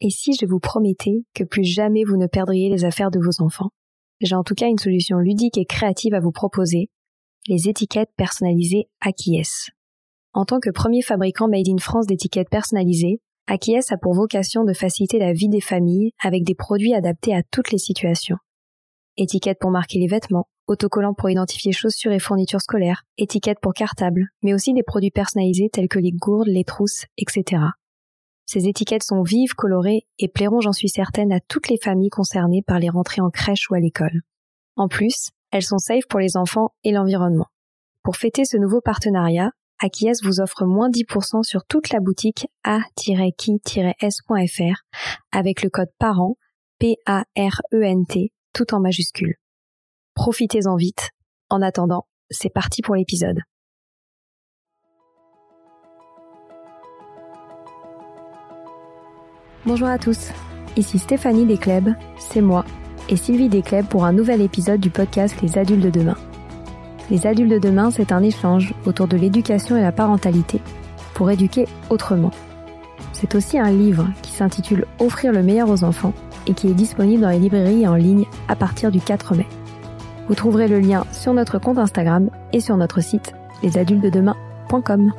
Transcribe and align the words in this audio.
Et 0.00 0.10
si 0.10 0.32
je 0.32 0.46
vous 0.46 0.60
promettais 0.60 1.24
que 1.34 1.44
plus 1.44 1.64
jamais 1.64 2.04
vous 2.04 2.16
ne 2.16 2.26
perdriez 2.26 2.70
les 2.70 2.84
affaires 2.84 3.10
de 3.10 3.18
vos 3.18 3.42
enfants 3.42 3.70
J'ai 4.20 4.36
en 4.36 4.44
tout 4.44 4.54
cas 4.54 4.68
une 4.68 4.78
solution 4.78 5.18
ludique 5.18 5.58
et 5.58 5.64
créative 5.64 6.14
à 6.14 6.20
vous 6.20 6.30
proposer, 6.30 6.90
les 7.48 7.68
étiquettes 7.68 8.10
personnalisées 8.16 8.88
Akies. 9.00 9.70
En 10.34 10.44
tant 10.44 10.60
que 10.60 10.70
premier 10.70 11.02
fabricant 11.02 11.48
made 11.48 11.68
in 11.68 11.78
France 11.78 12.06
d'étiquettes 12.06 12.50
personnalisées, 12.50 13.20
Akies 13.48 13.90
a 13.90 13.96
pour 13.96 14.14
vocation 14.14 14.64
de 14.64 14.72
faciliter 14.72 15.18
la 15.18 15.32
vie 15.32 15.48
des 15.48 15.60
familles 15.60 16.12
avec 16.22 16.44
des 16.44 16.54
produits 16.54 16.94
adaptés 16.94 17.34
à 17.34 17.42
toutes 17.42 17.72
les 17.72 17.78
situations. 17.78 18.36
Étiquettes 19.16 19.58
pour 19.58 19.70
marquer 19.70 19.98
les 19.98 20.06
vêtements, 20.06 20.46
autocollants 20.68 21.14
pour 21.14 21.30
identifier 21.30 21.72
chaussures 21.72 22.12
et 22.12 22.20
fournitures 22.20 22.60
scolaires, 22.60 23.02
étiquettes 23.16 23.58
pour 23.60 23.72
cartables, 23.72 24.28
mais 24.42 24.54
aussi 24.54 24.74
des 24.74 24.84
produits 24.84 25.10
personnalisés 25.10 25.70
tels 25.72 25.88
que 25.88 25.98
les 25.98 26.12
gourdes, 26.12 26.48
les 26.48 26.64
trousses, 26.64 27.06
etc. 27.16 27.62
Ces 28.50 28.66
étiquettes 28.66 29.02
sont 29.02 29.22
vives, 29.22 29.52
colorées 29.52 30.06
et 30.18 30.26
plairont, 30.26 30.62
j'en 30.62 30.72
suis 30.72 30.88
certaine, 30.88 31.32
à 31.32 31.40
toutes 31.40 31.68
les 31.68 31.76
familles 31.76 32.08
concernées 32.08 32.62
par 32.66 32.78
les 32.78 32.88
rentrées 32.88 33.20
en 33.20 33.28
crèche 33.28 33.70
ou 33.70 33.74
à 33.74 33.78
l'école. 33.78 34.22
En 34.74 34.88
plus, 34.88 35.28
elles 35.50 35.64
sont 35.64 35.76
safe 35.76 36.06
pour 36.08 36.18
les 36.18 36.38
enfants 36.38 36.70
et 36.82 36.92
l'environnement. 36.92 37.48
Pour 38.02 38.16
fêter 38.16 38.46
ce 38.46 38.56
nouveau 38.56 38.80
partenariat, 38.80 39.50
Akies 39.80 40.22
vous 40.22 40.40
offre 40.40 40.64
moins 40.64 40.88
10% 40.88 41.42
sur 41.42 41.66
toute 41.66 41.90
la 41.90 42.00
boutique 42.00 42.46
a-qui-s.fr 42.64 43.22
avec 45.30 45.62
le 45.62 45.68
code 45.68 45.90
PARENT, 45.98 46.36
P-A-R-E-N-T, 46.78 48.32
tout 48.54 48.74
en 48.74 48.80
majuscule. 48.80 49.34
Profitez-en 50.14 50.76
vite. 50.76 51.10
En 51.50 51.60
attendant, 51.60 52.06
c'est 52.30 52.48
parti 52.48 52.80
pour 52.80 52.94
l'épisode. 52.94 53.40
Bonjour 59.68 59.88
à 59.88 59.98
tous, 59.98 60.30
ici 60.78 60.98
Stéphanie 60.98 61.44
Descleb, 61.44 61.90
c'est 62.16 62.40
moi, 62.40 62.64
et 63.10 63.16
Sylvie 63.16 63.50
Descleb 63.50 63.84
pour 63.84 64.06
un 64.06 64.14
nouvel 64.14 64.40
épisode 64.40 64.80
du 64.80 64.88
podcast 64.88 65.36
Les 65.42 65.58
adultes 65.58 65.84
de 65.84 65.90
demain. 65.90 66.16
Les 67.10 67.26
adultes 67.26 67.52
de 67.52 67.58
demain, 67.58 67.90
c'est 67.90 68.10
un 68.10 68.22
échange 68.22 68.72
autour 68.86 69.08
de 69.08 69.18
l'éducation 69.18 69.76
et 69.76 69.82
la 69.82 69.92
parentalité 69.92 70.62
pour 71.12 71.30
éduquer 71.30 71.66
autrement. 71.90 72.30
C'est 73.12 73.34
aussi 73.34 73.58
un 73.58 73.70
livre 73.70 74.08
qui 74.22 74.32
s'intitule 74.32 74.86
Offrir 75.00 75.32
le 75.32 75.42
meilleur 75.42 75.68
aux 75.68 75.84
enfants 75.84 76.14
et 76.46 76.54
qui 76.54 76.68
est 76.68 76.74
disponible 76.74 77.20
dans 77.20 77.28
les 77.28 77.38
librairies 77.38 77.86
en 77.86 77.94
ligne 77.94 78.24
à 78.48 78.56
partir 78.56 78.90
du 78.90 79.02
4 79.02 79.34
mai. 79.34 79.46
Vous 80.28 80.34
trouverez 80.34 80.68
le 80.68 80.80
lien 80.80 81.04
sur 81.12 81.34
notre 81.34 81.58
compte 81.58 81.76
Instagram 81.76 82.30
et 82.54 82.60
sur 82.60 82.78
notre 82.78 83.02
site 83.02 83.34
lesadultesdedemain.com. 83.62 85.12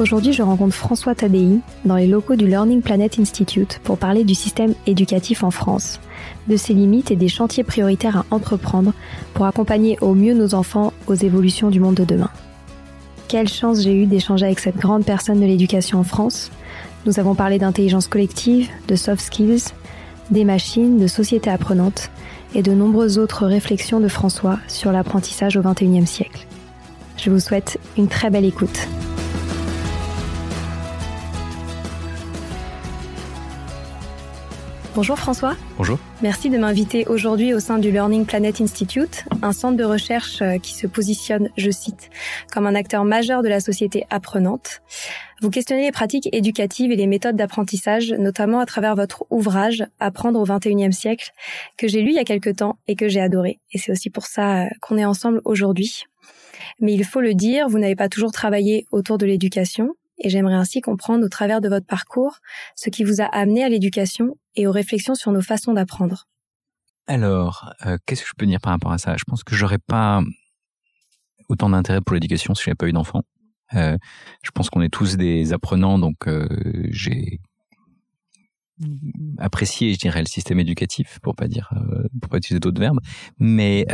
Aujourd'hui, 0.00 0.32
je 0.32 0.42
rencontre 0.42 0.74
François 0.74 1.14
Tadei 1.14 1.58
dans 1.84 1.96
les 1.96 2.06
locaux 2.06 2.34
du 2.34 2.46
Learning 2.46 2.80
Planet 2.80 3.18
Institute 3.18 3.82
pour 3.84 3.98
parler 3.98 4.24
du 4.24 4.34
système 4.34 4.72
éducatif 4.86 5.44
en 5.44 5.50
France, 5.50 6.00
de 6.48 6.56
ses 6.56 6.72
limites 6.72 7.10
et 7.10 7.16
des 7.16 7.28
chantiers 7.28 7.64
prioritaires 7.64 8.16
à 8.16 8.24
entreprendre 8.30 8.94
pour 9.34 9.44
accompagner 9.44 9.98
au 10.00 10.14
mieux 10.14 10.32
nos 10.32 10.54
enfants 10.54 10.94
aux 11.06 11.14
évolutions 11.14 11.68
du 11.68 11.80
monde 11.80 11.96
de 11.96 12.06
demain. 12.06 12.30
Quelle 13.28 13.46
chance 13.46 13.82
j'ai 13.82 13.94
eu 13.94 14.06
d'échanger 14.06 14.46
avec 14.46 14.60
cette 14.60 14.78
grande 14.78 15.04
personne 15.04 15.38
de 15.38 15.44
l'éducation 15.44 15.98
en 15.98 16.04
France. 16.04 16.50
Nous 17.04 17.20
avons 17.20 17.34
parlé 17.34 17.58
d'intelligence 17.58 18.08
collective, 18.08 18.70
de 18.88 18.96
soft 18.96 19.20
skills, 19.20 19.64
des 20.30 20.46
machines, 20.46 20.96
de 20.96 21.08
société 21.08 21.50
apprenante 21.50 22.10
et 22.54 22.62
de 22.62 22.72
nombreuses 22.72 23.18
autres 23.18 23.46
réflexions 23.46 24.00
de 24.00 24.08
François 24.08 24.60
sur 24.66 24.92
l'apprentissage 24.92 25.58
au 25.58 25.60
XXIe 25.60 26.06
siècle. 26.06 26.46
Je 27.18 27.28
vous 27.28 27.38
souhaite 27.38 27.78
une 27.98 28.08
très 28.08 28.30
belle 28.30 28.46
écoute. 28.46 28.88
Bonjour 34.96 35.16
François. 35.16 35.54
Bonjour. 35.76 36.00
Merci 36.20 36.50
de 36.50 36.58
m'inviter 36.58 37.06
aujourd'hui 37.06 37.54
au 37.54 37.60
sein 37.60 37.78
du 37.78 37.92
Learning 37.92 38.26
Planet 38.26 38.60
Institute, 38.60 39.24
un 39.40 39.52
centre 39.52 39.76
de 39.76 39.84
recherche 39.84 40.42
euh, 40.42 40.58
qui 40.58 40.74
se 40.74 40.88
positionne, 40.88 41.48
je 41.56 41.70
cite, 41.70 42.10
comme 42.52 42.66
un 42.66 42.74
acteur 42.74 43.04
majeur 43.04 43.42
de 43.42 43.48
la 43.48 43.60
société 43.60 44.04
apprenante. 44.10 44.82
Vous 45.42 45.50
questionnez 45.50 45.82
les 45.82 45.92
pratiques 45.92 46.28
éducatives 46.32 46.90
et 46.90 46.96
les 46.96 47.06
méthodes 47.06 47.36
d'apprentissage, 47.36 48.12
notamment 48.12 48.58
à 48.58 48.66
travers 48.66 48.96
votre 48.96 49.26
ouvrage 49.30 49.84
Apprendre 50.00 50.40
au 50.40 50.44
XXIe 50.44 50.92
siècle, 50.92 51.30
que 51.76 51.86
j'ai 51.86 52.02
lu 52.02 52.10
il 52.10 52.16
y 52.16 52.18
a 52.18 52.24
quelque 52.24 52.50
temps 52.50 52.76
et 52.88 52.96
que 52.96 53.08
j'ai 53.08 53.20
adoré. 53.20 53.60
Et 53.72 53.78
c'est 53.78 53.92
aussi 53.92 54.10
pour 54.10 54.26
ça 54.26 54.64
euh, 54.64 54.68
qu'on 54.80 54.98
est 54.98 55.04
ensemble 55.04 55.40
aujourd'hui. 55.44 56.02
Mais 56.80 56.94
il 56.94 57.04
faut 57.04 57.20
le 57.20 57.34
dire, 57.34 57.68
vous 57.68 57.78
n'avez 57.78 57.96
pas 57.96 58.08
toujours 58.08 58.32
travaillé 58.32 58.86
autour 58.90 59.18
de 59.18 59.26
l'éducation 59.26 59.94
et 60.20 60.28
j'aimerais 60.28 60.54
ainsi 60.54 60.80
comprendre 60.80 61.24
au 61.24 61.28
travers 61.28 61.60
de 61.60 61.68
votre 61.68 61.86
parcours 61.86 62.38
ce 62.76 62.90
qui 62.90 63.04
vous 63.04 63.20
a 63.20 63.24
amené 63.24 63.64
à 63.64 63.68
l'éducation 63.68 64.36
et 64.54 64.66
aux 64.66 64.72
réflexions 64.72 65.14
sur 65.14 65.32
nos 65.32 65.42
façons 65.42 65.72
d'apprendre. 65.72 66.26
Alors, 67.06 67.72
euh, 67.86 67.96
qu'est-ce 68.06 68.22
que 68.22 68.28
je 68.28 68.34
peux 68.36 68.46
dire 68.46 68.60
par 68.60 68.72
rapport 68.72 68.92
à 68.92 68.98
ça? 68.98 69.16
Je 69.16 69.24
pense 69.26 69.42
que 69.42 69.56
j'aurais 69.56 69.78
pas 69.78 70.22
autant 71.48 71.70
d'intérêt 71.70 72.00
pour 72.00 72.14
l'éducation 72.14 72.54
si 72.54 72.64
j'avais 72.64 72.76
pas 72.76 72.86
eu 72.86 72.92
d'enfant. 72.92 73.22
Euh, 73.74 73.96
je 74.42 74.50
pense 74.50 74.70
qu'on 74.70 74.82
est 74.82 74.90
tous 74.90 75.16
des 75.16 75.52
apprenants, 75.52 75.98
donc 75.98 76.28
euh, 76.28 76.46
j'ai 76.90 77.40
apprécié, 79.38 79.92
je 79.92 79.98
dirais, 79.98 80.20
le 80.20 80.26
système 80.26 80.58
éducatif, 80.60 81.18
pour 81.20 81.34
pas 81.34 81.48
dire, 81.48 81.70
pour 82.20 82.30
pas 82.30 82.38
utiliser 82.38 82.60
d'autres 82.60 82.80
verbes. 82.80 83.00
Mais 83.38 83.86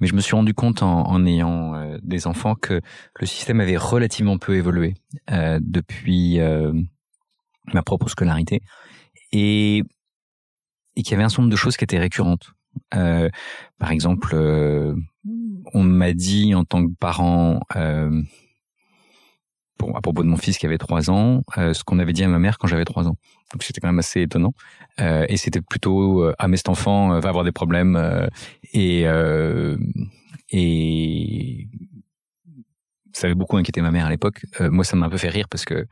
mais 0.00 0.06
je 0.06 0.14
me 0.14 0.20
suis 0.20 0.34
rendu 0.34 0.54
compte 0.54 0.82
en, 0.82 1.06
en 1.06 1.26
ayant 1.26 1.74
euh, 1.74 1.98
des 2.02 2.26
enfants 2.26 2.54
que 2.54 2.80
le 3.18 3.26
système 3.26 3.60
avait 3.60 3.76
relativement 3.76 4.38
peu 4.38 4.56
évolué 4.56 4.94
euh, 5.30 5.58
depuis 5.62 6.40
euh, 6.40 6.72
ma 7.72 7.82
propre 7.82 8.08
scolarité 8.08 8.62
et, 9.32 9.82
et 10.96 11.02
qu'il 11.02 11.12
y 11.12 11.14
avait 11.14 11.24
un 11.24 11.28
certain 11.28 11.42
nombre 11.42 11.52
de 11.52 11.56
choses 11.56 11.76
qui 11.76 11.84
étaient 11.84 11.98
récurrentes. 11.98 12.52
par 12.90 13.90
exemple, 13.90 14.34
on 15.74 15.82
m'a 15.82 16.12
dit 16.12 16.54
en 16.54 16.64
tant 16.64 16.86
que 16.86 16.92
parent 16.98 17.60
bon, 19.78 19.94
à 19.94 20.00
propos 20.00 20.22
de 20.22 20.28
mon 20.28 20.36
fils 20.36 20.58
qui 20.58 20.66
avait 20.66 20.78
trois 20.78 21.10
ans, 21.10 21.42
euh, 21.56 21.72
ce 21.72 21.84
qu'on 21.84 21.98
avait 21.98 22.12
dit 22.12 22.24
à 22.24 22.28
ma 22.28 22.38
mère 22.38 22.58
quand 22.58 22.66
j'avais 22.66 22.84
trois 22.84 23.08
ans. 23.08 23.16
Donc 23.52 23.62
c'était 23.62 23.80
quand 23.80 23.88
même 23.88 23.98
assez 23.98 24.22
étonnant. 24.22 24.52
Euh, 25.00 25.24
et 25.28 25.36
c'était 25.36 25.60
plutôt 25.60 26.22
euh, 26.22 26.34
ah 26.38 26.48
mais 26.48 26.56
cet 26.56 26.68
enfant 26.68 27.12
euh, 27.12 27.20
va 27.20 27.28
avoir 27.28 27.44
des 27.44 27.52
problèmes 27.52 28.28
et 28.72 29.04
et 30.50 31.68
ça 33.12 33.26
avait 33.26 33.34
beaucoup 33.34 33.56
inquiété 33.56 33.80
ma 33.82 33.90
mère 33.90 34.06
à 34.06 34.10
l'époque. 34.10 34.44
moi 34.60 34.84
ça 34.84 34.96
m'a 34.96 35.06
un 35.06 35.10
peu 35.10 35.16
fait 35.16 35.28
rire 35.28 35.48
parce 35.48 35.64
que 35.64 35.86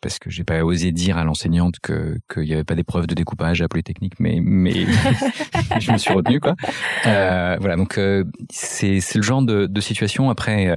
parce 0.00 0.18
que 0.18 0.30
j'ai 0.30 0.44
pas 0.44 0.64
osé 0.64 0.92
dire 0.92 1.18
à 1.18 1.24
l'enseignante 1.24 1.74
que 1.82 2.18
qu'il 2.32 2.44
y 2.44 2.54
avait 2.54 2.64
pas 2.64 2.74
d'épreuve 2.74 3.06
de 3.06 3.14
découpage 3.14 3.60
à 3.60 3.68
Polytechnique, 3.68 4.14
mais 4.18 4.40
mais 4.42 4.72
je 5.80 5.92
me 5.92 5.98
suis 5.98 6.12
retenu 6.12 6.40
quoi. 6.40 6.54
voilà 7.04 7.76
donc 7.76 8.00
c'est 8.50 9.00
c'est 9.00 9.18
le 9.18 9.22
genre 9.22 9.42
de, 9.42 9.66
de 9.66 9.80
situation 9.80 10.30
après 10.30 10.76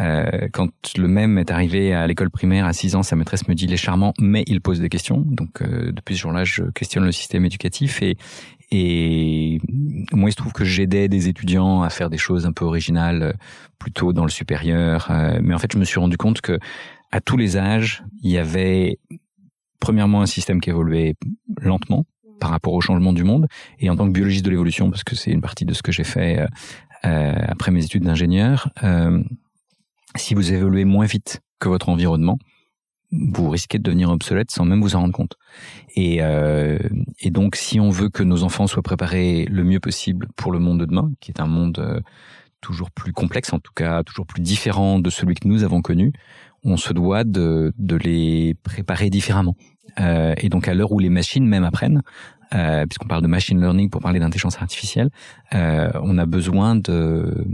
euh, 0.00 0.48
quand 0.52 0.70
le 0.96 1.08
même 1.08 1.38
est 1.38 1.50
arrivé 1.50 1.92
à 1.92 2.06
l'école 2.06 2.30
primaire 2.30 2.66
à 2.66 2.72
6 2.72 2.96
ans, 2.96 3.02
sa 3.02 3.16
maîtresse 3.16 3.48
me 3.48 3.54
dit 3.54 3.64
il 3.64 3.72
est 3.72 3.78
charmant, 3.78 4.14
mais 4.20 4.44
il 4.46 4.60
pose 4.60 4.80
des 4.80 4.88
questions. 4.88 5.24
Donc 5.26 5.62
euh, 5.62 5.92
depuis 5.92 6.16
ce 6.16 6.22
jour-là, 6.22 6.44
je 6.44 6.64
questionne 6.64 7.04
le 7.04 7.12
système 7.12 7.44
éducatif 7.44 8.02
et 8.02 8.16
et 8.70 9.60
moi, 10.12 10.28
il 10.28 10.32
se 10.32 10.36
trouve 10.36 10.52
que 10.52 10.64
j'aidais 10.64 11.08
des 11.08 11.28
étudiants 11.28 11.80
à 11.80 11.88
faire 11.88 12.10
des 12.10 12.18
choses 12.18 12.44
un 12.44 12.52
peu 12.52 12.66
originales, 12.66 13.22
euh, 13.22 13.32
plutôt 13.78 14.12
dans 14.12 14.24
le 14.24 14.30
supérieur. 14.30 15.10
mais 15.40 15.54
en 15.54 15.58
fait, 15.58 15.72
je 15.72 15.78
me 15.78 15.84
suis 15.84 15.98
rendu 15.98 16.18
compte 16.18 16.42
que 16.42 16.58
à 17.10 17.22
tous 17.22 17.38
les 17.38 17.56
âges, 17.56 18.02
il 18.22 18.30
y 18.30 18.36
avait 18.36 18.98
premièrement 19.80 20.20
un 20.20 20.26
système 20.26 20.60
qui 20.60 20.68
évoluait 20.68 21.14
lentement 21.62 22.04
par 22.40 22.50
rapport 22.50 22.74
au 22.74 22.80
changement 22.82 23.14
du 23.14 23.24
monde. 23.24 23.46
Et 23.78 23.88
en 23.88 23.96
tant 23.96 24.06
que 24.06 24.12
biologiste 24.12 24.44
de 24.44 24.50
l'évolution, 24.50 24.90
parce 24.90 25.04
que 25.04 25.14
c'est 25.14 25.30
une 25.30 25.40
partie 25.40 25.64
de 25.64 25.72
ce 25.72 25.82
que 25.82 25.92
j'ai 25.92 26.04
fait 26.04 26.44
euh, 27.04 27.34
après 27.46 27.70
mes 27.70 27.84
études 27.84 28.02
d'ingénieur, 28.02 28.70
euh, 28.82 29.22
si 30.16 30.34
vous 30.34 30.52
évoluez 30.52 30.84
moins 30.84 31.06
vite 31.06 31.40
que 31.58 31.68
votre 31.68 31.88
environnement, 31.88 32.38
vous 33.10 33.48
risquez 33.48 33.78
de 33.78 33.82
devenir 33.82 34.10
obsolète 34.10 34.50
sans 34.50 34.64
même 34.64 34.82
vous 34.82 34.94
en 34.94 35.00
rendre 35.00 35.14
compte. 35.14 35.36
Et, 35.96 36.18
euh, 36.20 36.78
et, 37.20 37.30
donc, 37.30 37.56
si 37.56 37.80
on 37.80 37.88
veut 37.88 38.10
que 38.10 38.22
nos 38.22 38.42
enfants 38.42 38.66
soient 38.66 38.82
préparés 38.82 39.46
le 39.46 39.64
mieux 39.64 39.80
possible 39.80 40.28
pour 40.36 40.52
le 40.52 40.58
monde 40.58 40.80
de 40.80 40.84
demain, 40.84 41.10
qui 41.20 41.30
est 41.30 41.40
un 41.40 41.46
monde 41.46 41.78
euh, 41.78 42.00
toujours 42.60 42.90
plus 42.90 43.12
complexe, 43.12 43.52
en 43.52 43.60
tout 43.60 43.72
cas 43.74 44.02
toujours 44.02 44.26
plus 44.26 44.42
différent 44.42 44.98
de 44.98 45.08
celui 45.10 45.34
que 45.34 45.48
nous 45.48 45.64
avons 45.64 45.80
connu, 45.80 46.12
on 46.64 46.76
se 46.76 46.92
doit 46.92 47.24
de, 47.24 47.72
de 47.78 47.96
les 47.96 48.54
préparer 48.62 49.10
différemment. 49.10 49.56
Euh, 50.00 50.34
et 50.36 50.48
donc, 50.48 50.68
à 50.68 50.74
l'heure 50.74 50.92
où 50.92 50.98
les 50.98 51.08
machines 51.08 51.46
même 51.46 51.64
apprennent, 51.64 52.02
euh, 52.54 52.86
puisqu'on 52.86 53.08
parle 53.08 53.22
de 53.22 53.28
machine 53.28 53.60
learning 53.60 53.90
pour 53.90 54.00
parler 54.00 54.20
d'intelligence 54.20 54.56
artificielle, 54.60 55.10
euh, 55.54 55.90
on 56.02 56.18
a 56.18 56.26
besoin 56.26 56.76
de 56.76 57.46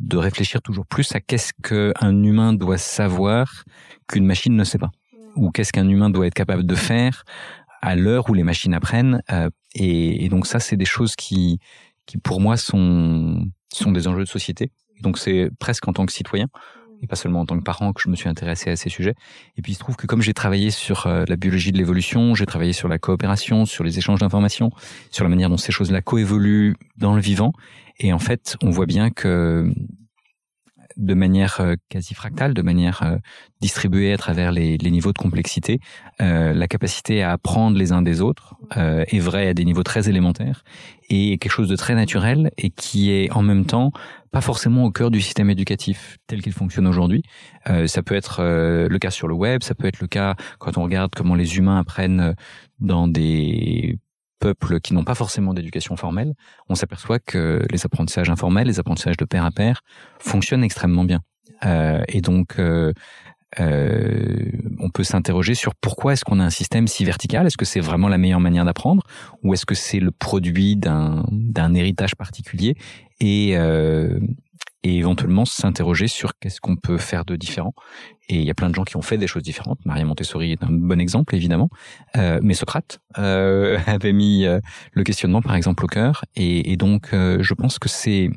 de 0.00 0.16
réfléchir 0.16 0.62
toujours 0.62 0.86
plus 0.86 1.14
à 1.14 1.20
qu'est-ce 1.20 1.52
qu'un 1.62 2.22
humain 2.22 2.52
doit 2.52 2.78
savoir 2.78 3.64
qu'une 4.08 4.26
machine 4.26 4.56
ne 4.56 4.64
sait 4.64 4.78
pas, 4.78 4.90
ou 5.36 5.50
qu'est-ce 5.50 5.72
qu'un 5.72 5.88
humain 5.88 6.10
doit 6.10 6.26
être 6.26 6.34
capable 6.34 6.64
de 6.66 6.74
faire 6.74 7.24
à 7.82 7.96
l'heure 7.96 8.28
où 8.28 8.34
les 8.34 8.42
machines 8.42 8.74
apprennent. 8.74 9.22
Euh, 9.30 9.50
et, 9.74 10.28
donc 10.28 10.46
ça, 10.46 10.58
c'est 10.58 10.76
des 10.76 10.84
choses 10.84 11.16
qui, 11.16 11.58
qui 12.06 12.18
pour 12.18 12.40
moi 12.40 12.56
sont 12.56 13.46
sont 13.72 13.92
des 13.92 14.08
enjeux 14.08 14.24
de 14.24 14.28
société. 14.28 14.72
Donc 15.00 15.18
c'est 15.18 15.50
presque 15.58 15.86
en 15.86 15.92
tant 15.92 16.04
que 16.06 16.12
citoyen 16.12 16.46
et 17.02 17.06
pas 17.06 17.16
seulement 17.16 17.40
en 17.40 17.46
tant 17.46 17.58
que 17.58 17.62
parent 17.62 17.92
que 17.92 18.00
je 18.02 18.08
me 18.08 18.16
suis 18.16 18.28
intéressé 18.28 18.70
à 18.70 18.76
ces 18.76 18.90
sujets. 18.90 19.14
Et 19.56 19.62
puis 19.62 19.72
il 19.72 19.74
se 19.74 19.80
trouve 19.80 19.96
que 19.96 20.06
comme 20.06 20.22
j'ai 20.22 20.34
travaillé 20.34 20.70
sur 20.70 21.06
euh, 21.06 21.24
la 21.28 21.36
biologie 21.36 21.72
de 21.72 21.78
l'évolution, 21.78 22.34
j'ai 22.34 22.46
travaillé 22.46 22.72
sur 22.72 22.88
la 22.88 22.98
coopération, 22.98 23.64
sur 23.66 23.84
les 23.84 23.98
échanges 23.98 24.20
d'informations, 24.20 24.70
sur 25.10 25.24
la 25.24 25.30
manière 25.30 25.50
dont 25.50 25.56
ces 25.56 25.72
choses-là 25.72 26.02
coévoluent 26.02 26.76
dans 26.96 27.14
le 27.14 27.20
vivant. 27.20 27.52
Et 27.98 28.12
en 28.12 28.18
fait, 28.18 28.56
on 28.62 28.70
voit 28.70 28.86
bien 28.86 29.10
que 29.10 29.72
de 30.96 31.14
manière 31.14 31.60
euh, 31.60 31.74
quasi 31.88 32.14
fractale, 32.14 32.54
de 32.54 32.62
manière 32.62 33.02
euh, 33.02 33.16
distribuée 33.60 34.12
à 34.12 34.16
travers 34.16 34.52
les, 34.52 34.78
niveaux 34.78 35.12
de 35.12 35.18
complexité, 35.18 35.80
euh, 36.20 36.52
la 36.52 36.68
capacité 36.68 37.22
à 37.22 37.32
apprendre 37.32 37.76
les 37.78 37.92
uns 37.92 38.02
des 38.02 38.20
autres 38.20 38.54
est 38.74 39.18
vraie 39.18 39.48
à 39.48 39.54
des 39.54 39.64
niveaux 39.64 39.82
très 39.82 40.08
élémentaires 40.08 40.64
et 41.08 41.38
quelque 41.38 41.52
chose 41.52 41.68
de 41.68 41.76
très 41.76 41.94
naturel 41.94 42.50
et 42.56 42.70
qui 42.70 43.10
est 43.10 43.30
en 43.32 43.42
même 43.42 43.66
temps 43.66 43.92
pas 44.30 44.40
forcément 44.40 44.84
au 44.84 44.90
cœur 44.92 45.10
du 45.10 45.20
système 45.20 45.50
éducatif 45.50 46.18
tel 46.28 46.40
qu'il 46.40 46.52
fonctionne 46.52 46.86
aujourd'hui. 46.86 47.22
ça 47.86 48.02
peut 48.02 48.14
être 48.14 48.42
le 48.42 48.98
cas 48.98 49.10
sur 49.10 49.26
le 49.26 49.34
web, 49.34 49.62
ça 49.62 49.74
peut 49.74 49.88
être 49.88 50.00
le 50.00 50.06
cas 50.06 50.36
quand 50.58 50.78
on 50.78 50.84
regarde 50.84 51.12
comment 51.14 51.34
les 51.34 51.56
humains 51.56 51.78
apprennent 51.78 52.34
dans 52.78 53.08
des 53.08 53.98
peuples 54.40 54.80
qui 54.80 54.94
n'ont 54.94 55.04
pas 55.04 55.14
forcément 55.14 55.54
d'éducation 55.54 55.96
formelle, 55.96 56.34
on 56.68 56.74
s'aperçoit 56.74 57.18
que 57.20 57.64
les 57.70 57.84
apprentissages 57.84 58.30
informels, 58.30 58.66
les 58.66 58.80
apprentissages 58.80 59.16
de 59.16 59.24
pair 59.24 59.44
à 59.44 59.50
pair, 59.50 59.82
fonctionnent 60.18 60.64
extrêmement 60.64 61.04
bien. 61.04 61.20
Euh, 61.64 62.02
et 62.08 62.20
donc, 62.20 62.58
euh, 62.58 62.92
euh, 63.58 64.50
on 64.78 64.90
peut 64.90 65.04
s'interroger 65.04 65.54
sur 65.54 65.74
pourquoi 65.74 66.12
est-ce 66.12 66.24
qu'on 66.24 66.40
a 66.40 66.44
un 66.44 66.50
système 66.50 66.88
si 66.88 67.04
vertical? 67.04 67.46
Est-ce 67.46 67.56
que 67.56 67.64
c'est 67.64 67.80
vraiment 67.80 68.08
la 68.08 68.18
meilleure 68.18 68.40
manière 68.40 68.64
d'apprendre? 68.64 69.02
Ou 69.42 69.54
est-ce 69.54 69.66
que 69.66 69.74
c'est 69.74 70.00
le 70.00 70.10
produit 70.10 70.76
d'un 70.76 71.74
héritage 71.74 72.14
particulier? 72.16 72.76
Et, 73.20 73.56
euh, 73.56 74.18
et 74.82 74.96
éventuellement 74.96 75.44
s'interroger 75.44 76.08
sur 76.08 76.38
qu'est-ce 76.38 76.60
qu'on 76.60 76.76
peut 76.76 76.98
faire 76.98 77.24
de 77.24 77.36
différent. 77.36 77.74
Et 78.28 78.36
il 78.36 78.44
y 78.44 78.50
a 78.50 78.54
plein 78.54 78.70
de 78.70 78.74
gens 78.74 78.84
qui 78.84 78.96
ont 78.96 79.02
fait 79.02 79.18
des 79.18 79.26
choses 79.26 79.42
différentes. 79.42 79.78
Maria 79.84 80.04
Montessori 80.04 80.52
est 80.52 80.62
un 80.62 80.70
bon 80.70 81.00
exemple, 81.00 81.34
évidemment. 81.34 81.68
Euh, 82.16 82.38
mais 82.42 82.54
Socrate 82.54 83.00
euh, 83.18 83.78
avait 83.86 84.12
mis 84.12 84.46
euh, 84.46 84.60
le 84.92 85.02
questionnement, 85.02 85.42
par 85.42 85.54
exemple, 85.54 85.84
au 85.84 85.88
cœur. 85.88 86.24
Et, 86.36 86.72
et 86.72 86.76
donc, 86.76 87.12
euh, 87.12 87.38
je 87.42 87.54
pense 87.54 87.78
que 87.78 87.88
c'est 87.88 88.30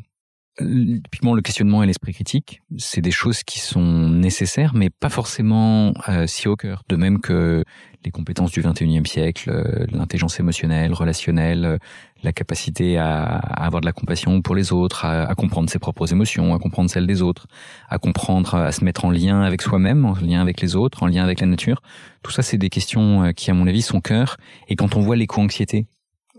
typiquement 0.57 1.33
le 1.33 1.41
questionnement 1.41 1.81
et 1.81 1.87
l'esprit 1.87 2.13
critique, 2.13 2.61
c'est 2.77 3.01
des 3.01 3.11
choses 3.11 3.43
qui 3.43 3.59
sont 3.59 4.09
nécessaires, 4.09 4.73
mais 4.75 4.89
pas 4.89 5.09
forcément 5.09 5.93
euh, 6.09 6.27
si 6.27 6.47
au 6.47 6.55
cœur. 6.55 6.83
De 6.89 6.95
même 6.95 7.19
que 7.19 7.63
les 8.05 8.11
compétences 8.11 8.51
du 8.51 8.61
21e 8.61 9.05
siècle, 9.05 9.49
euh, 9.49 9.85
l'intelligence 9.91 10.39
émotionnelle, 10.39 10.93
relationnelle, 10.93 11.65
euh, 11.65 11.77
la 12.21 12.33
capacité 12.33 12.97
à, 12.97 13.23
avoir 13.37 13.81
de 13.81 13.85
la 13.85 13.93
compassion 13.93 14.41
pour 14.41 14.55
les 14.55 14.71
autres, 14.71 15.05
à, 15.05 15.33
comprendre 15.35 15.69
ses 15.69 15.79
propres 15.79 16.11
émotions, 16.11 16.53
à 16.53 16.59
comprendre 16.59 16.89
celles 16.89 17.07
des 17.07 17.21
autres, 17.21 17.47
à 17.89 17.97
comprendre, 17.97 18.55
à 18.55 18.71
se 18.71 18.85
mettre 18.85 19.05
en 19.05 19.11
lien 19.11 19.41
avec 19.41 19.61
soi-même, 19.61 20.05
en 20.05 20.13
lien 20.13 20.41
avec 20.41 20.61
les 20.61 20.75
autres, 20.75 21.03
en 21.03 21.07
lien 21.07 21.23
avec 21.23 21.41
la 21.41 21.47
nature. 21.47 21.81
Tout 22.21 22.31
ça, 22.31 22.41
c'est 22.41 22.57
des 22.57 22.69
questions 22.69 23.33
qui, 23.35 23.51
à 23.51 23.53
mon 23.53 23.67
avis, 23.67 23.81
sont 23.81 23.99
cœur. 23.99 24.37
Et 24.69 24.77
quand 24.77 24.95
on 24.95 25.01
voit 25.01 25.17
l'éco-anxiété 25.17 25.87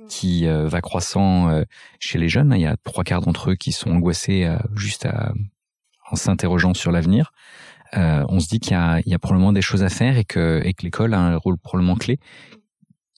qui 0.09 0.47
va 0.47 0.81
croissant 0.81 1.63
chez 1.99 2.19
les 2.19 2.29
jeunes, 2.29 2.53
il 2.55 2.61
y 2.61 2.67
a 2.67 2.77
trois 2.85 3.05
quarts 3.05 3.21
d'entre 3.21 3.51
eux 3.51 3.55
qui 3.55 3.73
sont 3.73 3.91
angoissés 3.91 4.49
juste 4.75 5.07
en 6.11 6.17
s'interrogeant 6.17 6.75
sur 6.75 6.93
l'avenir. 6.93 7.33
Euh, 7.97 8.25
on 8.29 8.41
se 8.41 8.49
dit 8.49 8.61
qu'il 8.61 8.73
y, 8.73 9.15
a, 9.15 9.19
probablement 9.19 9.53
des 9.53 9.63
choses 9.63 9.83
à 9.83 9.89
faire 9.89 10.19
et 10.19 10.25
que, 10.25 10.63
l'école 10.83 11.15
a 11.15 11.21
un 11.21 11.37
rôle 11.37 11.59
probablement 11.59 11.97
clé, 11.97 12.19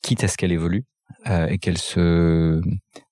quitte 0.03 0.23
à 0.25 0.29
ce 0.29 0.37
qu'elle 0.37 0.53
évolue 0.53 0.85
euh, 1.29 1.47
et 1.49 1.59
qu'elle 1.59 1.79
se 1.79 2.61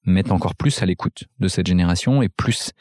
mette 0.05 0.31
encore 0.31 0.55
plus 0.55 0.83
à 0.83 0.87
l'écoute 0.87 1.25
de 1.39 1.49
cette 1.49 1.67
génération 1.67 2.23
et 2.23 2.29
plus 2.29 2.73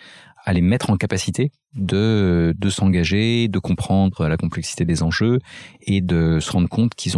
à 0.45 0.51
les 0.51 0.61
mettre 0.61 0.89
en 0.89 0.97
capacité 0.97 1.51
de, 1.73 2.53
s'engager, 2.69 3.47
de 3.47 3.59
comprendre 3.59 4.27
la 4.27 4.35
complexité 4.35 4.83
des 4.83 5.01
enjeux 5.01 5.39
et 5.81 6.01
de 6.01 6.39
se 6.41 6.51
rendre 6.51 6.67
compte 6.67 6.93
qu'ils 6.95 7.13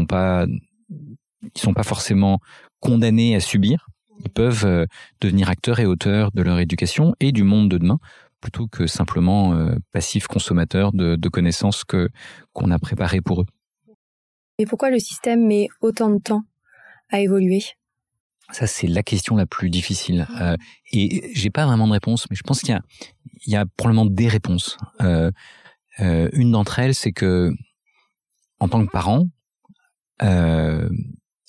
ils 1.55 1.61
sont 1.61 1.73
pas 1.73 1.83
forcément 1.83 2.39
condamnés 2.85 3.35
à 3.35 3.39
subir. 3.39 3.87
Ils 4.23 4.29
peuvent 4.29 4.65
euh, 4.65 4.85
devenir 5.21 5.49
acteurs 5.49 5.79
et 5.79 5.85
auteurs 5.85 6.31
de 6.31 6.41
leur 6.41 6.59
éducation 6.59 7.15
et 7.19 7.31
du 7.31 7.43
monde 7.43 7.69
de 7.69 7.77
demain 7.77 7.99
plutôt 8.41 8.67
que 8.67 8.85
simplement 8.85 9.55
euh, 9.55 9.75
passifs 9.91 10.27
consommateurs 10.27 10.91
de, 10.93 11.29
connaissances 11.29 11.83
que 11.83 12.09
qu'on 12.53 12.69
a 12.69 12.77
préparées 12.77 13.21
pour 13.21 13.41
eux. 13.41 13.45
Et 14.59 14.65
pourquoi 14.65 14.91
le 14.91 14.99
système 14.99 15.47
met 15.47 15.67
autant 15.81 16.11
de 16.11 16.19
temps 16.19 16.43
à 17.09 17.21
évoluer? 17.21 17.63
Ça, 18.51 18.67
c'est 18.67 18.87
la 18.87 19.01
question 19.01 19.35
la 19.35 19.47
plus 19.47 19.71
difficile. 19.71 20.27
Euh, 20.39 20.55
et 20.91 21.31
j'ai 21.33 21.49
pas 21.49 21.65
vraiment 21.65 21.87
de 21.87 21.93
réponse, 21.93 22.27
mais 22.29 22.35
je 22.35 22.43
pense 22.43 22.59
qu'il 22.59 22.69
y 22.69 22.73
a, 22.73 22.81
il 23.47 23.51
y 23.51 23.55
a 23.55 23.65
probablement 23.77 24.05
des 24.05 24.27
réponses. 24.27 24.77
Euh, 25.01 25.31
euh, 25.99 26.29
une 26.33 26.51
d'entre 26.51 26.77
elles, 26.77 26.93
c'est 26.93 27.11
que, 27.11 27.51
en 28.59 28.69
tant 28.69 28.85
que 28.85 28.91
parent, 28.91 29.27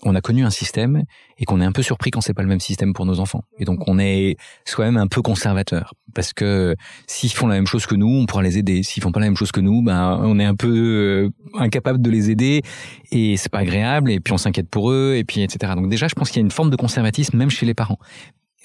on 0.02 0.14
a 0.14 0.20
connu 0.20 0.44
un 0.44 0.50
système 0.50 1.04
et 1.38 1.44
qu'on 1.44 1.60
est 1.60 1.64
un 1.64 1.72
peu 1.72 1.82
surpris 1.82 2.10
quand 2.10 2.20
c'est 2.20 2.34
pas 2.34 2.42
le 2.42 2.48
même 2.48 2.60
système 2.60 2.92
pour 2.92 3.06
nos 3.06 3.18
enfants. 3.18 3.42
Et 3.58 3.64
donc 3.64 3.80
on 3.86 3.98
est 3.98 4.36
soi-même 4.64 4.96
un 4.96 5.06
peu 5.06 5.22
conservateur 5.22 5.94
parce 6.14 6.32
que 6.32 6.76
s'ils 7.06 7.32
font 7.32 7.46
la 7.46 7.54
même 7.54 7.66
chose 7.66 7.86
que 7.86 7.94
nous, 7.94 8.08
on 8.08 8.26
pourra 8.26 8.42
les 8.42 8.58
aider. 8.58 8.82
S'ils 8.82 9.02
font 9.02 9.12
pas 9.12 9.20
la 9.20 9.26
même 9.26 9.36
chose 9.36 9.52
que 9.52 9.60
nous, 9.60 9.82
ben 9.82 10.20
on 10.22 10.38
est 10.38 10.44
un 10.44 10.54
peu 10.54 10.68
euh, 10.68 11.30
incapable 11.54 12.00
de 12.02 12.10
les 12.10 12.30
aider 12.30 12.62
et 13.10 13.36
c'est 13.36 13.50
pas 13.50 13.60
agréable 13.60 14.10
et 14.10 14.20
puis 14.20 14.32
on 14.32 14.38
s'inquiète 14.38 14.68
pour 14.68 14.90
eux 14.90 15.14
et 15.16 15.24
puis 15.24 15.42
etc. 15.42 15.72
Donc 15.76 15.88
déjà 15.88 16.08
je 16.08 16.14
pense 16.14 16.30
qu'il 16.30 16.40
y 16.40 16.42
a 16.42 16.46
une 16.46 16.50
forme 16.50 16.70
de 16.70 16.76
conservatisme 16.76 17.36
même 17.36 17.50
chez 17.50 17.64
les 17.64 17.74
parents. 17.74 17.98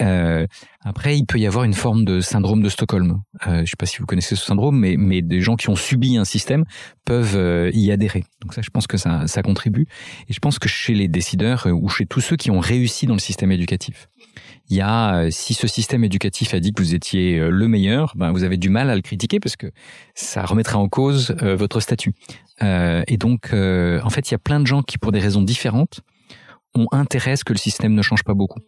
Euh, 0.01 0.48
après, 0.83 1.18
il 1.18 1.25
peut 1.25 1.38
y 1.38 1.45
avoir 1.45 1.63
une 1.63 1.74
forme 1.74 2.06
de 2.06 2.21
syndrome 2.21 2.62
de 2.62 2.69
Stockholm. 2.69 3.21
Euh, 3.48 3.57
je 3.57 3.62
ne 3.62 3.65
sais 3.65 3.75
pas 3.77 3.86
si 3.86 4.00
vous 4.00 4.06
connaissez 4.06 4.36
ce 4.36 4.45
syndrome, 4.45 4.77
mais, 4.80 4.95
mais 4.98 5.21
des 5.21 5.42
gens 5.42 5.56
qui 5.56 5.69
ont 5.69 5.75
subi 5.75 6.18
un 6.18 6.25
système 6.25 6.65
peuvent 7.06 7.36
euh, 7.36 7.69
y 7.74 7.92
adhérer. 7.92 8.24
Donc 8.42 8.53
ça, 8.53 8.62
je 8.62 8.69
pense 8.69 8.88
que 8.88 8.98
ça, 8.98 9.25
contribue. 9.44 9.88
Et 10.27 10.33
je 10.33 10.39
pense 10.39 10.59
que 10.59 10.68
chez 10.68 10.94
les 10.94 11.07
décideurs 11.07 11.68
ou 11.71 11.89
chez 11.89 12.06
tous 12.06 12.21
ceux 12.21 12.36
qui 12.36 12.51
ont 12.51 12.59
réussi 12.59 13.06
dans 13.06 13.13
le 13.13 13.19
système 13.19 13.51
éducatif, 13.51 14.07
il 14.69 14.77
y 14.77 14.81
a, 14.81 15.30
si 15.31 15.53
ce 15.53 15.68
système 15.68 16.03
éducatif 16.03 16.53
a 16.53 16.59
dit 16.59 16.71
que 16.71 16.81
vous 16.81 16.95
étiez 16.95 17.39
le 17.39 17.68
meilleur, 17.68 18.13
ben 18.15 18.31
vous 18.31 18.44
avez 18.44 18.57
du 18.57 18.69
mal 18.69 18.89
à 18.89 18.95
le 18.95 19.01
critiquer 19.01 19.39
parce 19.39 19.57
que 19.57 19.68
ça 20.15 20.45
remettrait 20.45 20.75
en 20.75 20.88
cause 20.88 21.36
votre 21.42 21.81
statut. 21.81 22.13
et 22.62 23.18
donc, 23.18 23.50
en 23.51 24.09
fait, 24.09 24.30
il 24.30 24.33
y 24.33 24.36
a 24.36 24.39
plein 24.39 24.59
de 24.59 24.68
gens 24.68 24.81
qui, 24.81 24.98
pour 24.98 25.12
des 25.12 25.19
raisons 25.19 25.42
différentes, 25.42 26.01
ont 26.75 26.88
intérêt 26.92 27.31
à 27.31 27.36
ce 27.36 27.44
que 27.44 27.53
le 27.53 27.59
système 27.59 27.94
ne 27.94 28.01
change 28.01 28.24
pas 28.24 28.33
beaucoup. 28.33 28.59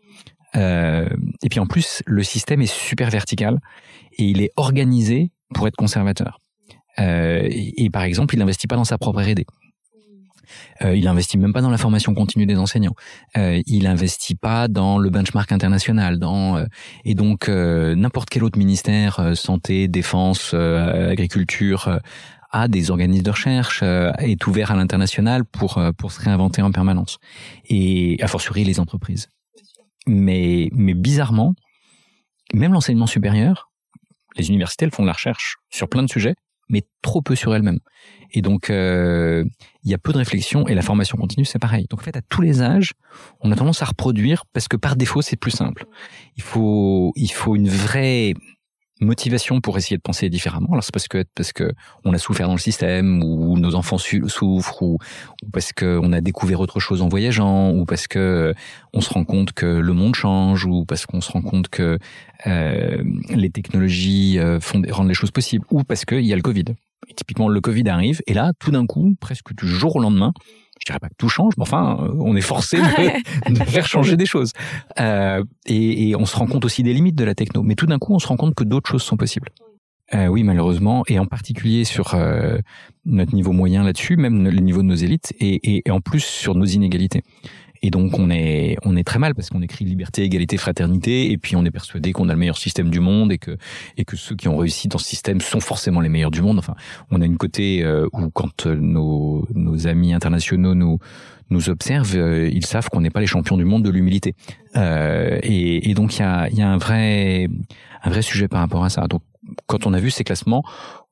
Euh, 0.55 1.07
et 1.41 1.49
puis 1.49 1.59
en 1.59 1.65
plus, 1.65 2.03
le 2.05 2.23
système 2.23 2.61
est 2.61 2.71
super 2.71 3.09
vertical 3.09 3.59
et 4.17 4.25
il 4.25 4.41
est 4.41 4.51
organisé 4.55 5.31
pour 5.53 5.67
être 5.67 5.75
conservateur. 5.75 6.39
Euh, 6.99 7.47
et, 7.49 7.89
par 7.89 8.03
exemple, 8.03 8.35
il 8.35 8.39
n'investit 8.39 8.67
pas 8.67 8.75
dans 8.75 8.83
sa 8.83 8.97
propre 8.97 9.21
R&D. 9.21 9.45
Euh, 10.83 10.95
il 10.95 11.07
investit 11.07 11.37
même 11.37 11.53
pas 11.53 11.61
dans 11.61 11.69
la 11.69 11.77
formation 11.77 12.13
continue 12.13 12.45
des 12.45 12.57
enseignants. 12.57 12.95
Euh, 13.37 13.61
il 13.65 13.87
investit 13.87 14.35
pas 14.35 14.67
dans 14.67 14.97
le 14.97 15.09
benchmark 15.09 15.51
international. 15.51 16.19
Dans 16.19 16.57
euh, 16.57 16.65
et 17.05 17.15
donc 17.15 17.49
euh, 17.49 17.95
n'importe 17.95 18.29
quel 18.29 18.43
autre 18.43 18.59
ministère, 18.59 19.35
santé, 19.35 19.87
défense, 19.87 20.53
agriculture, 20.53 21.99
a 22.51 22.67
des 22.67 22.91
organismes 22.91 23.23
de 23.23 23.31
recherche, 23.31 23.81
est 23.81 24.45
ouvert 24.45 24.71
à 24.71 24.75
l'international 24.75 25.43
pour 25.45 25.81
pour 25.97 26.11
se 26.11 26.21
réinventer 26.21 26.61
en 26.61 26.71
permanence. 26.71 27.17
Et 27.69 28.17
a 28.21 28.27
fortiori 28.27 28.63
les 28.63 28.79
entreprises 28.79 29.29
mais, 30.07 30.69
mais 30.73 30.93
bizarrement, 30.93 31.53
même 32.53 32.73
l'enseignement 32.73 33.07
supérieur, 33.07 33.71
les 34.37 34.49
universités, 34.49 34.85
elles 34.85 34.91
font 34.91 35.03
de 35.03 35.07
la 35.07 35.13
recherche 35.13 35.57
sur 35.69 35.89
plein 35.89 36.03
de 36.03 36.09
sujets, 36.09 36.35
mais 36.69 36.83
trop 37.01 37.21
peu 37.21 37.35
sur 37.35 37.53
elles-mêmes. 37.55 37.79
Et 38.31 38.41
donc, 38.41 38.69
euh, 38.69 39.43
il 39.83 39.91
y 39.91 39.93
a 39.93 39.97
peu 39.97 40.11
de 40.11 40.17
réflexion 40.17 40.67
et 40.67 40.73
la 40.73 40.81
formation 40.81 41.17
continue, 41.17 41.45
c'est 41.45 41.59
pareil. 41.59 41.85
Donc, 41.89 42.01
en 42.01 42.03
fait, 42.03 42.17
à 42.17 42.21
tous 42.21 42.41
les 42.41 42.61
âges, 42.61 42.93
on 43.41 43.51
a 43.51 43.55
tendance 43.55 43.81
à 43.81 43.85
reproduire 43.85 44.45
parce 44.53 44.67
que 44.67 44.77
par 44.77 44.95
défaut, 44.95 45.21
c'est 45.21 45.35
plus 45.35 45.51
simple. 45.51 45.85
Il 46.35 46.43
faut, 46.43 47.13
il 47.15 47.31
faut 47.31 47.55
une 47.55 47.69
vraie 47.69 48.33
motivation 49.03 49.61
pour 49.61 49.77
essayer 49.77 49.97
de 49.97 50.01
penser 50.01 50.29
différemment. 50.29 50.69
Alors 50.71 50.83
c'est 50.83 50.93
parce 50.93 51.07
que 51.07 51.23
parce 51.35 51.53
que 51.53 51.71
on 52.03 52.13
a 52.13 52.17
souffert 52.17 52.47
dans 52.47 52.53
le 52.53 52.59
système, 52.59 53.23
ou 53.23 53.57
nos 53.57 53.75
enfants 53.75 53.97
souffrent, 53.97 54.81
ou, 54.81 54.97
parce 55.51 55.73
que 55.73 55.99
on 56.01 56.13
a 56.13 56.21
découvert 56.21 56.59
autre 56.59 56.79
chose 56.79 57.01
en 57.01 57.09
voyageant, 57.09 57.71
ou 57.71 57.85
parce 57.85 58.07
que 58.07 58.53
on 58.93 59.01
se 59.01 59.13
rend 59.13 59.23
compte 59.23 59.53
que 59.53 59.65
le 59.65 59.93
monde 59.93 60.15
change, 60.15 60.65
ou 60.65 60.85
parce 60.85 61.05
qu'on 61.05 61.21
se 61.21 61.31
rend 61.31 61.41
compte 61.41 61.69
que 61.69 61.97
euh, 62.47 63.03
les 63.29 63.49
technologies 63.49 64.39
euh, 64.39 64.59
font 64.59 64.81
rendent 64.89 65.07
les 65.07 65.13
choses 65.13 65.31
possibles, 65.31 65.65
ou 65.71 65.83
parce 65.83 66.05
qu'il 66.05 66.25
y 66.25 66.33
a 66.33 66.35
le 66.35 66.41
Covid. 66.41 66.65
Et 67.09 67.13
typiquement, 67.13 67.49
le 67.49 67.59
Covid 67.59 67.87
arrive, 67.89 68.21
et 68.27 68.33
là, 68.33 68.53
tout 68.59 68.71
d'un 68.71 68.85
coup, 68.85 69.15
presque 69.19 69.53
du 69.53 69.67
jour 69.67 69.97
au 69.97 69.99
lendemain, 69.99 70.33
je 70.83 70.91
dirais 70.91 70.99
pas 70.99 71.07
que 71.07 71.15
tout 71.17 71.29
change, 71.29 71.53
mais 71.57 71.61
enfin, 71.61 71.97
euh, 72.01 72.13
on 72.19 72.35
est 72.35 72.41
forcé 72.41 72.77
de, 73.49 73.55
faire 73.63 73.87
changer 73.87 74.17
des 74.17 74.25
choses. 74.25 74.51
Euh, 74.99 75.41
et, 75.65 76.09
et, 76.09 76.15
on 76.17 76.25
se 76.25 76.35
rend 76.35 76.45
compte 76.45 76.65
aussi 76.65 76.83
des 76.83 76.93
limites 76.93 77.15
de 77.15 77.23
la 77.23 77.35
techno. 77.35 77.63
Mais 77.63 77.75
tout 77.75 77.85
d'un 77.85 77.99
coup, 77.99 78.13
on 78.13 78.19
se 78.19 78.27
rend 78.27 78.35
compte 78.35 78.53
que 78.53 78.65
d'autres 78.65 78.89
choses 78.89 79.03
sont 79.03 79.15
possibles. 79.15 79.49
Euh, 80.13 80.27
oui, 80.27 80.43
malheureusement, 80.43 81.03
et 81.07 81.17
en 81.17 81.25
particulier 81.25 81.85
sur 81.85 82.13
euh, 82.13 82.57
notre 83.05 83.33
niveau 83.33 83.51
moyen 83.51 83.83
là-dessus, 83.83 84.17
même 84.17 84.43
le 84.43 84.59
niveau 84.59 84.81
de 84.81 84.87
nos 84.87 84.95
élites, 84.95 85.33
et, 85.39 85.55
et, 85.55 85.83
et, 85.87 85.91
en 85.91 86.01
plus 86.01 86.23
sur 86.23 86.55
nos 86.55 86.65
inégalités. 86.65 87.23
Et 87.83 87.91
donc 87.91 88.17
on 88.17 88.29
est 88.29 88.77
on 88.85 88.95
est 88.95 89.03
très 89.03 89.19
mal 89.19 89.35
parce 89.35 89.49
qu'on 89.49 89.61
écrit 89.61 89.83
liberté, 89.83 90.23
égalité, 90.23 90.57
fraternité, 90.57 91.31
et 91.31 91.37
puis 91.37 91.57
on 91.57 91.65
est 91.65 91.71
persuadé 91.71 92.13
qu'on 92.13 92.29
a 92.29 92.33
le 92.33 92.39
meilleur 92.39 92.57
système 92.57 92.89
du 92.89 93.01
monde 93.01 93.31
et 93.33 93.37
que 93.37 93.57
et 93.97 94.05
que 94.05 94.15
ceux 94.15 94.35
qui 94.35 94.47
ont 94.47 94.55
réussi 94.57 94.87
dans 94.87 94.97
ce 94.97 95.05
système 95.05 95.41
sont 95.41 95.59
forcément 95.59 95.99
les 95.99 96.09
meilleurs 96.09 96.31
du 96.31 96.41
monde. 96.41 96.57
Enfin, 96.57 96.75
on 97.11 97.21
a 97.21 97.25
une 97.25 97.37
côté 97.37 97.83
euh, 97.83 98.07
où 98.13 98.29
quand 98.29 98.65
nos 98.65 99.45
nos 99.53 99.85
amis 99.85 100.13
internationaux 100.13 100.75
nous 100.75 100.97
nous 101.49 101.69
observent, 101.69 102.15
euh, 102.15 102.49
ils 102.51 102.65
savent 102.65 102.87
qu'on 102.89 103.01
n'est 103.01 103.09
pas 103.09 103.19
les 103.19 103.27
champions 103.27 103.57
du 103.57 103.65
monde 103.65 103.83
de 103.83 103.89
l'humilité. 103.89 104.33
Euh, 104.77 105.37
et, 105.43 105.89
et, 105.89 105.93
donc 105.93 106.15
il 106.15 106.21
y 106.21 106.23
a, 106.23 106.49
y 106.49 106.61
a 106.61 106.69
un 106.69 106.77
vrai 106.77 107.49
un 108.01 108.09
vrai 108.09 108.21
sujet 108.21 108.47
par 108.47 108.61
rapport 108.61 108.85
à 108.85 108.89
ça. 108.89 109.07
Donc 109.07 109.21
quand 109.67 109.85
on 109.85 109.93
a 109.93 109.99
vu 109.99 110.09
ces 110.09 110.23
classements, 110.23 110.63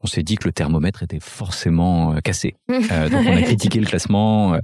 on 0.04 0.08
s'est 0.08 0.24
dit 0.24 0.36
que 0.36 0.48
le 0.48 0.52
thermomètre 0.52 1.04
était 1.04 1.20
forcément 1.20 2.14
euh, 2.14 2.20
cassé. 2.20 2.56
Euh, 2.92 3.10
donc 3.10 3.26
on 3.28 3.38
a 3.38 3.42
critiqué 3.42 3.80
le 3.80 3.86
classement 3.86 4.58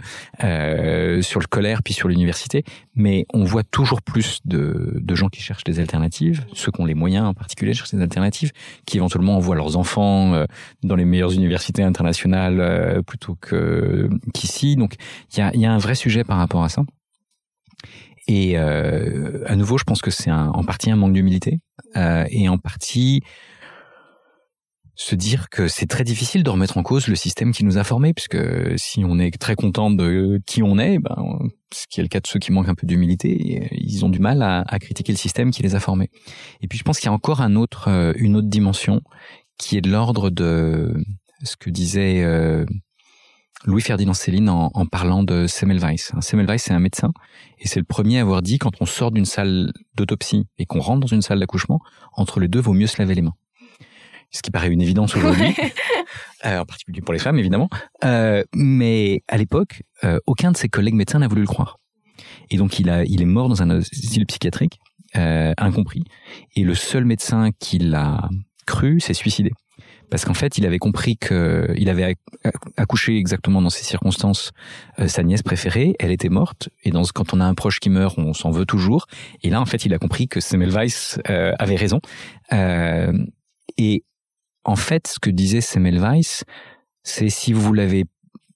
euh, 0.44 1.22
sur 1.22 1.40
le 1.40 1.46
colère 1.46 1.84
puis 1.84 1.94
sur 1.94 2.10
l'université, 2.10 2.64
mais 2.96 3.26
on 3.32 3.44
voit 3.44 3.64
toujours 3.64 4.02
plus 4.02 4.40
de, 4.44 4.98
de, 5.00 5.16
gens 5.16 5.30
qui 5.30 5.40
cherchent 5.40 5.64
des 5.64 5.80
alternatives, 5.80 6.46
ceux 6.54 6.72
qui 6.72 6.82
ont 6.82 6.86
les 6.86 6.96
moyens 6.96 7.28
en 7.28 7.34
particulier 7.34 7.74
cherchent 7.74 7.94
des 7.94 8.02
alternatives, 8.02 8.52
qui 8.86 8.98
éventuellement 8.98 9.38
envoient 9.38 9.56
leurs 9.56 9.78
enfants 9.78 10.34
euh, 10.34 10.46
dans 10.84 10.96
les 10.96 11.06
meilleures 11.06 11.32
universités 11.32 11.84
internationales 11.84 12.60
euh, 12.60 13.02
plutôt 13.02 13.36
que 13.40 14.10
qu'ici. 14.34 14.76
Donc 14.76 14.96
il 15.32 15.40
y 15.40 15.42
a, 15.42 15.56
y 15.56 15.66
a 15.66 15.72
un 15.72 15.78
vrai 15.78 15.96
sujet 15.96 16.24
par 16.24 16.38
rapport 16.38 16.64
à 16.64 16.70
ça. 16.70 16.84
Et 18.28 18.58
euh, 18.58 19.44
à 19.46 19.56
nouveau, 19.56 19.78
je 19.78 19.86
pense 19.86 20.02
que 20.02 20.12
c'est 20.12 20.32
en 20.32 20.64
partie 20.64 20.92
un 20.92 20.98
manque 20.98 21.14
d'humilité 21.14 21.60
euh, 21.96 22.26
et 22.30 22.50
en 22.50 22.58
partie 22.58 23.24
se 24.98 25.14
dire 25.14 25.50
que 25.50 25.68
c'est 25.68 25.86
très 25.86 26.04
difficile 26.04 26.42
de 26.42 26.50
remettre 26.50 26.78
en 26.78 26.84
cause 26.84 27.08
le 27.08 27.16
système 27.16 27.52
qui 27.54 27.64
nous 27.64 27.78
a 27.78 27.84
formés, 27.84 28.14
puisque 28.14 28.38
si 28.78 29.06
on 29.06 29.20
est 29.20 29.32
très 29.40 29.56
content 29.56 29.92
de 29.92 30.42
qui 30.48 30.64
on 30.64 30.80
est, 30.80 30.98
ben, 30.98 31.38
ce 31.72 31.86
qui 31.88 32.00
est 32.00 32.04
le 32.04 32.10
cas 32.10 32.20
de 32.20 32.26
ceux 32.26 32.40
qui 32.40 32.52
manquent 32.52 32.70
un 32.70 32.76
peu 32.76 32.88
d'humilité, 32.88 33.70
ils 33.72 34.04
ont 34.04 34.10
du 34.10 34.18
mal 34.18 34.42
à, 34.42 34.80
critiquer 34.80 35.12
le 35.12 35.18
système 35.18 35.52
qui 35.52 35.62
les 35.62 35.76
a 35.76 35.80
formés. 35.80 36.10
Et 36.62 36.68
puis 36.68 36.80
je 36.80 36.84
pense 36.84 36.98
qu'il 37.00 37.06
y 37.06 37.10
a 37.10 37.14
encore 37.14 37.42
un 37.42 37.56
autre, 37.56 37.90
euh, 37.90 38.12
une 38.16 38.36
autre 38.36 38.48
dimension 38.48 39.02
qui 39.60 39.78
est 39.78 39.82
de 39.82 39.92
l'ordre 39.92 40.32
de 40.32 40.96
ce 41.44 41.56
que 41.58 41.70
disait 41.70 42.24
euh, 42.24 42.66
Louis-Ferdinand 43.66 44.16
Céline 44.16 44.50
en, 44.50 44.72
en, 44.74 44.86
parlant 44.88 45.22
de 45.22 45.46
Semmelweis. 45.46 46.10
Semmelweis, 46.22 46.58
c'est 46.58 46.74
un 46.74 46.80
médecin, 46.80 47.12
et 47.60 47.68
c'est 47.68 47.80
le 47.80 47.86
premier 47.86 48.18
à 48.18 48.22
avoir 48.22 48.42
dit, 48.42 48.58
quand 48.58 48.82
on 48.82 48.88
sort 48.88 49.12
d'une 49.12 49.26
salle 49.26 49.72
d'autopsie 49.94 50.48
et 50.58 50.66
qu'on 50.66 50.80
rentre 50.80 51.02
dans 51.02 51.16
une 51.16 51.22
salle 51.22 51.40
d'accouchement, 51.40 51.82
entre 52.14 52.40
les 52.40 52.48
deux, 52.48 52.60
vaut 52.60 52.74
mieux 52.74 52.88
se 52.88 52.98
laver 52.98 53.14
les 53.14 53.22
mains 53.22 53.36
ce 54.32 54.42
qui 54.42 54.52
paraît 54.52 54.70
une 54.70 54.82
évidence 54.82 55.16
aujourd'hui, 55.16 55.56
euh, 56.46 56.60
en 56.60 56.66
particulier 56.66 57.02
pour 57.02 57.14
les 57.14 57.20
femmes 57.20 57.40
évidemment. 57.40 57.70
Euh, 58.04 58.44
mais 58.54 59.24
à 59.28 59.38
l'époque, 59.38 59.84
euh, 60.04 60.20
aucun 60.26 60.52
de 60.52 60.58
ses 60.58 60.70
collègues 60.70 60.96
médecins 60.96 61.20
n'a 61.20 61.28
voulu 61.28 61.42
le 61.42 61.48
croire. 61.48 61.80
Et 62.50 62.58
donc 62.58 62.80
il 62.80 62.90
a, 62.90 63.04
il 63.04 63.22
est 63.22 63.26
mort 63.26 63.50
dans 63.50 63.62
un 63.62 63.70
asile 63.70 64.26
psychiatrique, 64.26 64.80
incompris. 65.14 66.04
Et 66.56 66.64
le 66.64 66.76
seul 66.76 67.06
médecin 67.06 67.50
qui 67.60 67.80
l'a 67.80 68.30
cru 68.68 69.00
s'est 69.00 69.16
suicidé. 69.16 69.52
Parce 70.12 70.24
qu'en 70.24 70.36
fait, 70.36 70.58
il 70.58 70.66
avait 70.66 70.78
compris 70.78 71.18
que 71.18 71.74
il 71.76 71.90
avait 71.90 72.16
accouché 72.78 73.18
exactement 73.18 73.62
dans 73.62 73.70
ces 73.70 73.84
circonstances 73.84 74.52
sa 75.08 75.24
nièce 75.24 75.42
préférée. 75.42 75.96
Elle 76.00 76.12
était 76.12 76.30
morte, 76.30 76.70
et 76.84 76.92
dans, 76.92 77.04
quand 77.04 77.34
on 77.34 77.40
a 77.40 77.46
un 77.46 77.56
proche 77.56 77.80
qui 77.80 77.90
meurt, 77.90 78.18
on 78.18 78.34
s'en 78.34 78.52
veut 78.52 78.66
toujours. 78.66 79.08
Et 79.42 79.50
là, 79.50 79.60
en 79.60 79.66
fait, 79.66 79.86
il 79.86 79.94
a 79.94 79.98
compris 79.98 80.28
que 80.28 80.40
Semmelweis 80.40 81.18
avait 81.26 81.76
raison. 81.76 82.00
Euh, 82.54 83.12
et 83.78 84.04
en 84.68 84.76
fait, 84.76 85.08
ce 85.08 85.20
que 85.20 85.30
disait 85.30 85.62
Semmelweis, 85.62 86.44
c'est 87.02 87.30
si 87.30 87.54
vous 87.54 87.74
l'avez 87.74 88.04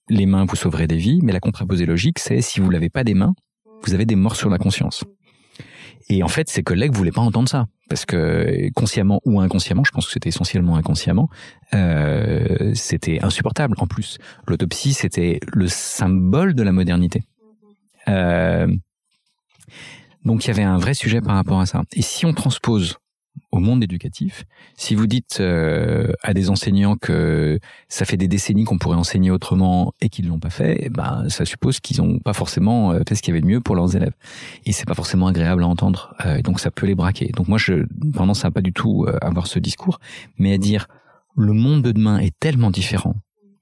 les 0.08 0.26
mains, 0.26 0.44
vous 0.44 0.56
sauverez 0.56 0.86
des 0.86 0.98
vies, 0.98 1.20
mais 1.22 1.32
la 1.32 1.40
contraposée 1.40 1.86
logique, 1.86 2.18
c'est 2.18 2.42
si 2.42 2.60
vous 2.60 2.70
l'avez 2.70 2.90
pas 2.90 3.02
des 3.02 3.14
mains, 3.14 3.34
vous 3.82 3.94
avez 3.94 4.04
des 4.04 4.14
morts 4.14 4.36
sur 4.36 4.50
la 4.50 4.58
conscience. 4.58 5.04
Et 6.10 6.22
en 6.22 6.28
fait, 6.28 6.50
ses 6.50 6.62
collègues 6.62 6.92
voulaient 6.92 7.12
pas 7.12 7.22
entendre 7.22 7.48
ça, 7.48 7.66
parce 7.88 8.04
que 8.04 8.68
consciemment 8.74 9.20
ou 9.24 9.40
inconsciemment, 9.40 9.84
je 9.84 9.90
pense 9.90 10.04
que 10.04 10.12
c'était 10.12 10.28
essentiellement 10.28 10.76
inconsciemment, 10.76 11.30
euh, 11.74 12.72
c'était 12.74 13.22
insupportable. 13.22 13.74
En 13.78 13.86
plus, 13.86 14.18
l'autopsie, 14.46 14.92
c'était 14.92 15.40
le 15.46 15.66
symbole 15.66 16.54
de 16.54 16.62
la 16.62 16.72
modernité. 16.72 17.22
Euh, 18.08 18.66
donc 20.26 20.44
il 20.44 20.48
y 20.48 20.50
avait 20.50 20.62
un 20.62 20.76
vrai 20.76 20.92
sujet 20.92 21.22
par 21.22 21.36
rapport 21.36 21.60
à 21.60 21.66
ça. 21.66 21.82
Et 21.94 22.02
si 22.02 22.26
on 22.26 22.34
transpose 22.34 22.98
au 23.50 23.58
monde 23.58 23.82
éducatif. 23.84 24.44
Si 24.76 24.94
vous 24.94 25.06
dites 25.06 25.38
euh, 25.40 26.12
à 26.22 26.32
des 26.32 26.50
enseignants 26.50 26.96
que 26.96 27.58
ça 27.88 28.04
fait 28.04 28.16
des 28.16 28.28
décennies 28.28 28.64
qu'on 28.64 28.78
pourrait 28.78 28.96
enseigner 28.96 29.30
autrement 29.30 29.92
et 30.00 30.08
qu'ils 30.08 30.28
l'ont 30.28 30.40
pas 30.40 30.50
fait, 30.50 30.78
eh 30.80 30.88
ben 30.88 31.28
ça 31.28 31.44
suppose 31.44 31.78
qu'ils 31.80 32.02
n'ont 32.02 32.18
pas 32.18 32.32
forcément 32.32 32.92
euh, 32.92 33.00
fait 33.06 33.14
ce 33.14 33.22
qu'il 33.22 33.32
y 33.32 33.34
avait 33.34 33.42
de 33.42 33.46
mieux 33.46 33.60
pour 33.60 33.76
leurs 33.76 33.94
élèves. 33.94 34.14
Et 34.64 34.72
c'est 34.72 34.86
pas 34.86 34.94
forcément 34.94 35.26
agréable 35.26 35.62
à 35.62 35.66
entendre. 35.66 36.14
Euh, 36.24 36.40
donc 36.40 36.60
ça 36.60 36.70
peut 36.70 36.86
les 36.86 36.94
braquer. 36.94 37.30
Donc 37.36 37.48
moi, 37.48 37.58
je 37.58 37.86
tendance 38.14 38.44
à 38.44 38.50
pas 38.50 38.62
du 38.62 38.72
tout 38.72 39.06
avoir 39.20 39.46
ce 39.46 39.58
discours, 39.58 40.00
mais 40.38 40.52
à 40.52 40.58
dire 40.58 40.86
le 41.36 41.52
monde 41.52 41.82
de 41.82 41.92
demain 41.92 42.18
est 42.18 42.38
tellement 42.38 42.70
différent 42.70 43.16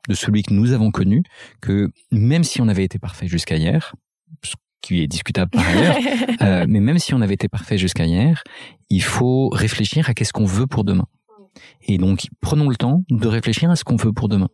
de 0.09 0.15
celui 0.15 0.43
que 0.43 0.53
nous 0.53 0.73
avons 0.73 0.91
connu 0.91 1.23
que 1.61 1.91
même 2.11 2.45
si 2.45 2.61
on 2.61 2.69
avait 2.69 2.85
été 2.85 2.99
parfait 2.99 3.29
jusqu'à 3.29 3.57
hier, 3.57 3.95
qui 4.81 5.03
est 5.03 5.07
discutable 5.07 5.51
par 5.51 5.67
ailleurs. 5.69 5.97
euh, 6.43 6.67
mais 6.69 6.81
même 6.81 6.99
si 6.99 7.15
on 7.15 7.21
avait 7.21 7.35
été 7.35 7.49
parfait 7.49 7.79
jusqu'à 7.79 8.07
hier, 8.07 8.43
il 8.89 9.03
faut 9.03 9.49
réfléchir 9.49 10.09
à 10.09 10.15
qu'est-ce 10.15 10.33
qu'on 10.33 10.45
veut 10.47 10.67
pour 10.67 10.85
demain. 10.85 11.07
Et 11.83 11.99
donc, 11.99 12.29
prenons 12.41 12.69
le 12.69 12.77
temps 12.77 13.03
de 13.11 13.29
réfléchir 13.29 13.71
à 13.71 13.77
ce 13.77 13.85
qu'on 13.85 13.97
veut 13.97 14.13
pour 14.13 14.29
demain. 14.29 14.49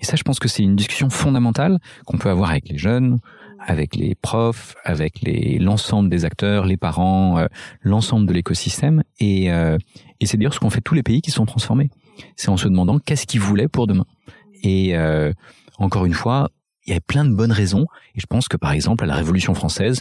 Et 0.00 0.04
ça, 0.04 0.16
je 0.16 0.22
pense 0.22 0.38
que 0.38 0.48
c'est 0.48 0.62
une 0.62 0.76
discussion 0.76 1.10
fondamentale 1.10 1.78
qu'on 2.06 2.18
peut 2.18 2.30
avoir 2.30 2.50
avec 2.50 2.68
les 2.68 2.78
jeunes, 2.78 3.18
avec 3.58 3.96
les 3.96 4.14
profs, 4.14 4.74
avec 4.84 5.20
l'ensemble 5.58 6.08
des 6.08 6.24
acteurs, 6.24 6.66
les 6.66 6.76
parents, 6.76 7.38
euh, 7.38 7.46
l'ensemble 7.80 8.26
de 8.26 8.32
l'écosystème. 8.32 9.02
Et, 9.18 9.52
euh, 9.52 9.76
et 10.20 10.26
c'est 10.26 10.36
d'ailleurs 10.36 10.54
ce 10.54 10.60
qu'ont 10.60 10.70
fait 10.70 10.80
tous 10.80 10.94
les 10.94 11.02
pays 11.02 11.20
qui 11.20 11.30
sont 11.30 11.46
transformés. 11.46 11.90
C'est 12.36 12.48
en 12.48 12.56
se 12.56 12.68
demandant 12.68 12.98
qu'est-ce 12.98 13.26
qu'ils 13.26 13.40
voulaient 13.40 13.68
pour 13.68 13.86
demain. 13.86 14.06
Et 14.62 14.96
euh, 14.96 15.32
encore 15.78 16.06
une 16.06 16.14
fois, 16.14 16.50
il 16.86 16.90
y 16.90 16.92
avait 16.92 17.00
plein 17.00 17.24
de 17.24 17.34
bonnes 17.34 17.52
raisons. 17.52 17.86
Et 18.14 18.20
je 18.20 18.26
pense 18.26 18.48
que 18.48 18.56
par 18.56 18.72
exemple, 18.72 19.04
à 19.04 19.06
la 19.06 19.14
Révolution 19.14 19.54
française, 19.54 20.00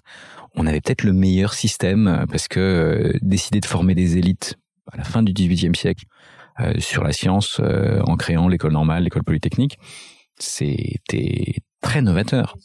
on 0.55 0.67
avait 0.67 0.81
peut-être 0.81 1.03
le 1.03 1.13
meilleur 1.13 1.53
système 1.53 2.07
euh, 2.07 2.25
parce 2.27 2.47
que 2.47 2.59
euh, 2.59 3.19
décider 3.21 3.59
de 3.59 3.65
former 3.65 3.95
des 3.95 4.17
élites 4.17 4.55
à 4.91 4.97
la 4.97 5.03
fin 5.03 5.23
du 5.23 5.33
XVIIIe 5.33 5.75
siècle 5.75 6.05
euh, 6.59 6.73
sur 6.79 7.03
la 7.03 7.11
science 7.11 7.59
en 7.59 8.15
créant 8.15 8.47
l'école 8.47 8.73
normale, 8.73 9.03
l'école 9.03 9.23
polytechnique, 9.23 9.77
c'était 10.37 11.55
très 11.81 12.01
novateur. 12.01 12.55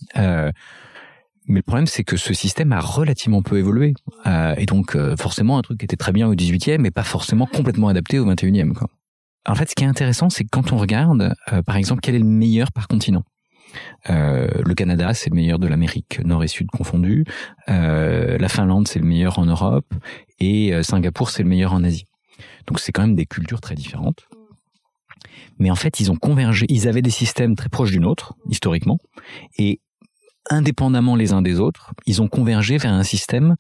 Mais 1.46 1.58
le 1.58 1.62
problème, 1.62 1.86
c'est 1.86 2.04
que 2.04 2.16
ce 2.16 2.32
système 2.32 2.70
a 2.72 2.78
relativement 2.78 3.42
peu 3.42 3.58
évolué. 3.58 3.94
et 4.56 4.66
donc, 4.66 4.96
forcément, 5.16 5.58
un 5.58 5.62
truc 5.62 5.78
qui 5.78 5.84
était 5.84 5.96
très 5.96 6.12
bien 6.12 6.28
au 6.28 6.34
XVIIIe, 6.34 6.78
mais 6.78 6.92
pas 6.92 7.02
forcément 7.02 7.46
complètement 7.46 7.88
adapté 7.88 8.20
au 8.20 8.26
XXIe. 8.26 8.68
Quoi. 8.76 8.88
En 9.48 9.56
fait, 9.56 9.68
ce 9.68 9.74
qui 9.74 9.82
est 9.82 9.88
intéressant, 9.88 10.30
c'est 10.30 10.44
quand 10.44 10.72
on 10.72 10.76
regarde, 10.76 11.34
par 11.66 11.76
exemple, 11.76 12.02
quel 12.02 12.14
est 12.14 12.20
le 12.20 12.24
meilleur 12.24 12.70
par 12.70 12.86
continent, 12.86 13.24
euh, 14.08 14.48
le 14.64 14.74
Canada, 14.74 15.14
c'est 15.14 15.30
le 15.30 15.36
meilleur 15.36 15.58
de 15.58 15.66
l'Amérique, 15.66 16.20
nord 16.24 16.42
et 16.44 16.48
sud 16.48 16.68
confondus. 16.70 17.24
Euh, 17.68 18.38
la 18.38 18.48
Finlande, 18.48 18.88
c'est 18.88 18.98
le 18.98 19.06
meilleur 19.06 19.38
en 19.38 19.46
Europe. 19.46 19.92
Et 20.38 20.72
euh, 20.72 20.82
Singapour, 20.82 21.30
c'est 21.30 21.42
le 21.42 21.48
meilleur 21.48 21.72
en 21.72 21.84
Asie. 21.84 22.04
Donc 22.66 22.80
c'est 22.80 22.92
quand 22.92 23.02
même 23.02 23.16
des 23.16 23.26
cultures 23.26 23.60
très 23.60 23.74
différentes. 23.74 24.28
Mais 25.58 25.70
en 25.70 25.76
fait, 25.76 26.00
ils 26.00 26.10
ont 26.10 26.16
convergé. 26.16 26.66
Ils 26.68 26.88
avaient 26.88 27.02
des 27.02 27.10
systèmes 27.10 27.54
très 27.54 27.68
proches 27.68 27.90
du 27.90 28.00
nôtre, 28.00 28.34
historiquement. 28.48 28.98
Et 29.58 29.80
indépendamment 30.48 31.16
les 31.16 31.32
uns 31.32 31.42
des 31.42 31.60
autres, 31.60 31.92
ils 32.06 32.22
ont 32.22 32.28
convergé 32.28 32.78
vers 32.78 32.92
un 32.92 33.02
système 33.02 33.56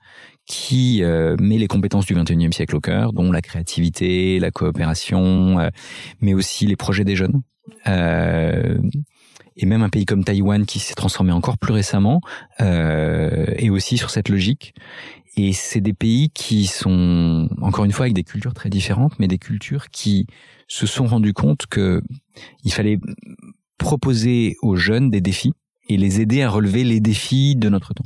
qui 0.46 1.02
met 1.38 1.58
les 1.58 1.68
compétences 1.68 2.06
du 2.06 2.14
21e 2.14 2.52
siècle 2.52 2.74
au 2.74 2.80
cœur, 2.80 3.12
dont 3.12 3.30
la 3.30 3.42
créativité, 3.42 4.40
la 4.40 4.50
coopération, 4.50 5.70
mais 6.20 6.32
aussi 6.32 6.66
les 6.66 6.76
projets 6.76 7.04
des 7.04 7.16
jeunes. 7.16 7.42
Et 9.60 9.66
même 9.66 9.82
un 9.82 9.90
pays 9.90 10.06
comme 10.06 10.24
Taïwan 10.24 10.64
qui 10.64 10.78
s'est 10.78 10.94
transformé 10.94 11.32
encore 11.32 11.58
plus 11.58 11.74
récemment 11.74 12.20
euh, 12.60 13.44
est 13.56 13.68
aussi 13.68 13.98
sur 13.98 14.10
cette 14.10 14.30
logique. 14.30 14.74
Et 15.36 15.52
c'est 15.52 15.80
des 15.80 15.92
pays 15.92 16.30
qui 16.30 16.66
sont 16.66 17.48
encore 17.60 17.84
une 17.84 17.92
fois 17.92 18.04
avec 18.04 18.14
des 18.14 18.24
cultures 18.24 18.54
très 18.54 18.70
différentes, 18.70 19.18
mais 19.18 19.28
des 19.28 19.38
cultures 19.38 19.90
qui 19.90 20.26
se 20.66 20.86
sont 20.86 21.06
rendus 21.06 21.34
compte 21.34 21.66
que 21.66 22.02
il 22.64 22.72
fallait 22.72 22.98
proposer 23.78 24.56
aux 24.62 24.76
jeunes 24.76 25.10
des 25.10 25.20
défis 25.20 25.52
et 25.88 25.96
les 25.98 26.20
aider 26.20 26.42
à 26.42 26.48
relever 26.48 26.82
les 26.82 27.00
défis 27.00 27.54
de 27.54 27.68
notre 27.68 27.94
temps. 27.94 28.04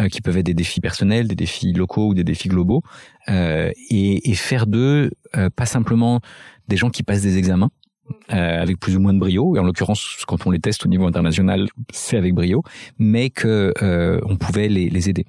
Euh, 0.00 0.08
qui 0.08 0.20
peuvent 0.20 0.36
être 0.36 0.46
des 0.46 0.54
défis 0.54 0.80
personnels, 0.80 1.28
des 1.28 1.36
défis 1.36 1.72
locaux 1.72 2.08
ou 2.08 2.14
des 2.14 2.24
défis 2.24 2.48
globaux, 2.48 2.82
euh, 3.28 3.70
et, 3.90 4.28
et, 4.28 4.34
faire 4.34 4.66
d'eux 4.66 5.12
euh, 5.36 5.50
pas 5.54 5.66
simplement 5.66 6.20
des 6.66 6.76
gens 6.76 6.90
qui 6.90 7.04
passent 7.04 7.22
des 7.22 7.38
examens, 7.38 7.70
euh, 8.32 8.62
avec 8.62 8.78
plus 8.78 8.96
ou 8.96 9.00
moins 9.00 9.14
de 9.14 9.18
brio, 9.18 9.56
et 9.56 9.58
en 9.58 9.64
l'occurrence, 9.64 10.24
quand 10.26 10.46
on 10.46 10.50
les 10.50 10.58
teste 10.58 10.84
au 10.84 10.88
niveau 10.88 11.06
international, 11.06 11.68
c'est 11.92 12.16
avec 12.16 12.34
brio, 12.34 12.62
mais 12.98 13.30
que 13.30 13.72
euh, 13.82 14.20
on 14.26 14.36
pouvait 14.36 14.68
les, 14.68 14.90
les, 14.90 15.08
aider. 15.08 15.24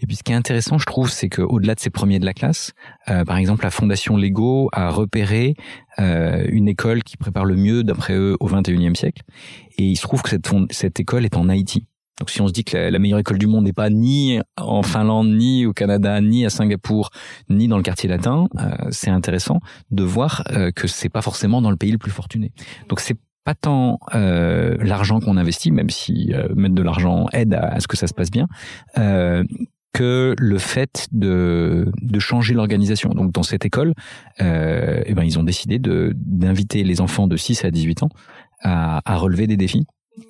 Et 0.00 0.06
puis, 0.06 0.16
ce 0.16 0.22
qui 0.22 0.32
est 0.32 0.34
intéressant, 0.34 0.78
je 0.78 0.86
trouve, 0.86 1.10
c'est 1.10 1.28
qu'au-delà 1.28 1.74
de 1.74 1.80
ces 1.80 1.90
premiers 1.90 2.18
de 2.18 2.24
la 2.24 2.32
classe, 2.32 2.72
euh, 3.08 3.24
par 3.24 3.36
exemple, 3.36 3.64
la 3.64 3.70
Fondation 3.70 4.16
Lego 4.16 4.68
a 4.72 4.90
repéré 4.90 5.54
euh, 5.98 6.44
une 6.48 6.68
école 6.68 7.02
qui 7.02 7.16
prépare 7.16 7.44
le 7.44 7.56
mieux, 7.56 7.84
d'après 7.84 8.14
eux, 8.14 8.36
au 8.40 8.48
21e 8.48 8.94
siècle, 8.94 9.22
et 9.78 9.84
il 9.84 9.96
se 9.96 10.02
trouve 10.02 10.22
que 10.22 10.30
cette, 10.30 10.48
cette 10.70 11.00
école 11.00 11.24
est 11.24 11.36
en 11.36 11.48
Haïti. 11.48 11.86
Donc 12.18 12.30
si 12.30 12.40
on 12.40 12.46
se 12.46 12.52
dit 12.52 12.64
que 12.64 12.76
la, 12.76 12.98
meilleure 12.98 13.18
école 13.18 13.38
du 13.38 13.46
monde 13.46 13.64
n'est 13.64 13.72
pas 13.72 13.90
ni 13.90 14.38
en 14.56 14.82
Finlande, 14.82 15.28
ni 15.28 15.66
au 15.66 15.72
Canada, 15.72 16.20
ni 16.20 16.46
à 16.46 16.50
Singapour, 16.50 17.10
ni 17.48 17.66
dans 17.66 17.76
le 17.76 17.82
quartier 17.82 18.08
latin, 18.08 18.46
euh, 18.58 18.70
c'est 18.90 19.10
intéressant 19.10 19.60
de 19.90 20.04
voir 20.04 20.44
euh, 20.52 20.70
que 20.70 20.86
c'est 20.86 21.08
pas 21.08 21.22
forcément 21.22 21.60
dans 21.60 21.70
le 21.70 21.76
pays 21.76 21.90
le 21.90 21.98
plus 21.98 22.12
fortuné. 22.12 22.52
Donc 22.88 23.00
c'est 23.00 23.16
pas 23.44 23.54
tant 23.54 23.98
euh, 24.14 24.76
l'argent 24.80 25.20
qu'on 25.20 25.36
investit, 25.36 25.72
même 25.72 25.90
si 25.90 26.32
mettre 26.54 26.74
de 26.74 26.82
l'argent 26.82 27.26
aide 27.32 27.54
à, 27.54 27.78
ce 27.80 27.88
que 27.88 27.96
ça 27.96 28.06
se 28.06 28.14
passe 28.14 28.30
bien, 28.30 28.46
que 29.92 30.34
le 30.38 30.58
fait 30.58 31.08
de, 31.12 31.92
changer 32.18 32.54
l'organisation. 32.54 33.10
Donc 33.10 33.32
dans 33.32 33.42
cette 33.42 33.66
école, 33.66 33.92
eh 34.38 35.14
ben, 35.14 35.24
ils 35.24 35.38
ont 35.38 35.42
décidé 35.42 35.78
d'inviter 35.78 36.84
les 36.84 37.02
enfants 37.02 37.26
de 37.26 37.36
6 37.36 37.66
à 37.66 37.70
18 37.70 38.04
ans 38.04 38.08
à 38.62 39.16
relever 39.16 39.46
des 39.46 39.58
défis 39.58 39.84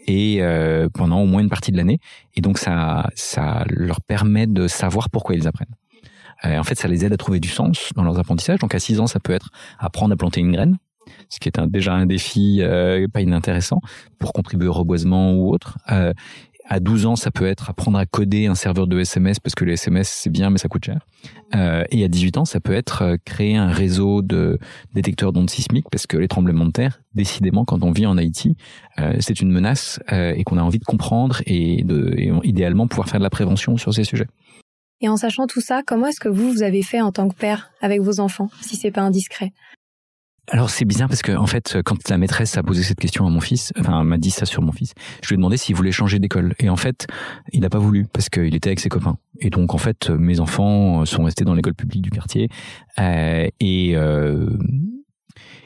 et 0.07 0.39
euh, 0.41 0.89
pendant 0.93 1.21
au 1.21 1.27
moins 1.27 1.43
une 1.43 1.49
partie 1.49 1.73
de 1.73 1.77
l'année. 1.77 1.99
Et 2.35 2.41
donc 2.41 2.59
ça, 2.59 3.11
ça 3.15 3.65
leur 3.69 4.01
permet 4.01 4.47
de 4.47 4.69
savoir 4.69 5.11
pourquoi 5.11 5.35
ils 5.35 5.47
apprennent. 5.47 5.75
Euh, 6.45 6.59
en 6.59 6.65
fait, 6.65 6.75
ça 6.75 6.89
les 6.89 7.05
aide 7.05 7.13
à 7.13 7.17
trouver 7.17 7.41
du 7.41 7.49
sens 7.49 7.91
dans 7.95 8.05
leurs 8.05 8.19
apprentissages. 8.19 8.59
Donc 8.59 8.75
à 8.75 8.79
6 8.79 9.01
ans, 9.01 9.07
ça 9.07 9.21
peut 9.21 9.33
être 9.33 9.51
apprendre 9.79 10.13
à 10.13 10.17
planter 10.17 10.41
une 10.41 10.53
graine, 10.53 10.79
ce 11.29 11.39
qui 11.39 11.49
est 11.49 11.61
déjà 11.69 11.95
un 11.95 12.07
défi 12.07 12.59
euh, 12.61 13.07
pas 13.13 13.21
inintéressant 13.21 13.81
pour 14.19 14.33
contribuer 14.33 14.69
au 14.69 14.73
reboisement 14.73 15.33
ou 15.35 15.53
autre. 15.53 15.79
À 16.67 16.81
12 16.81 17.05
ans, 17.05 17.17
ça 17.17 17.31
peut 17.31 17.47
être 17.47 17.69
apprendre 17.69 17.99
à 17.99 18.07
coder 18.07 18.47
un 18.47 18.55
serveur 18.55 18.87
de 18.87 18.99
SMS 18.99 19.39
parce 19.39 19.55
que 19.55 19.67
le 19.67 19.73
SMS 19.73 20.09
c'est 20.09 20.31
bien 20.31 20.49
mais 20.49 20.59
ça 20.59 20.69
coûte 20.69 20.87
cher. 20.87 21.01
Euh, 21.55 21.85
et 21.91 22.05
à 22.05 22.09
18 22.09 22.39
ans, 22.39 22.45
ça 22.47 22.59
peut 22.59 22.73
être 22.73 23.03
euh, 23.03 23.17
créer 23.25 23.57
un 23.57 23.69
réseau 23.69 24.23
de 24.23 24.59
détecteurs 24.95 25.33
d'ondes 25.33 25.51
sismiques 25.51 25.87
parce 25.91 26.07
que 26.07 26.17
les 26.17 26.27
tremblements 26.27 26.65
de 26.65 26.73
terre, 26.73 27.03
décidément, 27.15 27.67
quand 27.67 27.83
on 27.83 27.91
vit 27.91 28.07
en 28.07 28.17
Haïti, 28.17 28.57
euh, 28.99 29.15
c'est 29.21 29.41
une 29.41 29.51
menace 29.51 30.01
et 30.11 30.43
qu'on 30.45 30.57
a 30.57 30.63
envie 30.63 30.79
de 30.79 30.85
comprendre 30.85 31.43
et, 31.47 31.85
de, 31.85 32.15
et 32.17 32.33
idéalement 32.45 32.87
pouvoir 32.87 33.09
faire 33.09 33.21
de 33.21 33.25
la 33.25 33.31
prévention 33.31 33.77
sur 33.77 33.93
ces 33.93 34.05
sujets. 34.05 34.27
Et 35.01 35.09
en 35.09 35.17
sachant 35.17 35.47
tout 35.47 35.61
ça, 35.61 35.83
comment 35.87 36.07
est-ce 36.07 36.21
que 36.21 36.29
vous, 36.29 36.51
vous 36.51 36.63
avez 36.63 36.83
fait 36.83 37.03
en 37.03 37.13
tant 37.13 37.29
que 37.29 37.35
père 37.35 37.71
avec 37.83 38.01
vos 38.01 38.21
enfants, 38.21 38.49
si 38.63 38.77
c'est 38.77 38.91
pas 38.91 39.03
indiscret? 39.03 39.53
Alors 40.49 40.69
c'est 40.71 40.85
bizarre 40.85 41.09
parce 41.09 41.23
que 41.23 41.33
en 41.33 41.47
fait, 41.47 41.79
quand 41.85 42.09
la 42.11 42.19
maîtresse 42.19 42.57
a 42.57 42.63
posé 42.63 42.83
cette 42.83 43.01
question 43.01 43.27
à 43.27 43.31
mon 43.31 43.41
fils, 43.41 43.73
enfin 43.79 44.05
m'a 44.05 44.19
dit 44.19 44.31
ça 44.31 44.45
sur 44.45 44.63
mon 44.63 44.73
fils, 44.73 44.93
je 45.23 45.29
lui 45.29 45.35
ai 45.35 45.37
demandé 45.39 45.57
s'il 45.57 45.75
voulait 45.75 45.93
changer 45.93 46.19
d'école. 46.19 46.55
Et 46.59 46.69
en 46.69 46.77
fait, 46.77 47.07
il 47.53 47.61
n'a 47.61 47.71
pas 47.71 47.79
voulu 47.79 48.07
parce 48.13 48.29
qu'il 48.29 48.55
était 48.55 48.69
avec 48.69 48.81
ses 48.81 48.91
copains. 48.91 49.17
Et 49.41 49.51
donc 49.51 49.75
en 49.75 49.79
fait, 49.79 50.11
mes 50.11 50.41
enfants 50.41 51.05
sont 51.07 51.25
restés 51.25 51.45
dans 51.45 51.55
l'école 51.55 51.75
publique 51.75 52.03
du 52.03 52.11
quartier. 52.11 52.49
Euh, 52.99 53.49
et 53.61 53.97
euh, 53.97 54.47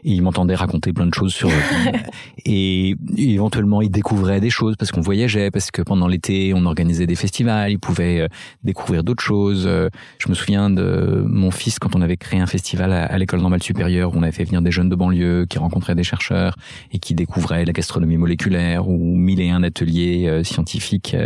et 0.04 0.12
il 0.12 0.22
m'entendait 0.22 0.54
raconter 0.54 0.92
plein 0.92 1.06
de 1.06 1.14
choses 1.14 1.32
sur 1.32 1.50
et, 2.44 2.96
éventuellement 3.16 3.82
il 3.82 3.90
découvrait 3.90 4.40
des 4.40 4.50
choses 4.50 4.76
parce 4.76 4.90
qu'on 4.90 5.00
voyageait 5.00 5.50
parce 5.50 5.70
que 5.70 5.82
pendant 5.82 6.06
l'été 6.06 6.52
on 6.54 6.64
organisait 6.66 7.06
des 7.06 7.14
festivals 7.14 7.70
il 7.70 7.78
pouvait 7.78 8.20
euh, 8.20 8.28
découvrir 8.64 9.04
d'autres 9.04 9.22
choses. 9.22 9.64
Euh, 9.66 9.88
je 10.18 10.28
me 10.28 10.34
souviens 10.34 10.70
de 10.70 11.22
mon 11.26 11.50
fils 11.50 11.78
quand 11.78 11.96
on 11.96 12.02
avait 12.02 12.16
créé 12.16 12.40
un 12.40 12.46
festival 12.46 12.92
à, 12.92 13.18
l'école 13.18 13.40
normale 13.40 13.62
supérieure 13.62 14.14
où 14.14 14.18
on 14.18 14.22
avait 14.22 14.32
fait 14.32 14.44
venir 14.44 14.62
des 14.62 14.70
jeunes 14.70 14.88
de 14.88 14.94
banlieue 14.94 15.46
qui 15.48 15.58
rencontraient 15.58 15.94
des 15.94 16.04
chercheurs 16.04 16.56
et 16.92 16.98
qui 16.98 17.14
découvraient 17.14 17.64
la 17.64 17.72
gastronomie 17.72 18.16
moléculaire 18.16 18.88
ou 18.88 19.16
mille 19.16 19.40
et 19.40 19.50
un 19.50 19.62
ateliers 19.62 20.26
euh, 20.28 20.44
scientifiques 20.44 21.16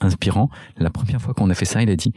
inspirants. 0.00 0.50
La 0.78 0.90
première 0.90 1.20
fois 1.20 1.34
qu'on 1.34 1.50
a 1.50 1.54
fait 1.54 1.64
ça 1.64 1.82
il 1.82 1.90
a 1.90 1.96
dit 1.96 2.12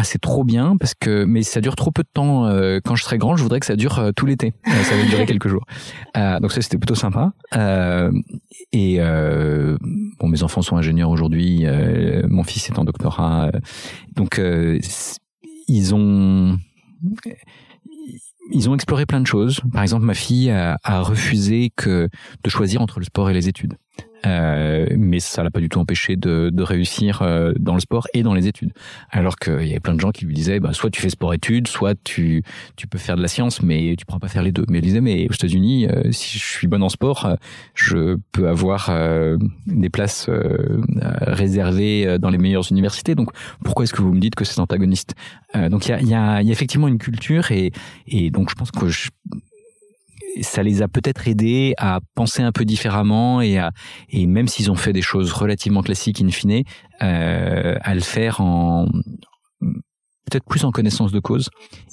ah 0.00 0.04
c'est 0.04 0.20
trop 0.20 0.44
bien 0.44 0.76
parce 0.76 0.94
que 0.94 1.24
mais 1.24 1.42
ça 1.42 1.60
dure 1.60 1.74
trop 1.74 1.90
peu 1.90 2.04
de 2.04 2.08
temps. 2.14 2.46
Euh, 2.46 2.78
quand 2.84 2.94
je 2.94 3.02
serai 3.02 3.18
grand, 3.18 3.34
je 3.34 3.42
voudrais 3.42 3.58
que 3.58 3.66
ça 3.66 3.74
dure 3.74 3.98
euh, 3.98 4.12
tout 4.12 4.26
l'été. 4.26 4.54
Euh, 4.68 4.82
ça 4.84 4.96
va 4.96 5.02
durer 5.02 5.26
quelques 5.26 5.48
jours. 5.48 5.64
donc 6.14 6.52
ça 6.52 6.62
c'était 6.62 6.78
plutôt 6.78 6.94
sympa. 6.94 7.32
et 8.72 9.00
bon, 9.00 10.28
mes 10.28 10.44
enfants 10.44 10.62
sont 10.62 10.76
ingénieurs 10.76 11.10
aujourd'hui. 11.10 11.66
mon 12.28 12.44
fils 12.44 12.68
est 12.70 12.78
en 12.78 12.84
doctorat. 12.84 13.50
donc 14.14 14.40
ils 15.66 15.94
ont 15.96 16.56
ils 18.52 18.70
ont 18.70 18.74
exploré 18.76 19.04
plein 19.04 19.20
de 19.20 19.26
choses. 19.26 19.60
Par 19.72 19.82
exemple, 19.82 20.04
ma 20.04 20.14
fille 20.14 20.50
a, 20.50 20.78
a 20.84 21.00
refusé 21.02 21.72
que 21.74 22.08
de 22.44 22.50
choisir 22.50 22.80
entre 22.80 23.00
le 23.00 23.04
sport 23.04 23.30
et 23.30 23.34
les 23.34 23.48
études. 23.48 23.74
Euh, 24.26 24.86
mais 24.96 25.20
ça 25.20 25.42
l'a 25.42 25.50
pas 25.50 25.60
du 25.60 25.68
tout 25.68 25.78
empêché 25.78 26.16
de, 26.16 26.50
de 26.52 26.62
réussir 26.62 27.22
euh, 27.22 27.52
dans 27.58 27.74
le 27.74 27.80
sport 27.80 28.06
et 28.14 28.22
dans 28.22 28.34
les 28.34 28.48
études. 28.48 28.72
Alors 29.10 29.36
qu'il 29.36 29.66
y 29.66 29.70
avait 29.70 29.80
plein 29.80 29.94
de 29.94 30.00
gens 30.00 30.10
qui 30.10 30.24
lui 30.24 30.34
disaient, 30.34 30.60
bah, 30.60 30.72
soit 30.72 30.90
tu 30.90 31.00
fais 31.00 31.10
sport-études, 31.10 31.68
soit 31.68 31.94
tu, 32.02 32.42
tu 32.76 32.86
peux 32.86 32.98
faire 32.98 33.16
de 33.16 33.22
la 33.22 33.28
science, 33.28 33.62
mais 33.62 33.94
tu 33.96 34.04
pourras 34.06 34.18
pas 34.18 34.28
faire 34.28 34.42
les 34.42 34.52
deux. 34.52 34.64
Mais 34.68 34.78
elle 34.78 34.84
disait, 34.84 35.00
mais 35.00 35.28
aux 35.28 35.34
États-Unis, 35.34 35.86
euh, 35.86 36.10
si 36.12 36.38
je 36.38 36.44
suis 36.44 36.66
bon 36.66 36.82
en 36.82 36.88
sport, 36.88 37.36
je 37.74 38.16
peux 38.32 38.48
avoir 38.48 38.90
des 39.66 39.90
places 39.90 40.28
réservées 41.20 42.18
dans 42.18 42.30
les 42.30 42.38
meilleures 42.38 42.70
universités. 42.70 43.14
Donc 43.14 43.30
pourquoi 43.64 43.84
est-ce 43.84 43.92
que 43.92 44.02
vous 44.02 44.12
me 44.12 44.20
dites 44.20 44.34
que 44.34 44.44
c'est 44.44 44.60
antagoniste? 44.60 45.14
Donc 45.54 45.86
il 45.86 45.90
y 45.90 45.94
a, 45.94 46.02
y, 46.02 46.14
a, 46.14 46.42
y 46.42 46.48
a 46.48 46.52
effectivement 46.52 46.88
une 46.88 46.98
culture 46.98 47.50
et, 47.50 47.72
et 48.06 48.30
donc 48.30 48.50
je 48.50 48.54
pense 48.54 48.70
que 48.70 48.88
je, 48.88 49.08
ça 50.42 50.62
les 50.62 50.82
a 50.82 50.88
peut-être 50.88 51.28
aidés 51.28 51.74
à 51.78 52.00
penser 52.14 52.42
un 52.42 52.52
peu 52.52 52.64
différemment 52.64 53.40
et 53.40 53.58
à 53.58 53.70
et 54.08 54.26
même 54.26 54.48
s'ils 54.48 54.70
ont 54.70 54.76
fait 54.76 54.92
des 54.92 55.02
choses 55.02 55.32
relativement 55.32 55.82
classiques 55.82 56.20
in 56.20 56.30
fine, 56.30 56.62
euh, 57.02 57.76
à 57.80 57.94
le 57.94 58.00
faire 58.00 58.40
en 58.40 58.86
peut-être 60.28 60.44
plus 60.44 60.64
en 60.64 60.70
connaissance 60.70 61.10
de 61.12 61.20
cause 61.20 61.48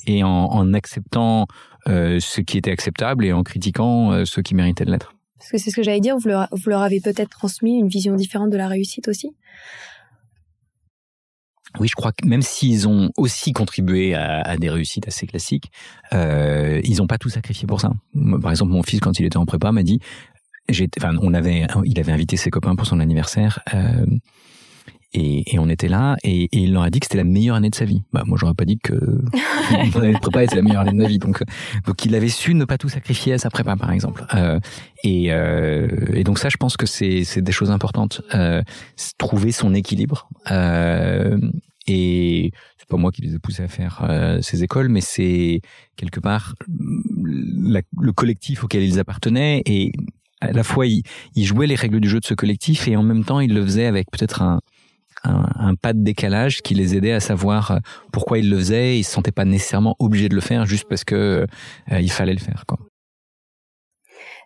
et 0.08 0.24
en, 0.24 0.74
acceptant 0.74 1.48
euh, 1.88 2.20
ce 2.20 2.42
qui 2.42 2.58
était 2.58 2.72
acceptable 2.72 3.26
et 3.26 3.32
en 3.32 3.44
critiquant 3.44 4.12
euh, 4.12 4.26
ce 4.26 4.42
qui 4.42 4.56
méritait 4.56 4.86
de 4.86 4.92
l'être. 4.92 5.14
Parce 5.40 5.52
que 5.52 5.58
c'est 5.58 5.70
ce 5.70 5.76
que 5.76 5.84
j'allais 5.84 6.02
dire, 6.02 6.18
vous 6.18 6.70
leur 6.70 6.82
avez 6.82 7.00
peut-être 7.00 7.30
transmis 7.30 7.78
une 7.78 7.88
vision 7.88 8.16
différente 8.16 8.50
de 8.50 8.58
la 8.58 8.68
réussite 8.68 9.08
aussi? 9.08 9.36
Oui, 11.80 11.88
je 11.88 11.96
crois 11.96 12.12
que 12.12 12.26
même 12.28 12.42
s'ils 12.42 12.88
ont 12.88 13.12
aussi 13.18 13.54
contribué 13.54 14.16
à, 14.16 14.58
des 14.58 14.70
réussites 14.70 15.08
assez 15.08 15.28
classiques, 15.28 15.72
euh, 16.14 16.82
ils 16.84 16.98
n'ont 16.98 17.08
pas 17.08 17.18
tout 17.18 17.30
sacrifié 17.30 17.68
pour 17.68 17.82
ça. 17.82 17.92
Par 18.42 18.52
exemple, 18.52 18.72
mon 18.72 18.84
fils, 18.84 19.00
quand 19.00 19.20
il 19.20 19.26
était 19.26 19.38
en 19.38 19.46
prépa, 19.46 19.72
m'a 19.72 19.84
dit, 19.84 20.00
enfin, 20.98 21.16
on 21.22 21.34
avait, 21.34 21.68
il 21.84 22.00
avait 22.00 22.12
invité 22.12 22.38
ses 22.38 22.50
copains 22.50 22.76
pour 22.76 22.86
son 22.86 23.00
anniversaire. 23.00 23.60
Euh, 23.74 24.06
et, 25.14 25.54
et, 25.54 25.60
on 25.60 25.70
était 25.70 25.88
là, 25.88 26.18
et, 26.24 26.44
et, 26.44 26.50
il 26.60 26.74
leur 26.74 26.84
a 26.84 26.90
dit 26.90 27.00
que 27.00 27.06
c'était 27.06 27.18
la 27.18 27.24
meilleure 27.24 27.56
année 27.56 27.70
de 27.70 27.76
sa 27.76 27.86
vie. 27.86 28.04
Bah, 28.12 28.24
moi, 28.26 28.38
j'aurais 28.40 28.54
pas 28.54 28.66
dit 28.66 28.78
que 28.78 28.94
mon 29.94 30.02
année 30.02 30.14
de 30.14 30.20
prépa 30.20 30.44
était 30.44 30.56
la 30.56 30.62
meilleure 30.62 30.82
année 30.82 30.92
de 30.92 30.98
ma 30.98 31.08
vie. 31.08 31.20
Donc, 31.20 31.42
donc, 31.86 32.06
il 32.06 32.14
avait 32.16 32.30
su 32.30 32.54
ne 32.54 32.66
pas 32.66 32.78
tout 32.78 32.90
sacrifier 32.90 33.34
à 33.34 33.38
sa 33.38 33.50
prépa, 33.50 33.76
par 33.76 33.92
exemple. 33.92 34.26
Euh, 34.34 34.60
et, 35.04 35.32
euh, 35.32 35.88
et, 36.14 36.24
donc 36.24 36.40
ça, 36.40 36.50
je 36.50 36.58
pense 36.58 36.76
que 36.76 36.86
c'est 36.86 37.42
des 37.42 37.52
choses 37.52 37.72
importantes. 37.72 38.22
Euh, 38.34 38.62
trouver 39.18 39.52
son 39.52 39.74
équilibre. 39.74 40.30
Euh, 40.52 41.40
et 41.88 42.52
c'est 42.78 42.88
pas 42.88 42.98
moi 42.98 43.12
qui 43.12 43.22
les 43.22 43.36
ai 43.36 43.40
poussés 43.40 43.64
à 43.64 43.68
faire 43.68 44.04
euh, 44.10 44.42
ces 44.42 44.64
écoles, 44.64 44.90
mais 44.90 45.02
c'est 45.02 45.62
quelque 45.96 46.20
part 46.20 46.56
la, 47.24 47.82
le 48.00 48.12
collectif 48.12 48.64
auquel 48.64 48.84
ils 48.84 49.00
appartenaient 49.00 49.62
et 49.66 49.92
à 50.42 50.52
la 50.52 50.64
fois 50.64 50.88
ils, 50.88 51.04
ils 51.36 51.46
jouaient 51.46 51.68
les 51.68 51.76
règles 51.76 52.00
du 52.00 52.10
jeu 52.10 52.20
de 52.20 52.26
ce 52.26 52.34
collectif 52.34 52.88
et 52.88 52.96
en 52.96 53.04
même 53.04 53.24
temps 53.24 53.40
ils 53.40 53.54
le 53.54 53.64
faisaient 53.64 53.86
avec 53.86 54.10
peut-être 54.12 54.42
un, 54.42 54.62
un, 55.26 55.76
pas 55.76 55.94
de 55.94 56.04
décalage 56.04 56.62
qui 56.62 56.74
les 56.74 56.96
aidait 56.96 57.12
à 57.12 57.20
savoir 57.20 57.72
euh, 57.72 57.78
pourquoi 58.12 58.40
ils 58.40 58.50
le 58.50 58.58
faisaient. 58.58 58.98
Ils 59.00 59.04
se 59.04 59.12
sentaient 59.12 59.32
pas 59.32 59.46
nécessairement 59.46 59.96
obligés 60.00 60.30
de 60.30 60.36
le 60.36 60.42
faire 60.42 60.66
juste 60.66 60.86
parce 60.88 61.04
que 61.04 61.46
euh, 61.92 62.00
il 62.00 62.12
fallait 62.12 62.34
le 62.34 62.40
faire. 62.40 62.66
Quoi. 62.68 62.80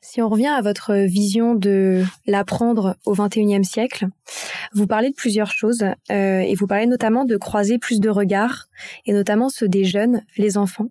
Si 0.01 0.21
on 0.21 0.29
revient 0.29 0.47
à 0.47 0.61
votre 0.61 0.93
vision 0.93 1.55
de 1.55 2.03
l'apprendre 2.25 2.95
au 3.05 3.13
XXIe 3.13 3.65
siècle, 3.65 4.07
vous 4.73 4.87
parlez 4.87 5.09
de 5.09 5.15
plusieurs 5.15 5.51
choses 5.51 5.83
euh, 5.83 6.39
et 6.39 6.55
vous 6.55 6.67
parlez 6.67 6.85
notamment 6.85 7.25
de 7.25 7.35
croiser 7.35 7.77
plus 7.79 7.99
de 7.99 8.09
regards 8.09 8.67
et 9.05 9.13
notamment 9.13 9.49
ceux 9.49 9.67
des 9.67 9.83
jeunes, 9.83 10.23
les 10.37 10.57
enfants. 10.57 10.87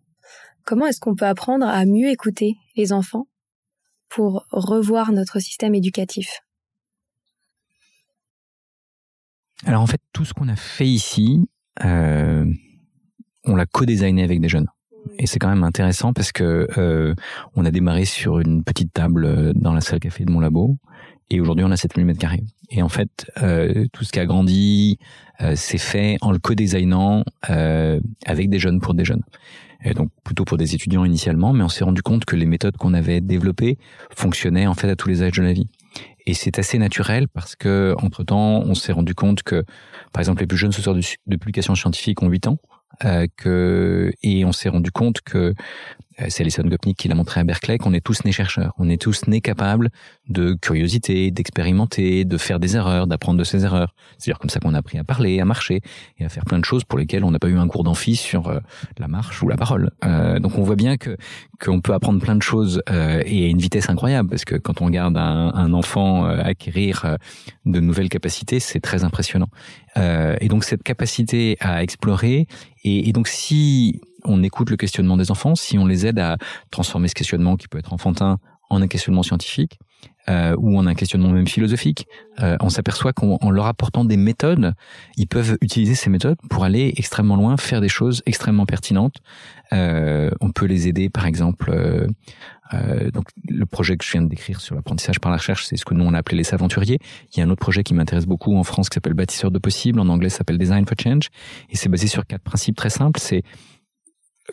Comment 0.64 0.86
est-ce 0.86 1.00
qu'on 1.00 1.14
peut 1.14 1.26
apprendre 1.26 1.66
à 1.66 1.86
mieux 1.86 2.10
écouter 2.10 2.56
les 2.76 2.92
enfants 2.92 3.26
pour 4.10 4.46
revoir 4.50 5.12
notre 5.12 5.38
système 5.38 5.74
éducatif? 5.74 6.42
Alors 9.66 9.82
en 9.82 9.86
fait, 9.86 10.00
tout 10.12 10.24
ce 10.24 10.34
qu'on 10.34 10.48
a 10.48 10.56
fait 10.56 10.86
ici, 10.86 11.48
euh, 11.84 12.44
on 13.44 13.56
l'a 13.56 13.66
co-designé 13.66 14.22
avec 14.22 14.40
des 14.40 14.48
jeunes. 14.48 14.68
Et 15.18 15.26
c'est 15.26 15.38
quand 15.38 15.48
même 15.48 15.64
intéressant 15.64 16.12
parce 16.12 16.32
que 16.32 16.68
euh, 16.76 17.14
on 17.54 17.64
a 17.64 17.70
démarré 17.70 18.04
sur 18.04 18.40
une 18.40 18.62
petite 18.62 18.92
table 18.92 19.24
euh, 19.24 19.52
dans 19.54 19.72
la 19.72 19.80
salle 19.80 20.00
café 20.00 20.24
de 20.24 20.30
mon 20.30 20.40
labo 20.40 20.76
et 21.30 21.40
aujourd'hui 21.40 21.64
on 21.64 21.70
a 21.70 21.76
7000 21.76 22.04
mètres 22.06 22.18
carrés. 22.18 22.44
Et 22.70 22.82
en 22.82 22.88
fait, 22.88 23.30
euh, 23.42 23.86
tout 23.92 24.04
ce 24.04 24.12
qui 24.12 24.20
a 24.20 24.26
grandi, 24.26 24.98
euh, 25.40 25.54
c'est 25.56 25.78
fait 25.78 26.18
en 26.20 26.32
le 26.32 26.38
co-designant 26.38 27.24
euh, 27.50 28.00
avec 28.26 28.50
des 28.50 28.58
jeunes 28.58 28.80
pour 28.80 28.94
des 28.94 29.04
jeunes. 29.04 29.22
Et 29.84 29.94
donc 29.94 30.10
plutôt 30.24 30.44
pour 30.44 30.58
des 30.58 30.74
étudiants 30.74 31.04
initialement, 31.04 31.52
mais 31.52 31.62
on 31.62 31.68
s'est 31.68 31.84
rendu 31.84 32.02
compte 32.02 32.24
que 32.24 32.36
les 32.36 32.46
méthodes 32.46 32.76
qu'on 32.76 32.94
avait 32.94 33.20
développées 33.20 33.78
fonctionnaient 34.14 34.66
en 34.66 34.74
fait 34.74 34.90
à 34.90 34.96
tous 34.96 35.08
les 35.08 35.22
âges 35.22 35.32
de 35.32 35.42
la 35.42 35.52
vie. 35.52 35.68
Et 36.28 36.34
c'est 36.34 36.58
assez 36.58 36.76
naturel 36.76 37.26
parce 37.26 37.56
que, 37.56 37.94
entre 38.02 38.22
temps, 38.22 38.60
on 38.60 38.74
s'est 38.74 38.92
rendu 38.92 39.14
compte 39.14 39.42
que, 39.42 39.64
par 40.12 40.20
exemple, 40.20 40.42
les 40.42 40.46
plus 40.46 40.58
jeunes 40.58 40.72
sortent 40.72 40.98
de, 41.26 41.36
publications 41.36 41.74
scientifiques 41.74 42.22
ont 42.22 42.28
8 42.28 42.48
ans, 42.48 42.58
euh, 43.06 43.26
que, 43.38 44.12
et 44.22 44.44
on 44.44 44.52
s'est 44.52 44.68
rendu 44.68 44.90
compte 44.90 45.22
que 45.22 45.54
c'est 46.28 46.42
Alison 46.42 46.62
Gopnik 46.64 46.96
qui 46.96 47.08
l'a 47.08 47.14
montré 47.14 47.40
à 47.40 47.44
Berkeley, 47.44 47.78
qu'on 47.78 47.92
est 47.92 48.00
tous 48.00 48.24
nés 48.24 48.32
chercheurs. 48.32 48.74
On 48.78 48.88
est 48.88 49.00
tous 49.00 49.26
nés 49.26 49.40
capables 49.40 49.90
de 50.28 50.54
curiosité, 50.54 51.30
d'expérimenter, 51.30 52.24
de 52.24 52.36
faire 52.36 52.58
des 52.58 52.76
erreurs, 52.76 53.06
d'apprendre 53.06 53.38
de 53.38 53.44
ses 53.44 53.64
erreurs. 53.64 53.94
C'est-à-dire 54.18 54.38
comme 54.38 54.50
ça 54.50 54.60
qu'on 54.60 54.74
a 54.74 54.78
appris 54.78 54.98
à 54.98 55.04
parler, 55.04 55.40
à 55.40 55.44
marcher 55.44 55.80
et 56.18 56.24
à 56.24 56.28
faire 56.28 56.44
plein 56.44 56.58
de 56.58 56.64
choses 56.64 56.84
pour 56.84 56.98
lesquelles 56.98 57.24
on 57.24 57.30
n'a 57.30 57.38
pas 57.38 57.48
eu 57.48 57.56
un 57.56 57.68
cours 57.68 57.84
d'amphi 57.84 58.16
sur 58.16 58.48
euh, 58.48 58.60
la 58.98 59.08
marche 59.08 59.42
ou 59.42 59.48
la 59.48 59.56
parole. 59.56 59.90
Euh, 60.04 60.38
donc 60.40 60.58
on 60.58 60.62
voit 60.62 60.76
bien 60.76 60.96
que 60.96 61.16
qu'on 61.62 61.80
peut 61.80 61.92
apprendre 61.92 62.20
plein 62.20 62.36
de 62.36 62.42
choses 62.42 62.82
euh, 62.90 63.22
et 63.24 63.46
à 63.46 63.48
une 63.48 63.58
vitesse 63.58 63.88
incroyable 63.90 64.28
parce 64.28 64.44
que 64.44 64.56
quand 64.56 64.80
on 64.80 64.86
regarde 64.86 65.16
un, 65.16 65.52
un 65.54 65.72
enfant 65.72 66.24
acquérir 66.24 67.16
de 67.64 67.80
nouvelles 67.80 68.08
capacités, 68.08 68.60
c'est 68.60 68.80
très 68.80 69.04
impressionnant. 69.04 69.48
et 69.96 70.48
donc 70.48 70.64
cette 70.64 70.82
capacité 70.82 71.56
à 71.60 71.82
explorer 71.82 72.46
et, 72.84 73.08
et 73.08 73.12
donc 73.12 73.28
si 73.28 74.00
on 74.28 74.42
écoute 74.42 74.70
le 74.70 74.76
questionnement 74.76 75.16
des 75.16 75.30
enfants, 75.30 75.54
si 75.54 75.78
on 75.78 75.86
les 75.86 76.06
aide 76.06 76.18
à 76.18 76.36
transformer 76.70 77.08
ce 77.08 77.14
questionnement 77.14 77.56
qui 77.56 77.66
peut 77.66 77.78
être 77.78 77.92
enfantin 77.92 78.38
en 78.70 78.82
un 78.82 78.86
questionnement 78.86 79.22
scientifique 79.22 79.78
euh, 80.28 80.54
ou 80.58 80.76
en 80.76 80.86
un 80.86 80.94
questionnement 80.94 81.30
même 81.30 81.48
philosophique, 81.48 82.06
euh, 82.40 82.56
on 82.60 82.68
s'aperçoit 82.68 83.14
qu'en 83.14 83.50
leur 83.50 83.64
apportant 83.64 84.04
des 84.04 84.18
méthodes, 84.18 84.74
ils 85.16 85.26
peuvent 85.26 85.56
utiliser 85.62 85.94
ces 85.94 86.10
méthodes 86.10 86.36
pour 86.50 86.64
aller 86.64 86.92
extrêmement 86.96 87.36
loin, 87.36 87.56
faire 87.56 87.80
des 87.80 87.88
choses 87.88 88.22
extrêmement 88.26 88.66
pertinentes. 88.66 89.16
Euh, 89.72 90.30
on 90.42 90.50
peut 90.50 90.66
les 90.66 90.86
aider, 90.86 91.08
par 91.08 91.24
exemple. 91.24 91.72
donc 93.14 93.28
le 93.48 93.64
projet 93.64 93.96
que 93.96 94.04
je 94.04 94.12
viens 94.12 94.20
de 94.20 94.28
décrire 94.28 94.60
sur 94.60 94.74
l'apprentissage 94.74 95.18
par 95.18 95.30
la 95.30 95.38
recherche, 95.38 95.64
c'est 95.64 95.76
ce 95.76 95.86
que 95.86 95.94
nous 95.94 96.04
on 96.04 96.12
a 96.12 96.18
appelé 96.18 96.36
les 96.36 96.52
aventuriers. 96.52 96.98
Il 97.32 97.38
y 97.38 97.42
a 97.42 97.46
un 97.46 97.50
autre 97.50 97.62
projet 97.62 97.82
qui 97.82 97.94
m'intéresse 97.94 98.26
beaucoup 98.26 98.54
en 98.54 98.64
France 98.64 98.90
qui 98.90 98.94
s'appelle 98.94 99.14
Bâtisseur 99.14 99.50
de 99.50 99.58
possible, 99.58 99.98
en 99.98 100.08
anglais 100.08 100.28
s'appelle 100.28 100.58
Design 100.58 100.84
for 100.84 100.96
Change, 101.02 101.28
et 101.70 101.76
c'est 101.76 101.88
basé 101.88 102.06
sur 102.06 102.26
quatre 102.26 102.42
principes 102.42 102.76
très 102.76 102.90
simples. 102.90 103.18
C'est 103.18 103.42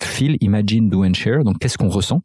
feel, 0.02 0.38
imagine, 0.42 0.90
do 0.90 1.04
and 1.04 1.14
share. 1.14 1.44
Donc, 1.44 1.60
qu'est-ce 1.60 1.78
qu'on 1.78 1.90
ressent? 1.90 2.22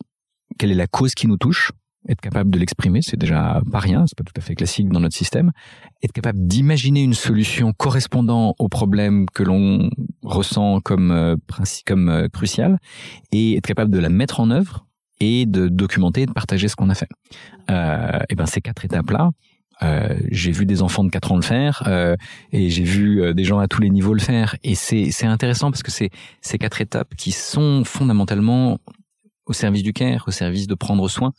Quelle 0.59 0.72
est 0.72 0.76
la 0.76 0.87
cause 0.87 1.14
qui 1.14 1.26
nous 1.26 1.37
touche? 1.37 1.72
Être 2.09 2.22
capable 2.22 2.50
de 2.50 2.59
l'exprimer, 2.59 3.02
c'est 3.02 3.18
déjà 3.18 3.61
pas 3.70 3.78
rien, 3.78 4.06
c'est 4.06 4.16
pas 4.16 4.24
tout 4.24 4.33
à 4.35 4.40
fait 4.40 4.54
classique 4.54 4.88
dans 4.88 5.00
notre 5.00 5.14
système. 5.14 5.52
Être 6.02 6.12
capable 6.12 6.46
d'imaginer 6.46 7.02
une 7.02 7.12
solution 7.12 7.74
correspondant 7.74 8.54
au 8.59 8.68
problème 8.68 9.26
que 9.35 9.42
l'on 9.42 9.90
ressent 10.22 10.80
comme 10.80 11.11
euh, 11.11 11.37
comme 11.87 12.09
euh, 12.09 12.28
crucial 12.28 12.78
et 13.33 13.56
être 13.59 13.66
capable 13.66 13.90
de 13.90 13.98
la 13.98 14.09
mettre 14.09 14.40
en 14.40 14.50
œuvre 14.50 14.87
et 15.20 15.44
de 15.44 15.68
documenter 15.68 16.22
et 16.22 16.26
de 16.26 16.33
partager 16.33 16.68
ce 16.68 16.76
qu'on 16.76 16.88
a 16.88 16.94
fait. 16.94 17.09
Euh, 17.70 18.18
et 18.30 18.35
ben 18.35 18.46
ces 18.46 18.62
quatre 18.62 18.83
étapes 18.87 19.11
là, 19.11 19.28
euh, 19.82 20.18
j'ai 20.30 20.52
vu 20.52 20.66
des 20.66 20.82
enfants 20.82 21.04
de 21.04 21.10
4 21.10 21.32
ans 21.32 21.36
le 21.36 21.42
faire 21.42 21.82
euh, 21.86 22.16
et 22.52 22.68
j'ai 22.68 22.84
vu 22.84 23.22
euh, 23.22 23.32
des 23.32 23.44
gens 23.44 23.58
à 23.58 23.68
tous 23.68 23.80
les 23.80 23.90
niveaux 23.90 24.14
le 24.14 24.20
faire. 24.20 24.56
Et 24.62 24.74
c'est 24.74 25.26
intéressant 25.26 25.70
parce 25.70 25.82
que 25.82 25.90
c'est 25.90 26.10
ces 26.40 26.58
quatre 26.58 26.80
étapes 26.80 27.14
qui 27.16 27.32
sont 27.32 27.82
fondamentalement 27.84 28.78
au 29.46 29.52
service 29.52 29.82
du 29.82 29.92
care, 29.92 30.24
au 30.28 30.30
service 30.30 30.66
de 30.66 30.74
prendre 30.74 31.08
soin 31.08 31.32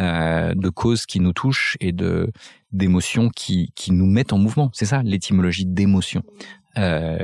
euh, 0.00 0.54
de 0.54 0.68
causes 0.68 1.06
qui 1.06 1.20
nous 1.20 1.32
touchent 1.32 1.76
et 1.80 1.92
de 1.92 2.30
d'émotions 2.70 3.30
qui, 3.30 3.72
qui 3.74 3.92
nous 3.92 4.06
mettent 4.06 4.32
en 4.32 4.38
mouvement. 4.38 4.70
C'est 4.72 4.84
ça 4.84 5.02
l'étymologie 5.02 5.66
d'émotion. 5.66 6.22
Euh, 6.76 7.18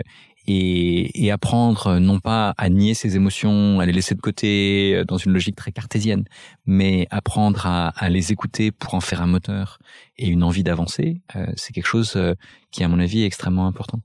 et, 0.46 1.30
apprendre 1.30 1.98
non 1.98 2.20
pas 2.20 2.54
à 2.56 2.68
nier 2.68 2.94
ses 2.94 3.16
émotions, 3.16 3.80
à 3.80 3.86
les 3.86 3.92
laisser 3.92 4.14
de 4.14 4.20
côté 4.20 4.94
euh, 4.94 5.04
dans 5.04 5.16
une 5.16 5.32
logique 5.32 5.56
très 5.56 5.72
cartésienne, 5.72 6.24
mais 6.66 7.06
apprendre 7.10 7.66
à, 7.66 8.08
les 8.08 8.30
écouter 8.30 8.70
pour 8.70 8.94
en 8.94 9.00
faire 9.00 9.22
un 9.22 9.26
moteur 9.26 9.78
et 10.16 10.28
une 10.28 10.42
envie 10.42 10.62
d'avancer, 10.62 11.22
euh, 11.34 11.46
c'est 11.56 11.72
quelque 11.72 11.86
chose 11.86 12.14
euh, 12.16 12.34
qui, 12.70 12.84
à 12.84 12.88
mon 12.88 13.00
avis, 13.00 13.22
est 13.22 13.26
extrêmement 13.26 13.66
important. 13.66 14.00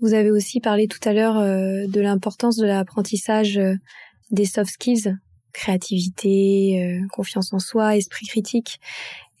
Vous 0.00 0.12
avez 0.12 0.30
aussi 0.30 0.60
parlé 0.60 0.88
tout 0.88 1.08
à 1.08 1.12
l'heure 1.12 1.40
de 1.40 2.00
l'importance 2.00 2.56
de 2.56 2.66
l'apprentissage 2.66 3.58
des 4.32 4.44
soft 4.44 4.72
skills, 4.72 5.16
créativité, 5.52 7.00
confiance 7.12 7.52
en 7.52 7.60
soi, 7.60 7.96
esprit 7.96 8.26
critique. 8.26 8.80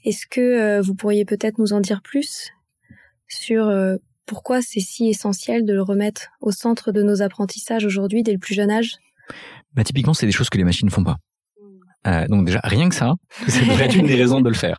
Est-ce 0.04 0.26
que 0.26 0.80
vous 0.80 0.94
pourriez 0.94 1.24
peut-être 1.24 1.58
nous 1.58 1.72
en 1.72 1.80
dire 1.80 2.00
plus 2.02 2.50
sur 3.28 3.68
pourquoi 4.26 4.62
c'est 4.62 4.80
si 4.80 5.08
essentiel 5.08 5.64
de 5.64 5.72
le 5.72 5.82
remettre 5.82 6.28
au 6.40 6.50
centre 6.50 6.92
de 6.92 7.02
nos 7.02 7.22
apprentissages 7.22 7.84
aujourd'hui 7.84 8.22
dès 8.22 8.32
le 8.32 8.38
plus 8.38 8.54
jeune 8.54 8.70
âge? 8.70 8.96
Bah, 9.74 9.84
Typiquement, 9.84 10.14
c'est 10.14 10.26
des 10.26 10.32
choses 10.32 10.50
que 10.50 10.58
les 10.58 10.64
machines 10.64 10.86
ne 10.86 10.92
font 10.92 11.04
pas. 11.04 11.16
Euh, 12.06 12.26
donc 12.28 12.46
déjà, 12.46 12.60
rien 12.64 12.88
que 12.88 12.94
ça, 12.94 13.14
c'est 13.48 13.64
peut-être 13.64 13.96
une 13.96 14.06
des 14.06 14.16
raisons 14.16 14.40
de 14.40 14.48
le 14.48 14.54
faire. 14.54 14.78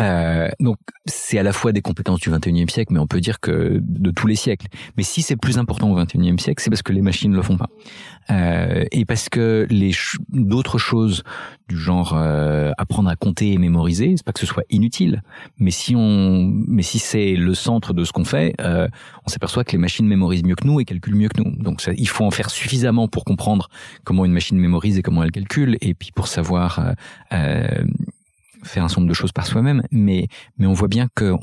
Euh, 0.00 0.48
donc 0.60 0.78
c'est 1.06 1.38
à 1.38 1.42
la 1.42 1.52
fois 1.52 1.72
des 1.72 1.82
compétences 1.82 2.20
du 2.20 2.30
21e 2.30 2.70
siècle, 2.70 2.92
mais 2.92 2.98
on 2.98 3.06
peut 3.06 3.20
dire 3.20 3.40
que 3.40 3.78
de 3.80 4.10
tous 4.10 4.26
les 4.26 4.36
siècles. 4.36 4.66
Mais 4.96 5.02
si 5.02 5.22
c'est 5.22 5.36
plus 5.36 5.58
important 5.58 5.90
au 5.90 6.00
21e 6.00 6.38
siècle, 6.38 6.62
c'est 6.62 6.70
parce 6.70 6.82
que 6.82 6.92
les 6.92 7.02
machines 7.02 7.30
ne 7.30 7.36
le 7.36 7.42
font 7.42 7.56
pas. 7.56 7.68
Euh, 8.30 8.84
et 8.90 9.04
parce 9.04 9.28
que 9.28 9.66
les 9.68 9.92
d'autres 10.30 10.78
choses 10.78 11.22
du 11.68 11.76
genre 11.76 12.14
euh, 12.16 12.72
apprendre 12.78 13.08
à 13.10 13.16
compter 13.16 13.52
et 13.52 13.58
mémoriser, 13.58 14.14
c'est 14.16 14.24
pas 14.24 14.32
que 14.32 14.40
ce 14.40 14.46
soit 14.46 14.64
inutile, 14.70 15.22
mais 15.58 15.70
si 15.70 15.94
on, 15.94 16.50
mais 16.66 16.82
si 16.82 16.98
c'est 16.98 17.34
le 17.34 17.54
centre 17.54 17.92
de 17.92 18.04
ce 18.04 18.12
qu'on 18.12 18.24
fait, 18.24 18.54
euh, 18.60 18.88
on 19.26 19.28
s'aperçoit 19.28 19.64
que 19.64 19.72
les 19.72 19.78
machines 19.78 20.06
mémorisent 20.06 20.44
mieux 20.44 20.54
que 20.54 20.66
nous 20.66 20.80
et 20.80 20.84
calculent 20.84 21.16
mieux 21.16 21.28
que 21.28 21.42
nous. 21.42 21.54
Donc 21.56 21.80
ça, 21.80 21.92
il 21.96 22.08
faut 22.08 22.24
en 22.24 22.30
faire 22.30 22.50
suffisamment 22.50 23.08
pour 23.08 23.24
comprendre 23.24 23.68
comment 24.04 24.24
une 24.24 24.32
machine 24.32 24.58
mémorise 24.58 24.98
et 24.98 25.02
comment 25.02 25.22
elle 25.22 25.32
calcule, 25.32 25.76
et 25.80 25.94
puis 25.94 26.10
pour 26.12 26.28
savoir 26.28 26.63
euh, 26.78 26.94
euh 27.32 27.84
faire 28.62 28.82
un 28.82 28.88
certain 28.88 29.02
nombre 29.02 29.10
de 29.10 29.14
choses 29.14 29.32
par 29.32 29.46
soi-même. 29.46 29.82
Mais 29.90 30.28
mais 30.56 30.66
on 30.66 30.72
voit 30.72 30.88
bien 30.88 31.08
que 31.14 31.34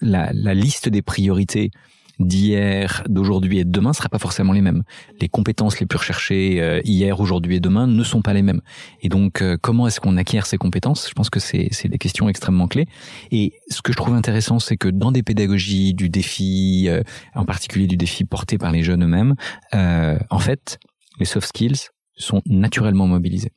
la, 0.00 0.32
liste 0.54 0.88
des 0.88 1.02
priorités 1.02 1.70
d'hier, 2.18 3.02
d'aujourd'hui 3.06 3.58
et 3.58 3.64
de 3.64 3.70
demain 3.70 3.92
sera 3.92 4.08
pas 4.08 4.18
forcément 4.18 4.54
les 4.54 4.62
mêmes. 4.62 4.82
Les 5.20 5.28
compétences 5.28 5.78
les 5.78 5.84
plus 5.84 5.98
recherchées 5.98 6.62
euh, 6.62 6.80
hier, 6.84 7.20
aujourd'hui 7.20 7.56
et 7.56 7.60
demain 7.60 7.86
ne 7.86 8.02
sont 8.02 8.22
pas 8.22 8.32
les 8.32 8.40
mêmes. 8.40 8.62
Et 9.02 9.10
donc, 9.10 9.44
comment 9.60 9.88
est-ce 9.88 10.00
qu'on 10.00 10.16
acquiert 10.16 10.46
ces 10.46 10.56
compétences? 10.56 11.06
Je 11.06 11.12
pense 11.12 11.28
que 11.28 11.38
c'est 11.38 11.68
des 11.84 11.98
questions 11.98 12.30
extrêmement 12.30 12.66
clés. 12.66 12.86
Et 13.30 13.52
ce 13.68 13.82
que 13.82 13.92
je 13.92 13.98
trouve 13.98 14.14
intéressant, 14.14 14.58
c'est 14.58 14.78
que 14.78 14.88
dans 14.88 15.12
des 15.12 15.22
pédagogies 15.22 15.92
du 15.92 16.08
défi, 16.08 16.88
en 17.34 17.44
particulier 17.44 17.86
du 17.86 17.98
défi 17.98 18.24
porté 18.24 18.56
par 18.56 18.72
les 18.72 18.82
jeunes 18.82 19.04
eux-mêmes, 19.04 19.34
en 19.72 20.38
fait, 20.38 20.78
les 21.18 21.26
soft 21.26 21.48
skills 21.48 21.90
sont 22.16 22.42
naturellement 22.46 23.06
mobilisés. 23.06 23.52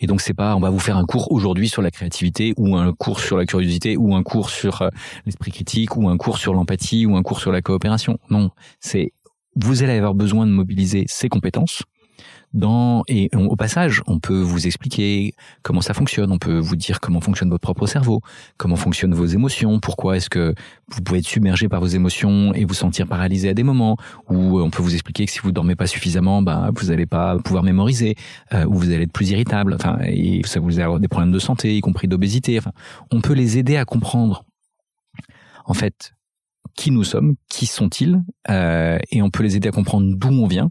Et 0.00 0.06
donc 0.06 0.20
c'est 0.20 0.34
pas 0.34 0.56
on 0.56 0.60
va 0.60 0.70
vous 0.70 0.78
faire 0.78 0.96
un 0.96 1.04
cours 1.04 1.32
aujourd'hui 1.32 1.68
sur 1.68 1.82
la 1.82 1.90
créativité 1.90 2.54
ou 2.56 2.76
un 2.76 2.92
cours 2.92 3.20
sur 3.20 3.36
la 3.36 3.46
curiosité 3.46 3.96
ou 3.96 4.14
un 4.14 4.22
cours 4.22 4.50
sur 4.50 4.82
euh, 4.82 4.88
l'esprit 5.24 5.50
critique 5.50 5.96
ou 5.96 6.08
un 6.08 6.16
cours 6.16 6.38
sur 6.38 6.54
l'empathie 6.54 7.06
ou 7.06 7.16
un 7.16 7.22
cours 7.22 7.40
sur 7.40 7.52
la 7.52 7.62
coopération. 7.62 8.18
Non, 8.30 8.50
c'est 8.80 9.12
vous 9.56 9.82
allez 9.82 9.92
avoir 9.94 10.14
besoin 10.14 10.46
de 10.46 10.52
mobiliser 10.52 11.04
ces 11.08 11.28
compétences 11.28 11.82
et 13.08 13.28
au 13.34 13.56
passage, 13.56 14.02
on 14.06 14.18
peut 14.18 14.40
vous 14.40 14.66
expliquer 14.66 15.34
comment 15.62 15.80
ça 15.80 15.94
fonctionne, 15.94 16.32
on 16.32 16.38
peut 16.38 16.58
vous 16.58 16.76
dire 16.76 17.00
comment 17.00 17.20
fonctionne 17.20 17.50
votre 17.50 17.60
propre 17.60 17.86
cerveau, 17.86 18.22
comment 18.56 18.76
fonctionnent 18.76 19.14
vos 19.14 19.26
émotions, 19.26 19.78
pourquoi 19.78 20.16
est-ce 20.16 20.30
que 20.30 20.54
vous 20.88 21.02
pouvez 21.02 21.18
être 21.18 21.26
submergé 21.26 21.68
par 21.68 21.80
vos 21.80 21.86
émotions 21.86 22.54
et 22.54 22.64
vous 22.64 22.74
sentir 22.74 23.06
paralysé 23.06 23.50
à 23.50 23.54
des 23.54 23.62
moments, 23.62 23.96
ou 24.30 24.60
on 24.60 24.70
peut 24.70 24.82
vous 24.82 24.94
expliquer 24.94 25.26
que 25.26 25.32
si 25.32 25.40
vous 25.40 25.52
dormez 25.52 25.76
pas 25.76 25.86
suffisamment, 25.86 26.40
bah 26.42 26.70
vous 26.74 26.86
n'allez 26.86 27.06
pas 27.06 27.38
pouvoir 27.38 27.62
mémoriser, 27.62 28.14
euh, 28.54 28.64
ou 28.64 28.74
vous 28.74 28.90
allez 28.90 29.02
être 29.02 29.12
plus 29.12 29.30
irritable, 29.30 29.74
enfin 29.74 29.98
et 30.04 30.40
ça 30.44 30.60
vous 30.60 30.78
avoir 30.78 30.98
des 30.98 31.08
problèmes 31.08 31.32
de 31.32 31.38
santé, 31.38 31.76
y 31.76 31.80
compris 31.80 32.08
d'obésité. 32.08 32.60
On 33.12 33.20
peut 33.20 33.34
les 33.34 33.58
aider 33.58 33.76
à 33.76 33.84
comprendre 33.84 34.44
en 35.66 35.74
fait 35.74 36.12
qui 36.74 36.90
nous 36.90 37.04
sommes, 37.04 37.34
qui 37.48 37.66
sont-ils, 37.66 38.22
euh, 38.50 38.98
et 39.10 39.22
on 39.22 39.30
peut 39.30 39.42
les 39.42 39.56
aider 39.56 39.68
à 39.68 39.72
comprendre 39.72 40.14
d'où 40.16 40.28
on 40.28 40.46
vient 40.46 40.70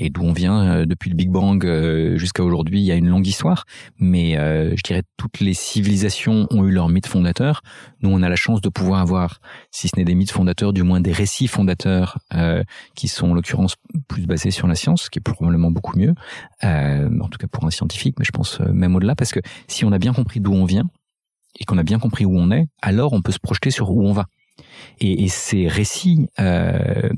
et 0.00 0.08
d'où 0.08 0.22
on 0.22 0.32
vient 0.32 0.64
euh, 0.64 0.86
depuis 0.86 1.10
le 1.10 1.16
Big 1.16 1.30
Bang 1.30 1.64
euh, 1.64 2.16
jusqu'à 2.16 2.42
aujourd'hui. 2.42 2.80
Il 2.80 2.84
y 2.84 2.90
a 2.90 2.94
une 2.94 3.08
longue 3.08 3.26
histoire, 3.26 3.66
mais 3.98 4.38
euh, 4.38 4.74
je 4.74 4.82
dirais 4.82 5.02
toutes 5.18 5.40
les 5.40 5.52
civilisations 5.52 6.46
ont 6.50 6.64
eu 6.64 6.70
leurs 6.70 6.88
mythes 6.88 7.06
fondateurs. 7.06 7.62
Nous, 8.00 8.10
on 8.10 8.22
a 8.22 8.28
la 8.30 8.36
chance 8.36 8.62
de 8.62 8.70
pouvoir 8.70 9.00
avoir, 9.00 9.40
si 9.70 9.88
ce 9.88 9.96
n'est 9.96 10.04
des 10.04 10.14
mythes 10.14 10.30
fondateurs, 10.30 10.72
du 10.72 10.82
moins 10.82 11.00
des 11.00 11.12
récits 11.12 11.48
fondateurs 11.48 12.18
qui 12.94 13.08
sont 13.08 13.30
en 13.30 13.34
l'occurrence 13.34 13.76
plus 14.08 14.26
basés 14.26 14.50
sur 14.50 14.66
la 14.66 14.74
science, 14.74 15.02
ce 15.02 15.10
qui 15.10 15.18
est 15.18 15.22
probablement 15.22 15.70
beaucoup 15.70 15.98
mieux, 15.98 16.14
en 16.62 17.28
tout 17.30 17.38
cas 17.38 17.46
pour 17.46 17.64
un 17.64 17.70
scientifique, 17.70 18.16
mais 18.18 18.24
je 18.24 18.30
pense 18.30 18.60
même 18.60 18.96
au-delà, 18.96 19.14
parce 19.14 19.32
que 19.32 19.40
si 19.68 19.84
on 19.84 19.92
a 19.92 19.98
bien 19.98 20.14
compris 20.14 20.40
d'où 20.40 20.54
on 20.54 20.64
vient 20.64 20.88
et 21.58 21.64
qu'on 21.64 21.76
a 21.76 21.82
bien 21.82 21.98
compris 21.98 22.24
où 22.24 22.34
on 22.38 22.50
est, 22.50 22.68
alors 22.80 23.12
on 23.12 23.20
peut 23.20 23.32
se 23.32 23.38
projeter 23.38 23.70
sur 23.70 23.90
où 23.90 24.02
on 24.06 24.12
va. 24.12 24.26
Et, 25.00 25.24
et 25.24 25.28
ces 25.28 25.68
récits 25.68 26.28
euh, 26.38 27.08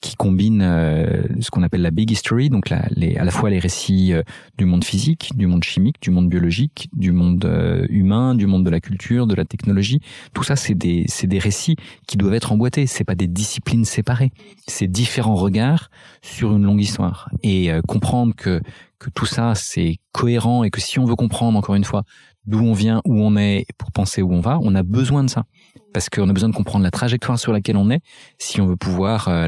qui 0.00 0.16
combinent 0.16 0.62
euh, 0.62 1.22
ce 1.40 1.50
qu'on 1.50 1.62
appelle 1.62 1.82
la 1.82 1.90
big 1.90 2.10
history, 2.10 2.50
donc 2.50 2.68
la, 2.68 2.86
les, 2.90 3.16
à 3.16 3.24
la 3.24 3.30
fois 3.30 3.50
les 3.50 3.58
récits 3.58 4.12
euh, 4.12 4.22
du 4.58 4.64
monde 4.64 4.84
physique, 4.84 5.30
du 5.34 5.46
monde 5.46 5.64
chimique, 5.64 6.00
du 6.02 6.10
monde 6.10 6.28
biologique, 6.28 6.88
du 6.92 7.12
monde 7.12 7.44
euh, 7.44 7.86
humain, 7.88 8.34
du 8.34 8.46
monde 8.46 8.64
de 8.64 8.70
la 8.70 8.80
culture, 8.80 9.26
de 9.26 9.34
la 9.34 9.44
technologie, 9.44 10.00
tout 10.34 10.42
ça 10.42 10.56
c'est 10.56 10.74
des 10.74 11.04
c'est 11.08 11.26
des 11.26 11.38
récits 11.38 11.76
qui 12.06 12.16
doivent 12.16 12.34
être 12.34 12.52
emboîtés. 12.52 12.86
C'est 12.86 13.04
pas 13.04 13.14
des 13.14 13.28
disciplines 13.28 13.84
séparées. 13.84 14.32
C'est 14.66 14.88
différents 14.88 15.36
regards 15.36 15.90
sur 16.22 16.54
une 16.54 16.64
longue 16.64 16.82
histoire 16.82 17.30
et 17.42 17.70
comprendre 17.88 18.34
que 18.34 18.60
que 18.98 19.10
tout 19.10 19.26
ça 19.26 19.54
c'est 19.54 19.96
cohérent 20.12 20.64
et 20.64 20.70
que 20.70 20.80
si 20.80 20.98
on 20.98 21.04
veut 21.04 21.16
comprendre 21.16 21.58
encore 21.58 21.74
une 21.74 21.84
fois 21.84 22.04
d'où 22.46 22.58
on 22.60 22.72
vient, 22.72 23.00
où 23.04 23.20
on 23.20 23.36
est, 23.36 23.66
pour 23.78 23.90
penser 23.90 24.22
où 24.22 24.32
on 24.32 24.40
va, 24.40 24.58
on 24.62 24.74
a 24.74 24.82
besoin 24.82 25.24
de 25.24 25.30
ça. 25.30 25.44
parce 25.92 26.08
qu'on 26.08 26.28
a 26.28 26.32
besoin 26.32 26.48
de 26.48 26.54
comprendre 26.54 26.84
la 26.84 26.90
trajectoire 26.90 27.38
sur 27.38 27.52
laquelle 27.52 27.76
on 27.76 27.90
est 27.90 28.00
si 28.38 28.60
on 28.60 28.66
veut 28.66 28.76
pouvoir 28.76 29.28
euh, 29.28 29.46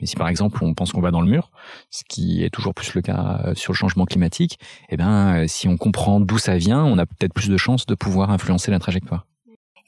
Et 0.00 0.06
si 0.06 0.16
par 0.16 0.28
exemple 0.28 0.62
on 0.62 0.74
pense 0.74 0.92
qu'on 0.92 1.00
va 1.00 1.10
dans 1.10 1.20
le 1.20 1.30
mur, 1.30 1.50
ce 1.90 2.02
qui 2.08 2.42
est 2.44 2.50
toujours 2.50 2.74
plus 2.74 2.94
le 2.94 3.02
cas 3.02 3.42
euh, 3.46 3.54
sur 3.54 3.72
le 3.72 3.76
changement 3.76 4.04
climatique, 4.04 4.58
eh 4.88 4.96
ben 4.96 5.46
si 5.48 5.68
on 5.68 5.76
comprend 5.76 6.20
d'où 6.20 6.38
ça 6.38 6.56
vient, 6.56 6.84
on 6.84 6.98
a 6.98 7.06
peut-être 7.06 7.34
plus 7.34 7.48
de 7.48 7.56
chances 7.56 7.86
de 7.86 7.94
pouvoir 7.94 8.30
influencer 8.30 8.70
la 8.70 8.78
trajectoire. 8.78 9.26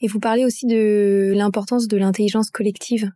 Et 0.00 0.08
vous 0.08 0.20
parlez 0.20 0.44
aussi 0.44 0.66
de 0.66 1.32
l'importance 1.34 1.88
de 1.88 1.96
l'intelligence 1.96 2.50
collective. 2.50 3.10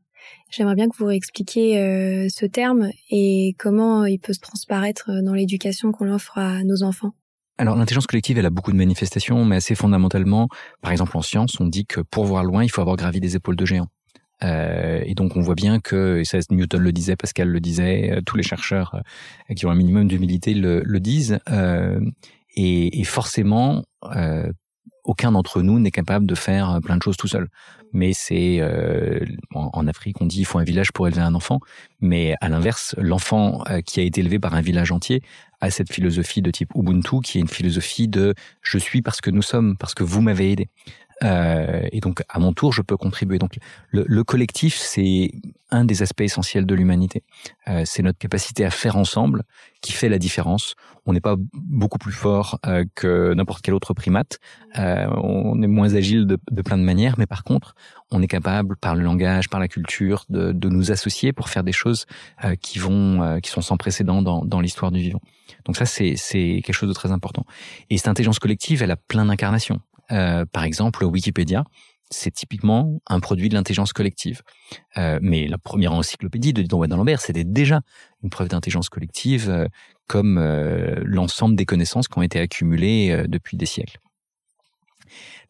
J'aimerais 0.50 0.74
bien 0.74 0.88
que 0.88 0.96
vous 0.96 1.06
réexpliquiez 1.06 1.78
euh, 1.78 2.28
ce 2.30 2.46
terme 2.46 2.90
et 3.10 3.54
comment 3.58 4.04
il 4.06 4.18
peut 4.18 4.32
se 4.32 4.40
transparaître 4.40 5.10
dans 5.22 5.34
l'éducation 5.34 5.92
qu'on 5.92 6.12
offre 6.12 6.38
à 6.38 6.64
nos 6.64 6.82
enfants. 6.82 7.12
Alors 7.58 7.74
l'intelligence 7.74 8.06
collective, 8.06 8.38
elle 8.38 8.46
a 8.46 8.50
beaucoup 8.50 8.70
de 8.70 8.76
manifestations, 8.76 9.44
mais 9.44 9.56
assez 9.56 9.74
fondamentalement, 9.74 10.48
par 10.80 10.92
exemple 10.92 11.16
en 11.16 11.22
science, 11.22 11.58
on 11.60 11.66
dit 11.66 11.86
que 11.86 12.00
pour 12.00 12.24
voir 12.24 12.44
loin, 12.44 12.62
il 12.62 12.70
faut 12.70 12.80
avoir 12.80 12.96
gravi 12.96 13.20
des 13.20 13.34
épaules 13.34 13.56
de 13.56 13.66
géants. 13.66 13.88
Euh, 14.44 15.03
et 15.05 15.14
donc 15.14 15.37
on 15.37 15.40
voit 15.40 15.55
bien 15.55 15.81
que, 15.81 16.18
et 16.18 16.24
ça 16.24 16.38
Newton 16.51 16.81
le 16.81 16.92
disait, 16.92 17.16
Pascal 17.16 17.48
le 17.48 17.61
disait, 17.61 18.12
euh, 18.12 18.20
tous 18.24 18.37
les 18.37 18.42
chercheurs 18.42 18.94
euh, 19.51 19.55
qui 19.55 19.66
ont 19.66 19.70
un 19.70 19.74
minimum 19.74 20.07
d'humilité 20.07 20.55
le, 20.55 20.83
disent, 21.01 21.38
et, 22.57 23.05
forcément, 23.05 23.85
aucun 25.05 25.33
d'entre 25.33 25.62
nous 25.62 25.79
n'est 25.79 25.90
capable 25.90 26.27
de 26.27 26.35
faire 26.35 26.81
plein 26.83 26.96
de 26.96 27.03
choses 27.03 27.16
tout 27.16 27.29
seul. 27.29 27.48
Mais 27.92 28.12
c'est 28.12 28.61
en, 29.55 29.87
Afrique, 29.87 30.20
on 30.20 30.27
dit 30.27 30.40
il 30.40 30.44
faut 30.44 30.59
un 30.59 30.64
village 30.64 30.92
pour 30.92 31.07
élever 31.07 31.22
un 31.22 31.35
enfant, 31.35 31.61
mais 32.01 32.35
à 32.40 32.48
l'inverse, 32.48 32.94
l'enfant 32.98 33.62
qui 33.87 34.01
a 34.01 34.03
été 34.03 34.20
élevé 34.20 34.38
par 34.38 34.55
un 34.55 34.61
village 34.61 34.92
entier 34.92 35.22
à 35.61 35.70
cette 35.70 35.92
philosophie 35.92 36.42
de 36.42 36.51
type 36.51 36.70
Ubuntu, 36.74 37.20
qui 37.22 37.38
est 37.38 37.40
une 37.40 37.48
philosophie 37.48 38.09
de 38.09 38.35
je 38.61 38.79
suis 38.79 39.01
parce 39.01 39.20
que 39.20 39.31
nous 39.31 39.42
sommes, 39.42 39.77
parce 39.77 39.94
que 39.94 40.05
vous 40.05 40.20
m'avez 40.20 40.53
aidé. 40.53 40.68
Euh, 41.24 41.81
et 41.92 42.00
donc, 42.00 42.22
à 42.28 42.38
mon 42.38 42.52
tour, 42.52 42.72
je 42.72 42.83
peux 42.83 42.96
contribuer. 42.96 43.38
Donc, 43.38 43.59
le, 43.90 44.04
le 44.07 44.24
collectif, 44.24 44.76
c'est 44.76 45.33
un 45.70 45.85
des 45.85 46.02
aspects 46.02 46.22
essentiels 46.22 46.66
de 46.66 46.74
l'humanité. 46.74 47.22
Euh, 47.68 47.83
c'est 47.85 48.02
notre 48.02 48.18
capacité 48.18 48.64
à 48.64 48.70
faire 48.70 48.96
ensemble 48.96 49.42
qui 49.81 49.92
fait 49.92 50.09
la 50.09 50.18
différence. 50.18 50.74
On 51.07 51.12
n'est 51.12 51.20
pas 51.20 51.37
beaucoup 51.52 51.98
plus 51.98 52.12
fort 52.12 52.59
euh, 52.66 52.85
que 52.94 53.35
n'importe 53.35 53.62
quel 53.62 53.74
autre 53.74 53.94
primate. 53.94 54.38
Euh, 54.78 55.07
on 55.22 55.61
est 55.62 55.66
moins 55.66 55.94
agile 55.94 56.26
de, 56.26 56.38
de, 56.50 56.62
plein 56.62 56.78
de 56.78 56.83
manières, 56.83 57.16
mais 57.18 57.26
par 57.26 57.44
contre, 57.44 57.74
on 58.11 58.22
est 58.22 58.28
capable, 58.28 58.76
par 58.76 58.94
le 58.94 59.02
langage, 59.02 59.48
par 59.48 59.61
la 59.61 59.68
culture, 59.68 60.24
de, 60.28 60.52
de 60.52 60.68
nous 60.68 60.90
associer 60.90 61.33
pour 61.33 61.48
faire 61.48 61.64
des 61.64 61.72
choses 61.72 62.07
euh, 62.44 62.54
qui 62.57 62.78
vont, 62.78 63.22
euh, 63.22 63.40
qui 63.40 63.50
sont 63.50 63.61
sans 63.61 63.76
précédent 63.76 64.22
dans, 64.22 64.44
dans 64.44 64.61
l'histoire 64.61 64.90
du 64.90 65.00
vivant. 65.00 65.20
Donc 65.64 65.76
ça, 65.76 65.87
c'est 65.87 66.14
quelque 66.16 66.72
chose 66.72 66.88
de 66.88 66.94
très 66.94 67.12
important. 67.12 67.44
Et 67.90 67.98
cette 67.98 68.09
intelligence 68.09 68.38
collective, 68.38 68.83
elle 68.83 68.90
a 68.90 68.96
plein 68.96 69.26
d'incarnations. 69.26 69.81
Euh, 70.12 70.44
par 70.46 70.64
exemple, 70.64 71.04
Wikipédia, 71.04 71.64
c'est 72.10 72.30
typiquement 72.30 73.00
un 73.06 73.20
produit 73.20 73.48
de 73.48 73.54
l'intelligence 73.54 73.92
collective. 73.92 74.42
Euh, 74.96 75.18
mais 75.22 75.46
la 75.46 75.58
première 75.58 75.92
encyclopédie 75.92 76.52
de 76.52 76.62
Don 76.62 76.82
Lambert, 76.82 77.20
c'était 77.20 77.44
déjà 77.44 77.80
une 78.22 78.30
preuve 78.30 78.48
d'intelligence 78.48 78.88
collective, 78.88 79.50
euh, 79.50 79.66
comme 80.06 80.38
euh, 80.38 81.00
l'ensemble 81.04 81.56
des 81.56 81.66
connaissances 81.66 82.08
qui 82.08 82.18
ont 82.18 82.22
été 82.22 82.40
accumulées 82.40 83.10
euh, 83.10 83.26
depuis 83.26 83.56
des 83.56 83.66
siècles. 83.66 83.98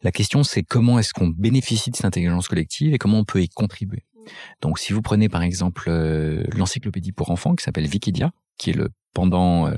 La 0.01 0.11
question, 0.11 0.43
c'est 0.43 0.63
comment 0.63 0.99
est-ce 0.99 1.13
qu'on 1.13 1.27
bénéficie 1.27 1.91
de 1.91 1.95
cette 1.95 2.05
intelligence 2.05 2.47
collective 2.47 2.93
et 2.93 2.97
comment 2.97 3.19
on 3.19 3.25
peut 3.25 3.41
y 3.41 3.49
contribuer. 3.49 4.03
Donc, 4.61 4.79
si 4.79 4.93
vous 4.93 5.01
prenez 5.01 5.27
par 5.27 5.41
exemple 5.41 5.89
l'encyclopédie 6.55 7.11
pour 7.11 7.31
enfants 7.31 7.55
qui 7.55 7.63
s'appelle 7.63 7.85
Wikidia, 7.85 8.31
qui 8.57 8.69
est 8.69 8.73
le 8.73 8.89
pendant 9.13 9.71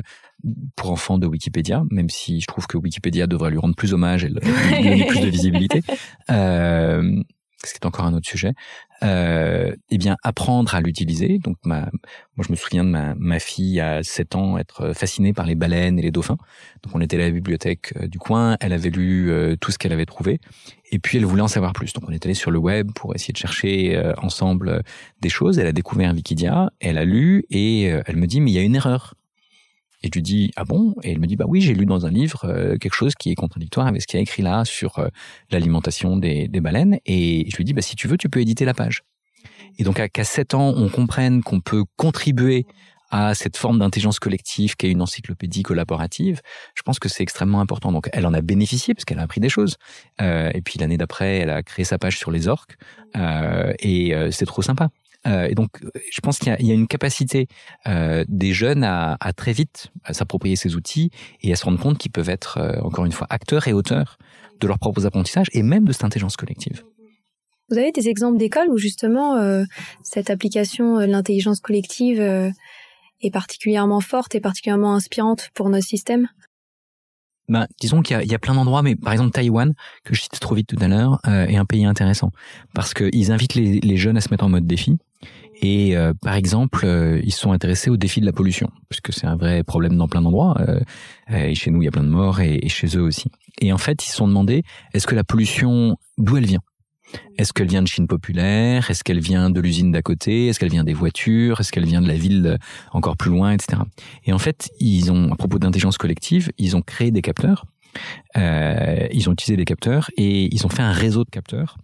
pour 0.75 0.91
enfants 0.91 1.17
de 1.17 1.27
Wikipédia, 1.27 1.83
même 1.91 2.09
si 2.09 2.41
je 2.41 2.47
trouve 2.47 2.67
que 2.67 2.77
Wikipédia 2.77 3.27
devrait 3.27 3.51
lui 3.51 3.59
rendre 3.59 3.75
plus 3.75 3.93
hommage 3.93 4.23
et 4.23 4.29
lui 4.29 4.35
donner 4.35 5.05
plus 5.05 5.21
de 5.21 5.29
visibilité. 5.29 5.81
Euh, 6.29 7.21
ce 7.63 7.73
qui 7.73 7.79
est 7.79 7.85
encore 7.85 8.05
un 8.05 8.13
autre 8.13 8.27
sujet, 8.27 8.53
euh, 9.03 9.75
eh 9.89 9.97
bien 9.97 10.17
apprendre 10.23 10.73
à 10.73 10.81
l'utiliser. 10.81 11.39
Donc 11.39 11.57
ma, 11.63 11.81
moi 12.35 12.45
je 12.45 12.51
me 12.51 12.55
souviens 12.55 12.83
de 12.83 12.89
ma, 12.89 13.13
ma 13.15 13.39
fille 13.39 13.79
à 13.79 14.03
7 14.03 14.35
ans 14.35 14.57
être 14.57 14.93
fascinée 14.93 15.33
par 15.33 15.45
les 15.45 15.55
baleines 15.55 15.99
et 15.99 16.01
les 16.01 16.11
dauphins. 16.11 16.37
Donc 16.83 16.95
on 16.95 17.01
était 17.01 17.17
à 17.17 17.19
la 17.19 17.31
bibliothèque 17.31 17.93
euh, 17.97 18.07
du 18.07 18.19
coin, 18.19 18.57
elle 18.59 18.73
avait 18.73 18.89
lu 18.89 19.31
euh, 19.31 19.55
tout 19.59 19.71
ce 19.71 19.77
qu'elle 19.77 19.93
avait 19.93 20.05
trouvé 20.05 20.39
et 20.91 20.99
puis 20.99 21.17
elle 21.17 21.25
voulait 21.25 21.41
en 21.41 21.47
savoir 21.47 21.73
plus. 21.73 21.93
Donc 21.93 22.03
on 22.07 22.11
est 22.11 22.25
allé 22.25 22.33
sur 22.33 22.51
le 22.51 22.59
web 22.59 22.91
pour 22.95 23.15
essayer 23.15 23.31
de 23.31 23.37
chercher 23.37 23.95
euh, 23.95 24.13
ensemble 24.17 24.83
des 25.21 25.29
choses. 25.29 25.59
Elle 25.59 25.67
a 25.67 25.73
découvert 25.73 26.13
Wikidia, 26.13 26.71
elle 26.79 26.97
a 26.97 27.05
lu 27.05 27.45
et 27.49 27.83
elle 27.83 28.15
me 28.15 28.27
dit 28.27 28.41
mais 28.41 28.51
il 28.51 28.53
y 28.55 28.59
a 28.59 28.63
une 28.63 28.75
erreur. 28.75 29.13
Et 30.03 30.07
je 30.07 30.11
lui 30.13 30.21
dis 30.21 30.51
ah 30.55 30.65
bon? 30.65 30.95
Et 31.03 31.11
elle 31.11 31.19
me 31.19 31.27
dit 31.27 31.35
bah 31.35 31.45
oui 31.47 31.61
j'ai 31.61 31.73
lu 31.73 31.85
dans 31.85 32.05
un 32.05 32.11
livre 32.11 32.45
euh, 32.45 32.77
quelque 32.77 32.93
chose 32.95 33.13
qui 33.15 33.31
est 33.31 33.35
contradictoire 33.35 33.87
avec 33.87 34.01
ce 34.01 34.07
qu'il 34.07 34.17
y 34.17 34.19
a 34.19 34.23
écrit 34.23 34.43
là 34.43 34.65
sur 34.65 34.99
euh, 34.99 35.07
l'alimentation 35.51 36.17
des, 36.17 36.47
des, 36.47 36.61
baleines. 36.61 36.99
Et 37.05 37.47
je 37.49 37.57
lui 37.57 37.63
dis 37.63 37.73
bah 37.73 37.81
si 37.81 37.95
tu 37.95 38.07
veux 38.07 38.17
tu 38.17 38.29
peux 38.29 38.41
éditer 38.41 38.65
la 38.65 38.73
page. 38.73 39.03
Et 39.77 39.83
donc 39.83 40.01
qu'à 40.11 40.23
7 40.23 40.53
ans 40.53 40.73
on 40.75 40.89
comprenne 40.89 41.43
qu'on 41.43 41.61
peut 41.61 41.83
contribuer 41.95 42.65
à 43.11 43.35
cette 43.35 43.57
forme 43.57 43.79
d'intelligence 43.79 44.19
collective 44.19 44.75
qu'est 44.75 44.89
une 44.89 45.01
encyclopédie 45.01 45.63
collaborative, 45.63 46.41
je 46.75 46.81
pense 46.81 46.97
que 46.97 47.09
c'est 47.09 47.23
extrêmement 47.23 47.59
important. 47.59 47.91
Donc 47.91 48.09
elle 48.13 48.25
en 48.25 48.33
a 48.33 48.41
bénéficié 48.41 48.93
parce 48.93 49.05
qu'elle 49.05 49.19
a 49.19 49.23
appris 49.23 49.41
des 49.41 49.49
choses. 49.49 49.75
Euh, 50.21 50.49
et 50.53 50.61
puis 50.61 50.79
l'année 50.79 50.97
d'après, 50.97 51.39
elle 51.39 51.49
a 51.49 51.61
créé 51.61 51.83
sa 51.83 51.99
page 51.99 52.17
sur 52.17 52.31
les 52.31 52.47
orques 52.47 52.77
euh, 53.17 53.73
et 53.79 54.15
euh, 54.15 54.31
c'est 54.31 54.45
trop 54.45 54.61
sympa. 54.61 54.89
Euh, 55.27 55.47
et 55.47 55.55
donc, 55.55 55.69
je 56.11 56.19
pense 56.21 56.39
qu'il 56.39 56.55
y, 56.59 56.65
y, 56.65 56.71
a 56.71 56.73
une 56.73 56.87
capacité 56.87 57.47
euh, 57.87 58.25
des 58.27 58.53
jeunes 58.53 58.83
à, 58.83 59.17
à, 59.19 59.33
très 59.33 59.53
vite 59.53 59.91
s'approprier 60.09 60.55
ces 60.55 60.75
outils 60.75 61.11
et 61.41 61.53
à 61.53 61.55
se 61.55 61.65
rendre 61.65 61.79
compte 61.79 61.97
qu'ils 61.97 62.11
peuvent 62.11 62.29
être, 62.29 62.57
euh, 62.57 62.81
encore 62.81 63.05
une 63.05 63.11
fois, 63.11 63.27
acteurs 63.29 63.67
et 63.67 63.73
auteurs 63.73 64.17
de 64.59 64.67
leurs 64.67 64.79
propres 64.79 65.05
apprentissages 65.05 65.47
et 65.53 65.63
même 65.63 65.85
de 65.85 65.91
cette 65.91 66.03
intelligence 66.03 66.37
collective. 66.37 66.83
Vous 67.69 67.77
avez 67.77 67.91
des 67.91 68.09
exemples 68.09 68.37
d'écoles 68.37 68.69
où 68.69 68.77
justement 68.77 69.63
cette 70.03 70.29
application 70.29 70.99
de 70.99 71.05
l'intelligence 71.05 71.61
collective 71.61 72.19
est 72.19 73.31
particulièrement 73.31 74.01
forte 74.01 74.35
et 74.35 74.41
particulièrement 74.41 74.93
inspirante 74.93 75.49
pour 75.53 75.69
nos 75.69 75.79
systèmes 75.79 76.27
ben, 77.51 77.67
disons 77.81 78.01
qu'il 78.01 78.17
y, 78.21 78.27
y, 78.27 78.33
a 78.33 78.39
plein 78.39 78.53
d'endroits, 78.53 78.81
mais 78.81 78.95
par 78.95 79.11
exemple 79.11 79.31
Taïwan, 79.31 79.73
que 80.05 80.15
je 80.15 80.21
cite 80.21 80.39
trop 80.39 80.55
vite 80.55 80.67
tout 80.67 80.77
à 80.79 80.87
l'heure, 80.87 81.19
euh, 81.27 81.45
est 81.47 81.57
un 81.57 81.65
pays 81.65 81.83
intéressant 81.83 82.31
parce 82.73 82.93
qu'ils 82.93 83.31
invitent 83.31 83.55
les, 83.55 83.81
les, 83.81 83.97
jeunes 83.97 84.15
à 84.15 84.21
se 84.21 84.29
mettre 84.31 84.45
en 84.45 84.49
mode 84.49 84.65
défi. 84.65 84.97
Et 85.61 85.95
euh, 85.95 86.13
par 86.19 86.35
exemple, 86.35 86.85
euh, 86.85 87.21
ils 87.23 87.33
sont 87.33 87.51
intéressés 87.51 87.89
au 87.89 87.97
défi 87.97 88.19
de 88.19 88.25
la 88.25 88.31
pollution, 88.31 88.69
parce 88.89 88.99
que 88.99 89.11
c'est 89.11 89.27
un 89.27 89.35
vrai 89.35 89.63
problème 89.63 89.95
dans 89.95 90.07
plein 90.07 90.21
d'endroits. 90.21 90.57
Euh, 90.59 90.79
et 91.31 91.55
chez 91.55 91.71
nous, 91.71 91.81
il 91.81 91.85
y 91.85 91.87
a 91.87 91.91
plein 91.91 92.03
de 92.03 92.09
morts, 92.09 92.39
et, 92.41 92.67
chez 92.67 92.97
eux 92.97 93.01
aussi. 93.01 93.29
Et 93.61 93.71
en 93.71 93.77
fait, 93.77 94.03
ils 94.03 94.09
se 94.09 94.15
sont 94.15 94.27
demandé, 94.27 94.63
est-ce 94.93 95.05
que 95.05 95.15
la 95.15 95.23
pollution, 95.23 95.97
d'où 96.17 96.37
elle 96.37 96.45
vient? 96.45 96.61
Est-ce 97.37 97.51
qu'elle 97.51 97.67
vient 97.67 97.81
de 97.81 97.87
Chine 97.87 98.07
populaire? 98.07 98.89
Est-ce 98.89 99.03
qu'elle 99.03 99.19
vient 99.19 99.49
de 99.49 99.59
l'usine 99.59 99.91
d'à 99.91 100.01
côté? 100.01 100.47
Est-ce 100.47 100.59
qu'elle 100.59 100.71
vient 100.71 100.85
des 100.85 100.93
voitures? 100.93 101.59
Est-ce 101.59 101.71
qu'elle 101.71 101.85
vient 101.85 102.01
de 102.01 102.07
la 102.07 102.15
ville 102.15 102.57
encore 102.93 103.17
plus 103.17 103.29
loin, 103.29 103.51
etc. 103.51 103.81
Et 104.23 104.31
en 104.31 104.39
fait, 104.39 104.69
ils 104.79 105.11
ont, 105.11 105.31
à 105.31 105.35
propos 105.35 105.59
d'intelligence 105.59 105.97
collective, 105.97 106.51
ils 106.57 106.77
ont 106.77 106.81
créé 106.81 107.11
des 107.11 107.21
capteurs. 107.21 107.65
Euh, 108.37 109.07
ils 109.11 109.29
ont 109.29 109.33
utilisé 109.33 109.57
des 109.57 109.65
capteurs 109.65 110.09
et 110.17 110.53
ils 110.53 110.65
ont 110.65 110.69
fait 110.69 110.81
un 110.81 110.91
réseau 110.91 111.23
de 111.23 111.29
capteurs. 111.29 111.77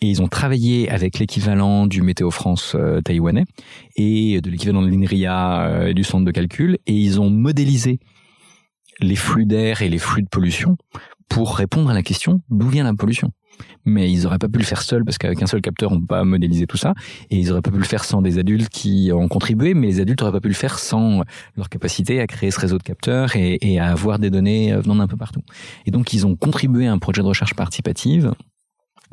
Et 0.00 0.08
ils 0.08 0.22
ont 0.22 0.28
travaillé 0.28 0.90
avec 0.90 1.18
l'équivalent 1.18 1.86
du 1.86 2.02
Météo 2.02 2.30
France 2.30 2.74
euh, 2.74 3.00
taïwanais 3.00 3.44
et 3.96 4.40
de 4.40 4.50
l'équivalent 4.50 4.82
de 4.82 4.88
l'INRIA 4.88 5.66
euh, 5.66 5.92
du 5.92 6.04
centre 6.04 6.24
de 6.24 6.30
calcul. 6.30 6.78
Et 6.86 6.94
ils 6.94 7.20
ont 7.20 7.30
modélisé 7.30 8.00
les 9.00 9.16
flux 9.16 9.46
d'air 9.46 9.82
et 9.82 9.88
les 9.88 9.98
flux 9.98 10.22
de 10.22 10.28
pollution 10.28 10.76
pour 11.28 11.56
répondre 11.56 11.90
à 11.90 11.94
la 11.94 12.02
question 12.02 12.40
d'où 12.50 12.68
vient 12.68 12.84
la 12.84 12.94
pollution. 12.94 13.30
Mais 13.84 14.10
ils 14.10 14.26
auraient 14.26 14.38
pas 14.38 14.48
pu 14.48 14.58
le 14.58 14.64
faire 14.64 14.82
seuls 14.82 15.04
parce 15.04 15.16
qu'avec 15.16 15.40
un 15.40 15.46
seul 15.46 15.60
capteur 15.60 15.92
on 15.92 16.00
peut 16.00 16.06
pas 16.06 16.24
modéliser 16.24 16.66
tout 16.66 16.76
ça. 16.76 16.94
Et 17.30 17.38
ils 17.38 17.52
auraient 17.52 17.62
pas 17.62 17.70
pu 17.70 17.78
le 17.78 17.84
faire 17.84 18.04
sans 18.04 18.20
des 18.20 18.38
adultes 18.38 18.68
qui 18.68 19.10
ont 19.12 19.28
contribué 19.28 19.74
mais 19.74 19.86
les 19.86 20.00
adultes 20.00 20.22
auraient 20.22 20.32
pas 20.32 20.40
pu 20.40 20.48
le 20.48 20.54
faire 20.54 20.78
sans 20.78 21.22
leur 21.56 21.68
capacité 21.68 22.20
à 22.20 22.26
créer 22.26 22.50
ce 22.50 22.60
réseau 22.60 22.78
de 22.78 22.82
capteurs 22.82 23.36
et, 23.36 23.58
et 23.60 23.78
à 23.78 23.90
avoir 23.90 24.18
des 24.18 24.30
données 24.30 24.74
venant 24.76 24.96
d'un 24.96 25.06
peu 25.06 25.16
partout. 25.16 25.42
Et 25.86 25.90
donc 25.90 26.12
ils 26.12 26.26
ont 26.26 26.36
contribué 26.36 26.86
à 26.86 26.92
un 26.92 26.98
projet 26.98 27.22
de 27.22 27.26
recherche 27.26 27.54
participative 27.54 28.34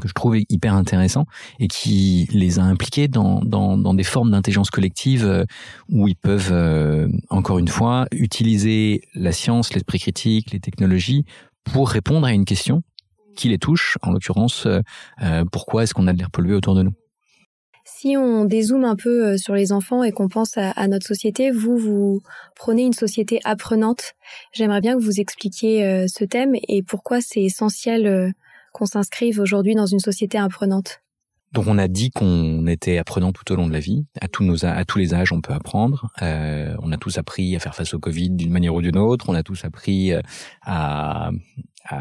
que 0.01 0.09
je 0.09 0.13
trouve 0.13 0.37
hyper 0.49 0.73
intéressant 0.73 1.25
et 1.59 1.67
qui 1.67 2.27
les 2.33 2.59
a 2.59 2.63
impliqués 2.63 3.07
dans, 3.07 3.39
dans, 3.41 3.93
des 3.93 4.03
formes 4.03 4.31
d'intelligence 4.31 4.69
collective 4.69 5.25
euh, 5.25 5.45
où 5.89 6.07
ils 6.07 6.15
peuvent, 6.15 6.51
euh, 6.51 7.07
encore 7.29 7.59
une 7.59 7.67
fois, 7.67 8.07
utiliser 8.11 9.01
la 9.15 9.31
science, 9.31 9.73
l'esprit 9.73 9.99
critique, 9.99 10.51
les 10.51 10.59
technologies 10.59 11.25
pour 11.63 11.89
répondre 11.89 12.25
à 12.25 12.33
une 12.33 12.45
question 12.45 12.81
qui 13.35 13.47
les 13.47 13.57
touche, 13.57 13.97
en 14.01 14.11
l'occurrence, 14.11 14.65
euh, 14.65 15.43
pourquoi 15.51 15.83
est-ce 15.83 15.93
qu'on 15.93 16.07
a 16.07 16.13
de 16.13 16.17
l'air 16.17 16.31
pollué 16.31 16.53
autour 16.53 16.75
de 16.75 16.83
nous? 16.83 16.93
Si 17.85 18.17
on 18.17 18.45
dézoome 18.45 18.85
un 18.85 18.95
peu 18.95 19.37
sur 19.37 19.53
les 19.53 19.71
enfants 19.71 20.03
et 20.03 20.11
qu'on 20.11 20.27
pense 20.27 20.57
à, 20.57 20.87
notre 20.87 21.05
société, 21.05 21.51
vous, 21.51 21.77
vous 21.77 22.21
prenez 22.55 22.83
une 22.83 22.93
société 22.93 23.39
apprenante. 23.43 24.13
J'aimerais 24.53 24.81
bien 24.81 24.95
que 24.97 25.03
vous 25.03 25.19
expliquiez 25.19 26.07
ce 26.07 26.23
thème 26.23 26.53
et 26.67 26.83
pourquoi 26.83 27.21
c'est 27.21 27.41
essentiel 27.41 28.33
qu'on 28.71 28.85
s'inscrive 28.85 29.39
aujourd'hui 29.39 29.75
dans 29.75 29.85
une 29.85 29.99
société 29.99 30.37
apprenante. 30.37 31.01
donc 31.51 31.67
on 31.67 31.77
a 31.77 31.87
dit 31.87 32.11
qu'on 32.11 32.65
était 32.67 32.97
apprenant 32.97 33.31
tout 33.31 33.51
au 33.51 33.55
long 33.55 33.67
de 33.67 33.73
la 33.73 33.79
vie. 33.79 34.05
À 34.19 34.27
tous 34.27 34.97
les 34.97 35.13
âges, 35.13 35.31
on 35.31 35.41
peut 35.41 35.53
apprendre. 35.53 36.07
Euh, 36.21 36.75
on 36.81 36.91
a 36.91 36.97
tous 36.97 37.17
appris 37.17 37.55
à 37.55 37.59
faire 37.59 37.75
face 37.75 37.93
au 37.93 37.99
Covid 37.99 38.31
d'une 38.31 38.51
manière 38.51 38.73
ou 38.73 38.81
d'une 38.81 38.97
autre. 38.97 39.29
On 39.29 39.35
a 39.35 39.43
tous 39.43 39.65
appris 39.65 40.13
euh, 40.13 40.21
à, 40.61 41.31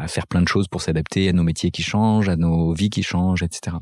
faire 0.07 0.27
plein 0.27 0.41
de 0.41 0.47
choses 0.47 0.67
pour 0.67 0.81
s'adapter 0.81 1.27
à 1.29 1.33
nos 1.33 1.43
métiers 1.43 1.71
qui 1.71 1.83
changent, 1.83 2.29
à 2.29 2.37
nos 2.37 2.73
vies 2.73 2.89
qui 2.89 3.03
changent, 3.03 3.43
etc. 3.43 3.77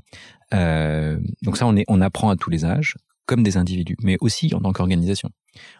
Euh, 0.53 1.19
donc 1.43 1.57
ça, 1.57 1.67
on 1.67 1.75
on 1.87 2.01
apprend 2.01 2.29
à 2.29 2.35
tous 2.35 2.49
les 2.49 2.65
âges 2.65 2.95
comme 3.29 3.43
des 3.43 3.57
individus, 3.57 3.95
mais 4.01 4.17
aussi 4.21 4.55
en 4.55 4.59
tant 4.59 4.73
qu'organisation, 4.73 5.29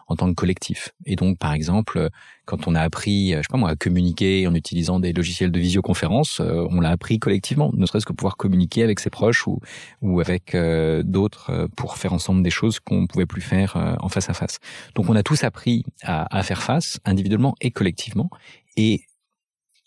en 0.08 0.16
tant 0.16 0.28
que 0.28 0.34
collectif. 0.34 0.90
Et 1.06 1.16
donc, 1.16 1.38
par 1.38 1.52
exemple, 1.52 2.08
quand 2.44 2.66
on 2.66 2.74
a 2.74 2.80
appris, 2.80 3.30
je 3.30 3.36
sais 3.36 3.42
pas 3.48 3.58
moi, 3.58 3.70
à 3.70 3.76
communiquer 3.76 4.46
en 4.48 4.54
utilisant 4.54 4.98
des 4.98 5.12
logiciels 5.12 5.52
de 5.52 5.60
visioconférence, 5.60 6.40
euh, 6.40 6.66
on 6.70 6.80
l'a 6.80 6.90
appris 6.90 7.18
collectivement, 7.18 7.70
ne 7.74 7.86
serait-ce 7.86 8.06
que 8.06 8.12
pouvoir 8.12 8.36
communiquer 8.36 8.82
avec 8.82 8.98
ses 8.98 9.10
proches 9.10 9.46
ou, 9.46 9.60
ou 10.02 10.20
avec 10.20 10.54
euh, 10.54 11.02
d'autres 11.04 11.50
euh, 11.50 11.68
pour 11.76 11.96
faire 11.96 12.12
ensemble 12.12 12.42
des 12.42 12.50
choses 12.50 12.80
qu'on 12.80 13.06
pouvait 13.06 13.26
plus 13.26 13.40
faire 13.40 13.96
en 14.00 14.08
face 14.08 14.28
à 14.28 14.34
face. 14.34 14.58
Donc, 14.94 15.08
on 15.08 15.16
a 15.16 15.22
tous 15.22 15.44
appris 15.44 15.84
à, 16.02 16.36
à 16.36 16.42
faire 16.42 16.62
face, 16.62 16.98
individuellement 17.04 17.54
et 17.60 17.70
collectivement. 17.70 18.30
Et 18.76 19.02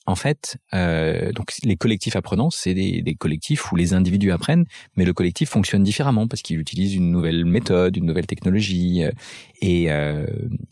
en 0.06 0.16
fait, 0.16 0.58
euh, 0.74 1.32
donc 1.32 1.54
les 1.64 1.78
collectifs 1.78 2.16
apprenants, 2.18 2.50
c'est 2.50 2.74
des, 2.74 3.02
des, 3.02 3.16
collectifs 3.16 3.72
où 3.72 3.78
les 3.78 3.94
individus 3.94 4.32
apprennent, 4.32 4.66
mais 4.98 5.06
le 5.06 5.14
collectif 5.14 5.50
fonctionne 5.50 5.84
différemment 5.84 6.28
parce 6.28 6.42
qu'il 6.42 6.60
utilise 6.60 6.96
une 6.96 7.10
nouvelle 7.10 7.46
méthode, 7.46 7.96
une 7.96 8.06
nouvelle 8.06 8.28
technologie. 8.28 9.04
Euh, 9.04 9.12
et, 9.62 9.92
euh, 9.92 10.26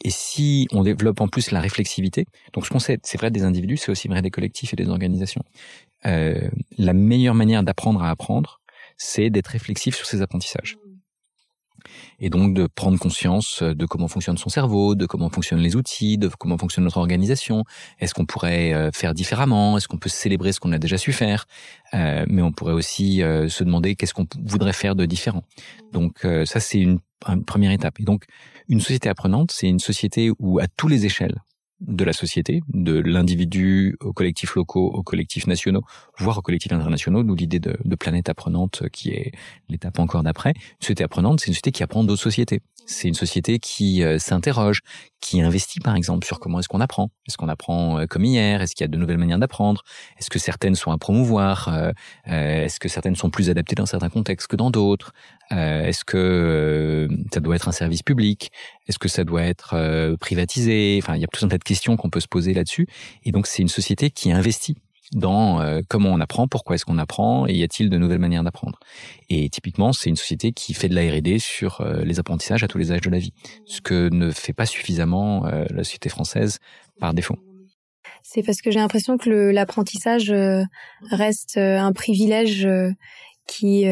et 0.04 0.10
si 0.10 0.68
on 0.72 0.84
développe 0.84 1.22
en 1.22 1.30
plus 1.30 1.52
la 1.52 1.62
réflexivité, 1.62 2.26
donc 2.54 2.66
ce 2.66 2.72
qu'on 2.72 2.80
sait, 2.80 3.00
c'est 3.04 3.18
vrai 3.18 3.32
des 3.32 3.44
individus, 3.44 3.78
c'est 3.78 3.92
aussi 3.92 4.10
vrai 4.10 4.22
des 4.22 4.32
collectifs 4.32 4.74
et 4.74 4.76
des 4.76 4.90
organisations. 4.90 5.44
Euh, 6.06 6.50
la 6.78 6.94
meilleure 6.94 7.36
manière 7.36 7.64
d'apprendre 7.64 8.04
à 8.04 8.10
apprendre, 8.10 8.60
c'est 8.98 9.30
d'être 9.30 9.48
réflexif 9.48 9.96
sur 9.96 10.06
ses 10.06 10.22
apprentissages 10.22 10.78
et 12.22 12.30
donc 12.30 12.54
de 12.54 12.68
prendre 12.68 12.98
conscience 13.00 13.64
de 13.64 13.86
comment 13.86 14.08
fonctionne 14.08 14.38
son 14.38 14.50
cerveau, 14.50 14.96
de 14.96 15.08
comment 15.08 15.30
fonctionnent 15.30 15.60
les 15.60 15.76
outils, 15.76 16.18
de 16.18 16.30
comment 16.30 16.58
fonctionne 16.58 16.84
notre 16.86 16.98
organisation. 16.98 17.64
Est-ce 18.00 18.14
qu'on 18.14 18.26
pourrait 18.26 18.74
euh, 18.74 18.92
faire 18.94 19.14
différemment? 19.14 19.78
Est-ce 19.78 19.88
qu'on 19.88 19.98
peut 19.98 20.10
célébrer 20.10 20.54
ce 20.54 20.60
qu'on 20.60 20.72
a 20.72 20.78
déjà 20.78 20.98
su 20.98 21.12
faire? 21.12 21.46
Euh, 21.96 22.24
Mais 22.30 22.44
on 22.44 22.52
pourrait 22.52 22.74
aussi 22.74 23.24
euh, 23.24 23.50
se 23.50 23.64
demander 23.64 23.96
qu'est-ce 23.96 24.14
qu'on 24.14 24.28
voudrait 24.46 24.74
faire 24.74 24.96
de 24.96 25.06
différent. 25.06 25.44
Donc 25.92 26.26
ça, 26.46 26.60
c'est 26.60 26.80
une, 26.80 27.00
une 27.28 27.44
première 27.44 27.72
étape. 27.72 28.00
Et 28.00 28.04
donc, 28.04 28.26
une 28.70 28.80
société 28.80 29.10
apprenante, 29.10 29.52
c'est 29.52 29.68
une 29.68 29.80
société 29.80 30.32
où 30.40 30.60
à 30.60 30.68
tous 30.68 30.88
les 30.88 31.06
échelles, 31.06 31.42
de 31.82 32.04
la 32.04 32.14
société, 32.14 32.62
de 32.70 33.00
l'individu 33.00 33.98
aux 34.02 34.14
collectifs 34.14 34.56
locaux, 34.56 34.88
aux 34.88 35.04
collectifs 35.04 35.48
nationaux, 35.48 35.82
voire 36.18 36.38
aux 36.38 36.42
collectifs 36.42 36.72
internationaux, 36.72 37.24
d'où 37.24 37.36
l'idée 37.36 37.60
de, 37.60 37.78
planète 37.96 38.30
apprenante 38.30 38.90
qui 38.90 39.10
est 39.10 39.32
l'étape 39.70 40.00
encore 40.00 40.24
d'après. 40.24 40.52
Une 40.52 40.82
société 40.82 41.04
apprenante, 41.04 41.40
c'est 41.40 41.48
une 41.48 41.54
société 41.54 41.72
qui 41.72 41.84
apprend 41.84 42.04
d'autres 42.04 42.22
sociétés. 42.22 42.62
C'est 42.86 43.08
une 43.08 43.14
société 43.14 43.60
qui 43.60 44.04
euh, 44.04 44.20
s'interroge, 44.20 44.82
qui 45.22 45.42
investit 45.42 45.80
par 45.80 45.96
exemple 45.96 46.26
sur 46.26 46.40
comment 46.40 46.60
est-ce 46.60 46.68
qu'on 46.68 46.82
apprend. 46.82 47.10
Est-ce 47.28 47.38
qu'on 47.38 47.48
apprend 47.48 48.00
euh, 48.00 48.06
comme 48.06 48.26
hier? 48.26 48.62
Est-ce 48.62 48.76
qu'il 48.76 48.84
y 48.84 48.86
a 48.86 48.88
de 48.88 48.98
nouvelles 48.98 49.18
manières 49.18 49.40
d'apprendre? 49.40 49.84
Est-ce 50.18 50.30
que 50.30 50.40
certaines 50.40 50.76
sont 50.76 50.92
à 50.92 50.98
promouvoir 50.98 51.70
euh, 51.70 51.92
Est-ce 52.26 52.80
que 52.80 52.90
certaines 52.90 53.16
sont 53.16 53.30
plus 53.30 53.50
adaptées 53.50 53.76
dans 53.76 53.86
certains 53.86 54.10
contextes 54.10 54.48
que 54.48 54.56
dans 54.56 54.72
d'autres? 54.72 55.14
Est-ce 55.52 56.06
que 56.06 57.10
ça 57.34 57.42
doit 57.42 57.58
être 57.58 57.68
un 57.68 57.74
service 57.74 58.04
public? 58.04 58.52
Est-ce 58.88 58.98
que 58.98 59.10
ça 59.10 59.26
doit 59.26 59.44
être 59.44 60.16
privatisé? 60.22 60.98
Enfin, 61.04 61.16
il 61.16 61.22
y 61.22 61.26
a 61.26 61.28
tout 61.28 61.44
un 61.44 61.50
tas 61.50 61.58
de 61.58 61.64
questions 61.64 61.98
qu'on 61.98 62.10
peut 62.10 62.22
se 62.22 62.30
poser 62.30 62.54
là-dessus. 62.54 62.88
Et 63.26 63.34
donc, 63.34 63.48
c'est 63.48 63.62
une 63.62 63.68
société 63.68 64.12
qui 64.12 64.32
investit 64.32 64.78
dans 65.14 65.62
euh, 65.62 65.82
comment 65.88 66.10
on 66.10 66.20
apprend, 66.20 66.48
pourquoi 66.48 66.76
est-ce 66.76 66.86
qu'on 66.86 66.98
apprend, 66.98 67.48
et 67.48 67.54
y 67.54 67.64
a-t-il 67.64 67.90
de 67.90 67.98
nouvelles 67.98 68.20
manières 68.20 68.44
d'apprendre? 68.44 68.80
Et 69.30 69.50
typiquement, 69.50 69.94
c'est 69.94 70.10
une 70.10 70.16
société 70.16 70.52
qui 70.52 70.74
fait 70.74 70.90
de 70.90 70.96
la 70.96 71.02
R&D 71.02 71.40
sur 71.40 71.82
euh, 71.82 72.04
les 72.04 72.20
apprentissages 72.20 72.64
à 72.64 72.68
tous 72.68 72.78
les 72.78 72.92
âges 72.92 73.02
de 73.02 73.10
la 73.10 73.20
vie, 73.20 73.34
ce 73.66 73.82
que 73.82 74.10
ne 74.10 74.32
fait 74.32 74.54
pas 74.54 74.66
suffisamment 74.66 75.46
euh, 75.46 75.66
la 75.70 75.84
société 75.84 76.10
française 76.10 76.60
par 77.00 77.14
défaut. 77.14 77.36
C'est 78.24 78.44
parce 78.44 78.62
que 78.62 78.72
j'ai 78.72 78.80
l'impression 78.80 79.18
que 79.18 79.30
l'apprentissage 79.52 80.32
reste 81.10 81.58
un 81.58 81.92
privilège 81.92 82.68
qui 83.48 83.86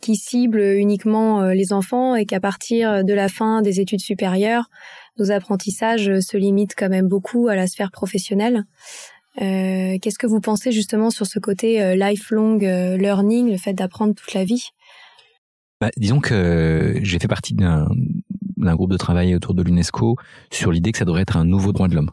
qui 0.00 0.16
cible 0.16 0.60
uniquement 0.60 1.44
les 1.46 1.72
enfants 1.72 2.16
et 2.16 2.26
qu'à 2.26 2.40
partir 2.40 3.04
de 3.04 3.12
la 3.12 3.28
fin 3.28 3.62
des 3.62 3.80
études 3.80 4.00
supérieures, 4.00 4.68
nos 5.16 5.30
apprentissages 5.30 6.18
se 6.20 6.36
limitent 6.36 6.74
quand 6.76 6.88
même 6.88 7.06
beaucoup 7.06 7.46
à 7.48 7.54
la 7.54 7.68
sphère 7.68 7.92
professionnelle. 7.92 8.64
Euh, 9.40 9.98
qu'est-ce 10.00 10.18
que 10.18 10.26
vous 10.26 10.40
pensez 10.40 10.72
justement 10.72 11.10
sur 11.10 11.26
ce 11.26 11.38
côté 11.38 11.80
euh, 11.80 11.94
lifelong 11.94 12.64
euh, 12.64 12.96
learning, 12.96 13.50
le 13.50 13.56
fait 13.56 13.72
d'apprendre 13.72 14.14
toute 14.14 14.34
la 14.34 14.44
vie? 14.44 14.70
Bah, 15.80 15.90
Disons 15.96 16.20
que 16.20 16.98
j'ai 17.02 17.18
fait 17.18 17.28
partie 17.28 17.54
d'un 17.54 17.86
groupe 18.74 18.90
de 18.90 18.96
travail 18.96 19.34
autour 19.36 19.54
de 19.54 19.62
l'UNESCO 19.62 20.16
sur 20.50 20.72
l'idée 20.72 20.90
que 20.90 20.98
ça 20.98 21.04
devrait 21.04 21.22
être 21.22 21.36
un 21.36 21.44
nouveau 21.44 21.72
droit 21.72 21.88
de 21.88 21.94
l'homme. 21.94 22.10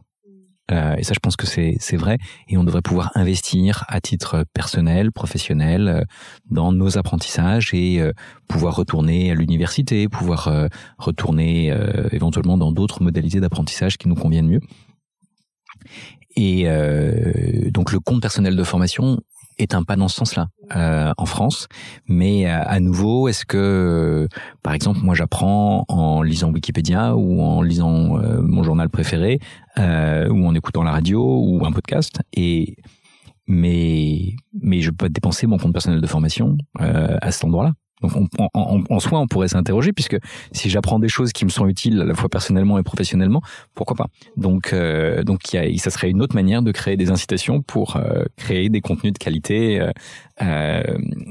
Et 0.71 1.03
ça, 1.03 1.13
je 1.13 1.19
pense 1.19 1.35
que 1.35 1.45
c'est 1.45 1.95
vrai. 1.95 2.17
Et 2.47 2.57
on 2.57 2.63
devrait 2.63 2.81
pouvoir 2.81 3.11
investir 3.13 3.85
à 3.87 4.01
titre 4.01 4.45
personnel, 4.51 5.11
professionnel, 5.11 6.05
dans 6.49 6.71
nos 6.71 6.97
apprentissages 6.97 7.71
et 7.75 8.01
pouvoir 8.47 8.75
retourner 8.75 9.29
à 9.29 9.35
l'université, 9.35 10.09
pouvoir 10.09 10.51
retourner 10.97 11.71
éventuellement 12.11 12.57
dans 12.57 12.71
d'autres 12.71 13.03
modalités 13.03 13.39
d'apprentissage 13.39 13.99
qui 13.99 14.09
nous 14.09 14.15
conviennent 14.15 14.49
mieux. 14.49 14.61
Et 16.35 16.63
euh, 16.65 17.69
donc 17.71 17.91
le 17.91 17.99
compte 17.99 18.21
personnel 18.21 18.55
de 18.55 18.63
formation 18.63 19.19
est 19.57 19.73
un 19.73 19.83
pas 19.83 19.95
dans 19.95 20.07
ce 20.07 20.15
sens-là 20.15 20.49
euh, 20.75 21.13
en 21.17 21.25
France. 21.25 21.67
Mais 22.07 22.47
euh, 22.47 22.61
à 22.65 22.79
nouveau, 22.79 23.27
est-ce 23.27 23.45
que, 23.45 24.27
par 24.63 24.73
exemple, 24.73 24.99
moi 25.01 25.15
j'apprends 25.15 25.85
en 25.87 26.21
lisant 26.21 26.51
Wikipédia 26.51 27.15
ou 27.15 27.41
en 27.41 27.61
lisant 27.61 28.17
euh, 28.17 28.41
mon 28.41 28.63
journal 28.63 28.89
préféré 28.89 29.39
euh, 29.77 30.29
ou 30.29 30.45
en 30.45 30.55
écoutant 30.55 30.83
la 30.83 30.91
radio 30.91 31.21
ou 31.21 31.65
un 31.65 31.71
podcast 31.71 32.21
et 32.33 32.75
mais 33.47 34.33
mais 34.59 34.81
je 34.81 34.89
peux 34.89 35.07
dépenser 35.07 35.45
mon 35.45 35.57
compte 35.57 35.73
personnel 35.73 36.01
de 36.01 36.07
formation 36.07 36.57
à 36.79 37.31
cet 37.31 37.43
endroit-là. 37.43 37.73
Donc 38.01 38.11
en, 38.15 38.49
en, 38.53 38.83
en, 38.89 38.99
soi, 38.99 39.19
on 39.19 39.27
pourrait 39.27 39.47
s'interroger 39.47 39.93
puisque 39.93 40.17
si 40.51 40.69
j'apprends 40.69 40.99
des 40.99 41.07
choses 41.07 41.31
qui 41.31 41.45
me 41.45 41.49
sont 41.49 41.67
utiles 41.67 42.01
à 42.01 42.05
la 42.05 42.13
fois 42.13 42.27
personnellement 42.27 42.77
et 42.77 42.83
professionnellement, 42.83 43.41
pourquoi 43.73 43.95
pas? 43.95 44.07
Donc 44.35 44.73
euh, 44.73 45.23
donc 45.23 45.53
y 45.53 45.57
a, 45.57 45.77
ça 45.77 45.89
serait 45.89 46.09
une 46.09 46.21
autre 46.21 46.35
manière 46.35 46.61
de 46.61 46.71
créer 46.71 46.97
des 46.97 47.09
incitations 47.09 47.61
pour 47.61 47.95
euh, 47.95 48.25
créer 48.35 48.69
des 48.69 48.81
contenus 48.81 49.13
de 49.13 49.17
qualité. 49.17 49.79
Euh, 49.79 49.91
euh, 50.41 50.83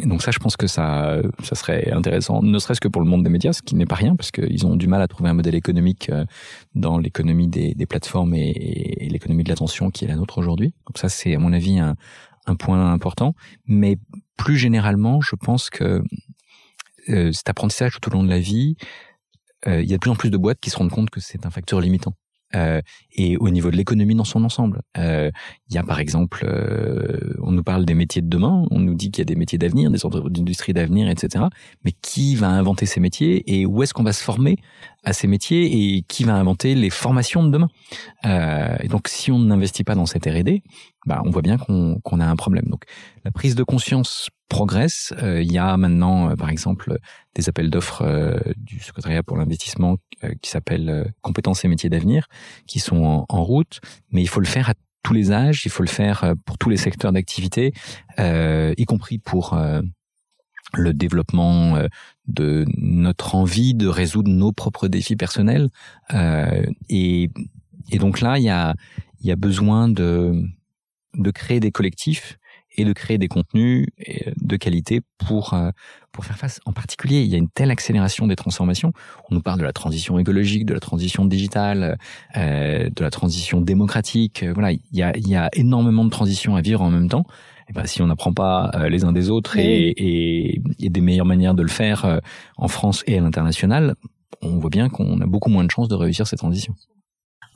donc 0.07 0.23
ça, 0.23 0.31
je 0.31 0.39
pense 0.39 0.57
que 0.57 0.67
ça 0.67 1.21
ça 1.43 1.55
serait 1.55 1.91
intéressant, 1.93 2.43
ne 2.43 2.59
serait-ce 2.59 2.81
que 2.81 2.89
pour 2.89 3.03
le 3.03 3.09
monde 3.09 3.23
des 3.23 3.31
médias, 3.31 3.53
ce 3.53 3.63
qui 3.63 3.75
n'est 3.75 3.87
pas 3.87 3.97
rien 3.97 4.17
parce 4.17 4.31
qu'ils 4.31 4.67
ont 4.67 4.77
du 4.77 4.87
mal 4.87 5.03
à 5.03 5.09
trouver 5.09 5.29
un 5.29 5.35
modèle 5.35 5.55
économique 5.55 6.11
dans 6.75 6.99
l'économie 6.99 7.49
des, 7.49 7.75
des, 7.75 7.87
plateformes 7.87 8.35
et, 8.35 8.51
et 9.05 9.09
l'économie 9.11 9.45
de 9.45 9.51
l'attention 9.51 9.91
qui 9.91 10.07
est 10.07 10.09
la 10.09 10.17
nôtre 10.17 10.39
aujourd'hui. 10.39 10.73
Donc 10.87 10.97
ça, 10.97 11.11
c'est 11.11 11.35
à 11.35 11.39
mon 11.39 11.53
avis 11.53 11.79
un, 11.79 11.95
un 12.47 12.57
point 12.57 12.93
important. 12.93 13.35
Mais 13.67 13.99
plus 14.37 14.57
généralement, 14.57 15.21
je 15.21 15.37
pense 15.37 15.71
que 15.71 16.03
euh, 17.09 17.33
cet 17.33 17.49
apprentissage 17.49 17.99
tout 18.01 18.11
au 18.11 18.13
long 18.13 18.25
de 18.25 18.31
la 18.31 18.39
vie, 18.39 18.77
euh, 19.67 19.83
il 19.83 19.89
y 19.89 19.95
a 19.95 19.97
de 19.97 20.01
plus 20.01 20.11
en 20.11 20.17
plus 20.17 20.31
de 20.31 20.37
boîtes 20.37 20.61
qui 20.61 20.71
se 20.71 20.77
rendent 20.77 20.91
compte 20.91 21.11
que 21.11 21.21
c'est 21.21 21.47
un 21.47 21.51
facteur 21.51 21.81
limitant. 21.81 22.15
Euh, 22.55 22.81
et 23.15 23.37
au 23.37 23.51
niveau 23.51 23.71
de 23.71 23.77
l'économie 23.77 24.15
dans 24.15 24.25
son 24.25 24.45
ensemble. 24.45 24.83
Euh, 24.99 25.31
il 25.69 25.75
y 25.75 25.79
a 25.79 25.83
par 25.83 26.01
exemple, 26.01 26.45
euh, 26.45 27.35
on 27.43 27.53
nous 27.53 27.63
parle 27.63 27.85
des 27.85 27.95
métiers 27.95 28.23
de 28.23 28.29
demain, 28.29 28.67
on 28.71 28.81
nous 28.81 28.95
dit 28.95 29.11
qu'il 29.11 29.21
y 29.21 29.23
a 29.23 29.25
des 29.27 29.37
métiers 29.37 29.59
d'avenir, 29.59 29.91
des 29.91 30.05
industries 30.05 30.73
d'avenir, 30.73 31.09
etc. 31.09 31.45
Mais 31.85 31.93
qui 32.03 32.37
va 32.37 32.49
inventer 32.49 32.87
ces 32.87 33.01
métiers 33.01 33.43
et 33.47 33.67
où 33.67 33.83
est-ce 33.83 33.95
qu'on 33.95 34.03
va 34.03 34.13
se 34.13 34.23
former 34.23 34.59
à 35.05 35.13
ces 35.13 35.27
métiers 35.27 35.97
et 35.97 36.03
qui 36.03 36.25
va 36.25 36.35
inventer 36.35 36.75
les 36.75 36.91
formations 36.91 37.45
de 37.45 37.51
demain? 37.51 37.69
Et 38.83 38.89
donc, 38.89 39.09
si 39.09 39.31
on 39.31 39.39
n'investit 39.39 39.85
pas 39.85 39.95
dans 39.95 40.07
cette 40.07 40.25
R&D, 40.25 40.63
bah, 41.07 41.23
on 41.25 41.31
voit 41.31 41.43
bien 41.43 41.59
qu'on 41.59 42.01
qu'on 42.03 42.21
a 42.21 42.27
un 42.27 42.37
problème. 42.37 42.65
Donc, 42.67 42.85
la 43.25 43.31
prise 43.31 43.55
de 43.55 43.63
conscience 43.63 44.31
progresse. 44.49 45.13
Euh, 45.23 45.43
il 45.43 45.51
y 45.51 45.59
a 45.59 45.77
maintenant, 45.77 46.31
euh, 46.31 46.37
par 46.37 46.49
exemple, 46.49 46.99
des 47.35 47.49
appels 47.49 47.71
d'offres 47.71 48.03
euh, 48.03 48.39
du 48.57 48.79
secrétariat 48.81 49.23
pour 49.23 49.37
l'investissement 49.37 49.97
qui 50.41 50.51
s'appellent 50.51 51.13
compétences 51.21 51.67
et 51.67 51.69
métiers 51.69 51.91
d'avenir, 51.91 52.29
qui 52.67 52.79
sont 52.79 53.04
en, 53.07 53.45
route, 53.45 53.81
mais 54.11 54.23
il 54.23 54.29
faut 54.29 54.41
le 54.41 54.47
faire 54.47 54.71
à 54.71 54.75
tous 55.03 55.15
les 55.15 55.33
âges, 55.33 55.63
il 55.65 55.71
faut 55.71 55.83
le 55.83 55.89
faire 55.89 56.35
pour 56.45 56.59
tous 56.59 56.71
les 56.71 56.77
secteurs 56.77 57.13
d'activité, 57.13 57.73
y 58.19 58.85
compris 58.87 59.19
pour 59.19 59.59
le 60.73 60.95
développement 60.95 61.79
de 62.27 62.65
notre 62.79 63.35
envie 63.35 63.75
de 63.75 63.87
résoudre 63.87 64.31
nos 64.31 64.53
propres 64.53 64.89
défis 64.89 65.17
personnels. 65.17 65.69
et, 66.89 67.31
donc 67.99 68.21
là, 68.23 68.39
il 68.39 68.45
y 68.45 68.51
a, 68.51 68.75
y 69.23 69.31
a 69.31 69.37
besoin 69.37 69.89
de, 69.89 70.43
de 71.15 71.31
créer 71.31 71.61
des 71.61 71.71
collectifs 71.71 72.39
et 72.77 72.85
de 72.85 72.93
créer 72.93 73.19
des 73.19 73.29
contenus 73.29 73.87
euh, 74.09 74.33
de 74.41 74.57
qualité 74.57 75.01
pour 75.19 75.55
euh, 75.55 75.71
pour 76.13 76.25
faire 76.25 76.37
face. 76.37 76.61
En 76.65 76.73
particulier, 76.73 77.23
il 77.23 77.29
y 77.29 77.35
a 77.35 77.39
une 77.39 77.49
telle 77.49 77.71
accélération 77.71 78.27
des 78.27 78.37
transformations. 78.37 78.93
On 79.31 79.35
nous 79.35 79.41
parle 79.41 79.59
de 79.59 79.65
la 79.65 79.73
transition 79.73 80.19
écologique, 80.19 80.65
de 80.65 80.75
la 80.75 80.81
transition 80.81 81.25
digitale, 81.25 81.99
euh, 82.37 82.89
de 82.95 83.03
la 83.03 83.11
transition 83.11 83.61
démocratique. 83.61 84.45
Voilà, 84.55 84.73
il 84.73 84.81
y 84.93 85.03
a 85.03 85.17
il 85.17 85.29
y 85.29 85.37
a 85.37 85.49
énormément 85.55 86.05
de 86.05 86.11
transitions 86.11 86.57
à 86.57 86.61
vivre 86.61 86.83
en 86.83 86.91
même 86.91 87.09
temps. 87.09 87.25
eh 87.69 87.73
ben, 87.73 87.87
si 87.87 88.03
on 88.03 88.07
n'apprend 88.07 88.33
pas 88.33 88.71
les 88.89 89.05
uns 89.05 89.13
des 89.13 89.31
autres 89.31 89.59
et, 89.59 89.89
et, 89.89 90.61
et, 90.79 90.91
des 90.91 91.01
meilleures 91.01 91.27
manières 91.27 91.55
de 91.55 91.63
le 91.63 91.69
faire 91.69 92.21
en 92.57 92.69
France 92.69 93.03
et 93.07 93.19
à 93.19 93.21
l'international, 93.21 93.95
on 94.43 94.59
voit 94.59 94.71
bien 94.71 94.89
qu'on 94.89 95.21
a 95.21 95.27
beaucoup 95.27 95.51
moins 95.51 95.65
de 95.65 95.71
chances 95.71 95.89
de 95.89 95.95
réussir 95.95 96.27
cette 96.27 96.41
transition. 96.41 96.75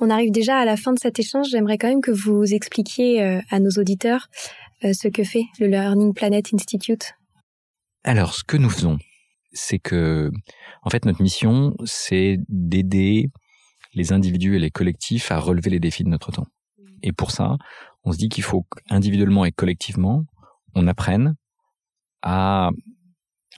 On 0.01 0.11
arrive 0.11 0.31
déjà 0.31 0.57
à 0.57 0.65
la 0.65 0.77
fin 0.77 0.93
de 0.93 0.99
cet 0.99 1.19
échange. 1.19 1.49
J'aimerais 1.51 1.77
quand 1.77 1.89
même 1.89 2.01
que 2.01 2.13
vous 2.13 2.55
expliquiez 2.55 3.41
à 3.51 3.61
nos 3.61 3.71
auditeurs 3.79 4.29
ce 4.83 5.09
que 5.09 5.25
fait 5.25 5.45
le 5.61 5.67
Learning 5.67 6.15
Planet 6.15 6.53
Institute. 6.53 7.15
Alors, 8.05 8.35
ce 8.35 8.45
que 8.45 8.57
nous 8.57 8.71
faisons, 8.71 8.99
c'est 9.53 9.79
que, 9.79 10.31
en 10.83 10.91
fait, 10.91 11.05
notre 11.05 11.23
mission, 11.23 11.75
c'est 11.85 12.39
d'aider 12.49 13.31
les 13.95 14.13
individus 14.13 14.57
et 14.57 14.59
les 14.59 14.71
collectifs 14.71 15.33
à 15.33 15.39
relever 15.39 15.71
les 15.71 15.81
défis 15.81 16.05
de 16.05 16.09
notre 16.09 16.33
temps. 16.33 16.47
Et 17.03 17.13
pour 17.13 17.31
ça, 17.31 17.57
on 18.05 18.13
se 18.13 18.19
dit 18.19 18.29
qu'il 18.29 18.45
faut 18.45 18.63
qu'individuellement 18.63 19.45
et 19.45 19.53
collectivement, 19.53 20.25
on 20.75 20.87
apprenne 20.87 21.35
à 22.23 22.71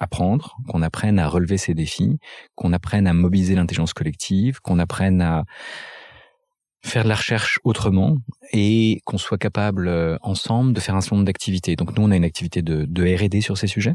apprendre, 0.00 0.56
qu'on 0.68 0.82
apprenne 0.82 1.18
à 1.18 1.28
relever 1.28 1.58
ces 1.58 1.74
défis, 1.74 2.18
qu'on 2.54 2.72
apprenne 2.72 3.06
à 3.06 3.12
mobiliser 3.12 3.54
l'intelligence 3.54 3.92
collective, 3.92 4.60
qu'on 4.60 4.78
apprenne 4.78 5.20
à 5.20 5.44
faire 6.82 7.04
de 7.04 7.08
la 7.08 7.14
recherche 7.14 7.58
autrement 7.64 8.16
et 8.52 9.00
qu'on 9.04 9.18
soit 9.18 9.38
capable 9.38 9.88
euh, 9.88 10.16
ensemble 10.22 10.72
de 10.72 10.80
faire 10.80 10.94
un 10.94 11.00
certain 11.00 11.16
nombre 11.16 11.26
d'activités. 11.26 11.76
Donc 11.76 11.96
nous, 11.96 12.04
on 12.04 12.10
a 12.10 12.16
une 12.16 12.24
activité 12.24 12.62
de, 12.62 12.84
de 12.84 13.02
R&D 13.02 13.40
sur 13.40 13.58
ces 13.58 13.66
sujets. 13.66 13.94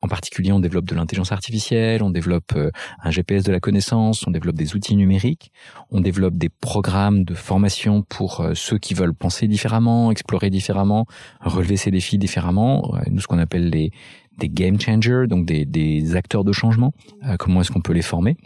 En 0.00 0.08
particulier, 0.08 0.52
on 0.52 0.60
développe 0.60 0.86
de 0.86 0.94
l'intelligence 0.94 1.32
artificielle, 1.32 2.02
on 2.02 2.10
développe 2.10 2.52
euh, 2.56 2.70
un 3.02 3.10
GPS 3.10 3.42
de 3.44 3.52
la 3.52 3.60
connaissance, 3.60 4.26
on 4.26 4.30
développe 4.30 4.56
des 4.56 4.74
outils 4.74 4.96
numériques, 4.96 5.52
on 5.90 6.00
développe 6.00 6.36
des 6.36 6.48
programmes 6.48 7.24
de 7.24 7.34
formation 7.34 8.02
pour 8.02 8.40
euh, 8.40 8.52
ceux 8.54 8.78
qui 8.78 8.94
veulent 8.94 9.14
penser 9.14 9.46
différemment, 9.46 10.10
explorer 10.10 10.50
différemment, 10.50 11.06
relever 11.40 11.76
ces 11.76 11.90
défis 11.90 12.18
différemment. 12.18 12.94
Nous, 13.10 13.20
ce 13.20 13.26
qu'on 13.26 13.38
appelle 13.38 13.68
les, 13.68 13.90
des 14.38 14.48
game 14.48 14.80
changers, 14.80 15.24
donc 15.28 15.46
des, 15.46 15.64
des 15.64 16.16
acteurs 16.16 16.44
de 16.44 16.52
changement. 16.52 16.92
comment 17.38 17.60
est-ce 17.60 17.70
qu'on 17.70 17.82
peut 17.82 17.92
les 17.92 18.02
former? 18.02 18.36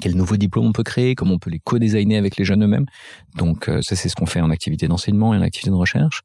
Quels 0.00 0.16
nouveaux 0.16 0.36
diplômes 0.36 0.66
on 0.66 0.72
peut 0.72 0.82
créer, 0.82 1.14
comment 1.14 1.34
on 1.34 1.38
peut 1.38 1.50
les 1.50 1.60
co-designer 1.60 2.18
avec 2.18 2.36
les 2.36 2.44
jeunes 2.44 2.64
eux-mêmes. 2.64 2.86
Donc 3.36 3.68
euh, 3.68 3.80
ça 3.82 3.96
c'est 3.96 4.08
ce 4.08 4.16
qu'on 4.16 4.26
fait 4.26 4.40
en 4.40 4.50
activité 4.50 4.88
d'enseignement 4.88 5.34
et 5.34 5.38
en 5.38 5.42
activité 5.42 5.70
de 5.70 5.76
recherche. 5.76 6.22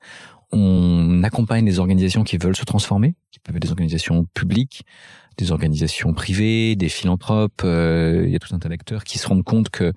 On 0.51 1.23
accompagne 1.23 1.65
des 1.65 1.79
organisations 1.79 2.23
qui 2.23 2.37
veulent 2.37 2.55
se 2.55 2.65
transformer, 2.65 3.15
qui 3.31 3.39
peuvent 3.39 3.55
être 3.55 3.61
des 3.61 3.69
organisations 3.69 4.25
publiques, 4.33 4.83
des 5.37 5.51
organisations 5.51 6.13
privées, 6.13 6.75
des 6.75 6.89
philanthropes. 6.89 7.61
Euh, 7.63 8.23
il 8.25 8.31
y 8.31 8.35
a 8.35 8.39
tout 8.39 8.53
un 8.55 8.59
tas 8.59 8.69
d'acteurs 8.69 9.03
qui 9.03 9.19
se 9.19 9.27
rendent 9.27 9.43
compte 9.43 9.69
que 9.69 9.93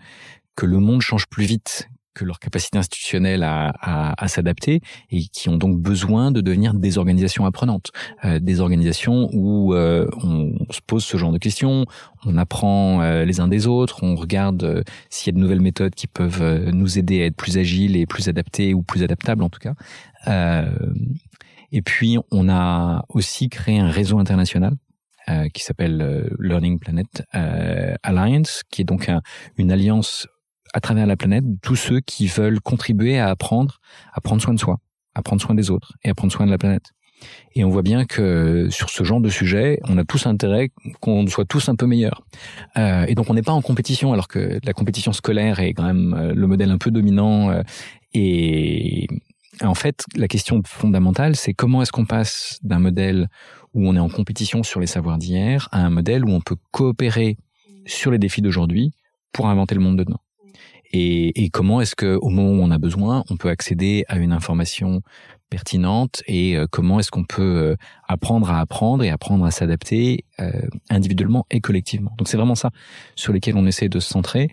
que 0.54 0.66
le 0.66 0.78
monde 0.78 1.00
change 1.00 1.26
plus 1.28 1.44
vite 1.44 1.88
que 2.14 2.24
leur 2.24 2.38
capacité 2.38 2.78
institutionnelle 2.78 3.42
à, 3.42 3.72
à, 3.80 4.22
à 4.22 4.28
s'adapter 4.28 4.80
et 5.10 5.24
qui 5.24 5.48
ont 5.48 5.56
donc 5.56 5.78
besoin 5.78 6.30
de 6.30 6.40
devenir 6.40 6.74
des 6.74 6.98
organisations 6.98 7.46
apprenantes, 7.46 7.90
euh, 8.24 8.38
des 8.38 8.60
organisations 8.60 9.28
où 9.32 9.74
euh, 9.74 10.06
on, 10.22 10.52
se 10.70 10.80
pose 10.86 11.04
ce 11.04 11.16
genre 11.16 11.32
de 11.32 11.38
questions, 11.38 11.86
on 12.24 12.36
apprend 12.36 13.02
euh, 13.02 13.24
les 13.24 13.40
uns 13.40 13.48
des 13.48 13.66
autres, 13.66 14.02
on 14.02 14.14
regarde 14.14 14.62
euh, 14.64 14.82
s'il 15.10 15.32
y 15.32 15.34
a 15.34 15.36
de 15.36 15.42
nouvelles 15.42 15.60
méthodes 15.60 15.94
qui 15.94 16.06
peuvent 16.06 16.70
nous 16.72 16.98
aider 16.98 17.22
à 17.22 17.26
être 17.26 17.36
plus 17.36 17.58
agiles 17.58 17.96
et 17.96 18.06
plus 18.06 18.28
adaptés 18.28 18.74
ou 18.74 18.82
plus 18.82 19.02
adaptables 19.02 19.42
en 19.42 19.50
tout 19.50 19.60
cas. 19.60 19.74
et 21.72 21.82
puis 21.82 22.18
on 22.30 22.48
a 22.48 23.04
aussi 23.08 23.48
créé 23.48 23.78
un 23.78 23.90
réseau 23.90 24.18
international 24.18 24.74
qui 25.54 25.62
s'appelle 25.62 26.30
Learning 26.40 26.78
Planet 26.78 27.22
Alliance, 28.02 28.62
qui 28.70 28.82
est 28.82 28.84
donc 28.84 29.10
une 29.56 29.70
alliance 29.70 30.26
à 30.72 30.80
travers 30.80 31.06
la 31.06 31.16
planète 31.16 31.44
tous 31.62 31.76
ceux 31.76 32.00
qui 32.00 32.26
veulent 32.26 32.60
contribuer 32.60 33.18
à 33.18 33.28
apprendre 33.28 33.80
à 34.12 34.20
prendre 34.20 34.42
soin 34.42 34.54
de 34.54 34.60
soi, 34.60 34.78
à 35.14 35.22
prendre 35.22 35.42
soin 35.42 35.54
des 35.54 35.70
autres 35.70 35.92
et 36.04 36.10
à 36.10 36.14
prendre 36.14 36.32
soin 36.32 36.46
de 36.46 36.50
la 36.50 36.58
planète. 36.58 36.92
Et 37.54 37.64
on 37.64 37.70
voit 37.70 37.82
bien 37.82 38.04
que 38.04 38.68
sur 38.70 38.90
ce 38.90 39.04
genre 39.04 39.20
de 39.20 39.28
sujet, 39.28 39.78
on 39.88 39.98
a 39.98 40.04
tous 40.04 40.26
intérêt 40.26 40.70
qu'on 41.00 41.26
soit 41.26 41.44
tous 41.44 41.68
un 41.68 41.76
peu 41.76 41.86
meilleurs. 41.86 42.22
Euh, 42.76 43.04
et 43.06 43.14
donc 43.14 43.30
on 43.30 43.34
n'est 43.34 43.42
pas 43.42 43.52
en 43.52 43.62
compétition, 43.62 44.12
alors 44.12 44.28
que 44.28 44.58
la 44.64 44.72
compétition 44.72 45.12
scolaire 45.12 45.60
est 45.60 45.74
quand 45.74 45.84
même 45.84 46.14
euh, 46.14 46.34
le 46.34 46.46
modèle 46.46 46.70
un 46.70 46.78
peu 46.78 46.90
dominant. 46.90 47.50
Euh, 47.50 47.62
et 48.14 49.06
en 49.62 49.74
fait, 49.74 50.04
la 50.16 50.28
question 50.28 50.62
fondamentale, 50.64 51.36
c'est 51.36 51.54
comment 51.54 51.82
est-ce 51.82 51.92
qu'on 51.92 52.06
passe 52.06 52.58
d'un 52.62 52.78
modèle 52.78 53.28
où 53.74 53.86
on 53.86 53.94
est 53.94 54.00
en 54.00 54.08
compétition 54.08 54.62
sur 54.62 54.80
les 54.80 54.86
savoirs 54.86 55.18
d'hier 55.18 55.68
à 55.72 55.84
un 55.84 55.90
modèle 55.90 56.24
où 56.24 56.30
on 56.30 56.40
peut 56.40 56.56
coopérer 56.70 57.36
sur 57.86 58.10
les 58.10 58.18
défis 58.18 58.42
d'aujourd'hui 58.42 58.92
pour 59.32 59.48
inventer 59.48 59.74
le 59.74 59.80
monde 59.80 59.98
de 59.98 60.04
demain 60.04 60.18
et, 60.92 61.44
et 61.44 61.50
comment 61.50 61.80
est-ce 61.80 61.96
que 61.96 62.18
au 62.20 62.28
moment 62.28 62.50
où 62.50 62.66
on 62.66 62.70
a 62.70 62.78
besoin, 62.78 63.24
on 63.30 63.36
peut 63.36 63.48
accéder 63.48 64.04
à 64.08 64.18
une 64.18 64.32
information 64.32 65.02
pertinente 65.52 66.22
et 66.26 66.56
euh, 66.56 66.66
comment 66.70 66.98
est-ce 66.98 67.10
qu'on 67.10 67.24
peut 67.24 67.42
euh, 67.42 67.76
apprendre 68.08 68.50
à 68.50 68.58
apprendre 68.60 69.04
et 69.04 69.10
apprendre 69.10 69.44
à 69.44 69.50
s'adapter 69.50 70.24
euh, 70.40 70.50
individuellement 70.88 71.44
et 71.50 71.60
collectivement. 71.60 72.12
Donc 72.16 72.28
c'est 72.28 72.38
vraiment 72.38 72.54
ça 72.54 72.70
sur 73.16 73.34
lesquels 73.34 73.56
on 73.56 73.66
essaie 73.66 73.90
de 73.90 74.00
se 74.00 74.08
centrer. 74.08 74.48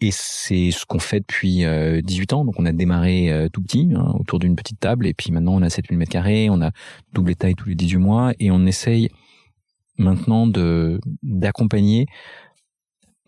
Et 0.00 0.10
c'est 0.10 0.72
ce 0.72 0.84
qu'on 0.84 0.98
fait 0.98 1.20
depuis 1.20 1.64
18 2.02 2.32
ans. 2.32 2.44
Donc 2.44 2.58
on 2.58 2.66
a 2.66 2.72
démarré 2.72 3.48
tout 3.52 3.62
petit, 3.62 3.88
hein, 3.94 4.12
autour 4.18 4.40
d'une 4.40 4.56
petite 4.56 4.80
table, 4.80 5.06
et 5.06 5.14
puis 5.14 5.30
maintenant 5.30 5.54
on 5.54 5.62
a 5.62 5.70
7000 5.70 5.96
mètres 5.96 6.10
carrés, 6.10 6.50
on 6.50 6.60
a 6.60 6.72
doublé 7.12 7.36
taille 7.36 7.54
tous 7.54 7.68
les 7.68 7.76
18 7.76 7.98
mois, 7.98 8.32
et 8.40 8.50
on 8.50 8.66
essaye 8.66 9.10
maintenant 9.98 10.48
de 10.48 11.00
d'accompagner 11.22 12.06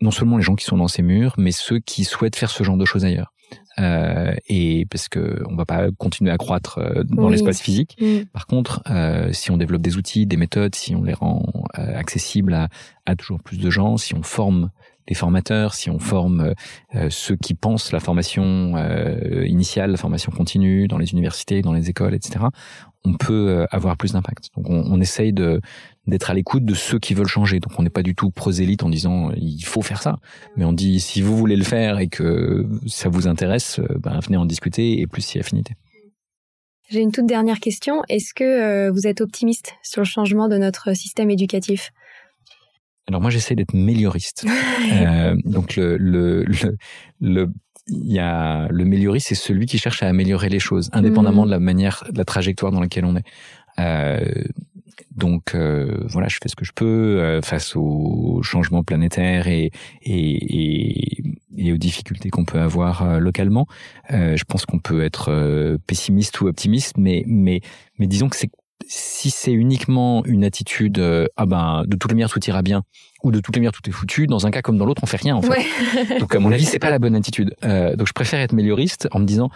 non 0.01 0.11
seulement 0.11 0.37
les 0.37 0.43
gens 0.43 0.55
qui 0.55 0.65
sont 0.65 0.77
dans 0.77 0.87
ces 0.87 1.01
murs, 1.01 1.35
mais 1.37 1.51
ceux 1.51 1.79
qui 1.79 2.03
souhaitent 2.03 2.35
faire 2.35 2.49
ce 2.49 2.63
genre 2.63 2.77
de 2.77 2.85
choses 2.85 3.05
ailleurs. 3.05 3.31
Euh, 3.77 4.33
et 4.47 4.85
parce 4.89 5.09
que 5.09 5.43
on 5.49 5.55
va 5.55 5.65
pas 5.65 5.91
continuer 5.97 6.31
à 6.31 6.37
croître 6.37 6.79
euh, 6.79 7.03
dans 7.03 7.29
l'espace 7.29 7.61
physique. 7.61 7.97
Mm. 7.99 8.21
Par 8.31 8.47
contre, 8.47 8.81
euh, 8.89 9.31
si 9.33 9.51
on 9.51 9.57
développe 9.57 9.81
des 9.81 9.97
outils, 9.97 10.25
des 10.25 10.37
méthodes, 10.37 10.75
si 10.75 10.95
on 10.95 11.03
les 11.03 11.13
rend 11.13 11.45
euh, 11.77 11.97
accessibles 11.97 12.53
à, 12.53 12.69
à, 13.05 13.15
toujours 13.15 13.41
plus 13.41 13.57
de 13.57 13.69
gens, 13.69 13.97
si 13.97 14.13
on 14.15 14.23
forme 14.23 14.71
les 15.07 15.15
formateurs, 15.15 15.73
si 15.73 15.89
on 15.89 15.99
forme 15.99 16.53
euh, 16.95 17.07
ceux 17.09 17.35
qui 17.35 17.53
pensent 17.53 17.91
la 17.91 17.99
formation 17.99 18.75
initiale, 19.45 19.91
la 19.91 19.97
formation 19.97 20.31
continue 20.31 20.87
dans 20.87 20.97
les 20.97 21.11
universités, 21.11 21.61
dans 21.61 21.73
les 21.73 21.89
écoles, 21.89 22.13
etc., 22.13 22.45
on 23.07 23.13
peut 23.13 23.67
avoir 23.69 23.97
plus 23.97 24.13
d'impact. 24.13 24.49
Donc 24.57 24.65
on, 24.67 24.99
essaye 24.99 25.31
d'être 25.31 26.31
à 26.31 26.33
l'écoute 26.33 26.65
de 26.65 26.73
ceux 26.73 26.97
qui 26.97 27.13
veulent 27.13 27.27
changer. 27.27 27.59
Donc 27.59 27.73
on 27.77 27.83
n'est 27.83 27.91
pas 27.91 28.01
du 28.01 28.15
tout 28.15 28.31
prosélyte 28.31 28.83
en 28.83 28.89
disant 28.89 29.31
il 29.37 29.63
faut 29.63 29.83
faire 29.83 30.01
ça, 30.01 30.17
mais 30.55 30.65
on 30.65 30.73
dit 30.73 30.99
si 30.99 31.21
vous 31.21 31.37
voulez 31.37 31.55
le 31.55 31.63
faire 31.63 31.99
et 31.99 32.07
que 32.07 32.65
ça 32.87 33.09
vous 33.09 33.27
intéresse, 33.27 33.79
euh, 33.79 33.97
ben, 33.99 34.19
venez 34.19 34.37
en 34.37 34.45
discuter 34.45 34.99
et 34.99 35.07
plus 35.07 35.21
si 35.21 35.39
affinité. 35.39 35.75
J'ai 36.89 37.01
une 37.01 37.11
toute 37.11 37.25
dernière 37.25 37.59
question. 37.59 38.03
Est-ce 38.09 38.33
que 38.33 38.43
euh, 38.43 38.91
vous 38.91 39.07
êtes 39.07 39.21
optimiste 39.21 39.73
sur 39.81 40.01
le 40.01 40.05
changement 40.05 40.47
de 40.47 40.57
notre 40.57 40.95
système 40.95 41.31
éducatif? 41.31 41.91
Alors 43.07 43.21
moi 43.21 43.29
j'essaie 43.29 43.55
d'être 43.55 43.73
mélioriste. 43.73 44.45
euh, 44.91 45.35
donc 45.45 45.75
le, 45.75 45.97
le, 45.97 46.43
le, 46.43 46.77
le 47.21 47.47
il 47.87 48.11
y 48.11 48.19
a 48.19 48.67
le 48.69 48.83
mélioriste, 48.83 49.27
c'est 49.27 49.35
celui 49.35 49.67
qui 49.67 49.77
cherche 49.77 50.01
à 50.01 50.07
améliorer 50.07 50.49
les 50.49 50.59
choses, 50.59 50.89
indépendamment 50.91 51.43
mmh. 51.43 51.45
de 51.45 51.51
la 51.51 51.59
manière, 51.59 52.03
de 52.09 52.17
la 52.17 52.25
trajectoire 52.25 52.71
dans 52.71 52.79
laquelle 52.79 53.05
on 53.05 53.15
est. 53.15 53.23
Euh, 53.77 54.23
donc 55.15 55.55
euh, 55.55 56.05
voilà, 56.09 56.27
je 56.27 56.37
fais 56.41 56.49
ce 56.49 56.55
que 56.55 56.65
je 56.65 56.71
peux 56.73 56.85
euh, 56.85 57.41
face 57.41 57.75
aux 57.75 58.41
changements 58.43 58.83
planétaires 58.83 59.47
et, 59.47 59.71
et, 60.01 61.23
et, 61.57 61.73
aux 61.73 61.77
difficultés 61.77 62.29
qu'on 62.29 62.45
peut 62.45 62.59
avoir 62.59 63.03
euh, 63.03 63.19
localement. 63.19 63.67
je 64.09 64.43
pense 64.43 64.65
qu'on 64.65 64.79
peut 64.79 65.03
être 65.03 65.77
pessimiste 65.87 66.41
ou 66.41 66.47
optimiste, 66.47 66.97
mais 66.97 67.23
mais 67.27 67.61
mais 67.97 68.07
disons 68.07 68.29
que 68.29 68.35
c'est 68.35 68.51
si 68.87 69.29
c'est 69.31 69.51
uniquement 69.51 70.23
une 70.25 70.43
attitude 70.43 70.99
ah 71.37 71.45
ben 71.45 71.83
de 71.87 71.95
toutes 71.95 72.11
les 72.11 72.15
manières 72.15 72.29
tout 72.29 72.43
ira 72.45 72.61
bien 72.61 72.83
ou 73.23 73.31
de 73.31 73.39
toutes 73.39 73.55
les 73.55 73.59
manières 73.61 73.71
tout 73.71 73.87
est 73.89 73.93
foutu 73.93 74.27
dans 74.27 74.45
un 74.45 74.51
cas 74.51 74.61
comme 74.61 74.77
dans 74.77 74.85
l'autre 74.85 75.01
on 75.03 75.07
fait 75.07 75.17
rien 75.17 75.35
en 75.35 75.41
fait 75.41 76.19
donc 76.19 76.35
à 76.35 76.39
mon 76.39 76.51
avis 76.51 76.65
c'est 76.65 76.79
pas 76.79 76.89
la 76.89 76.99
bonne 76.99 77.15
attitude 77.15 77.55
donc 77.61 78.07
je 78.07 78.13
préfère 78.13 78.39
être 78.39 78.53
mélioriste 78.53 79.07
en 79.11 79.19
me 79.19 79.25
disant 79.25 79.49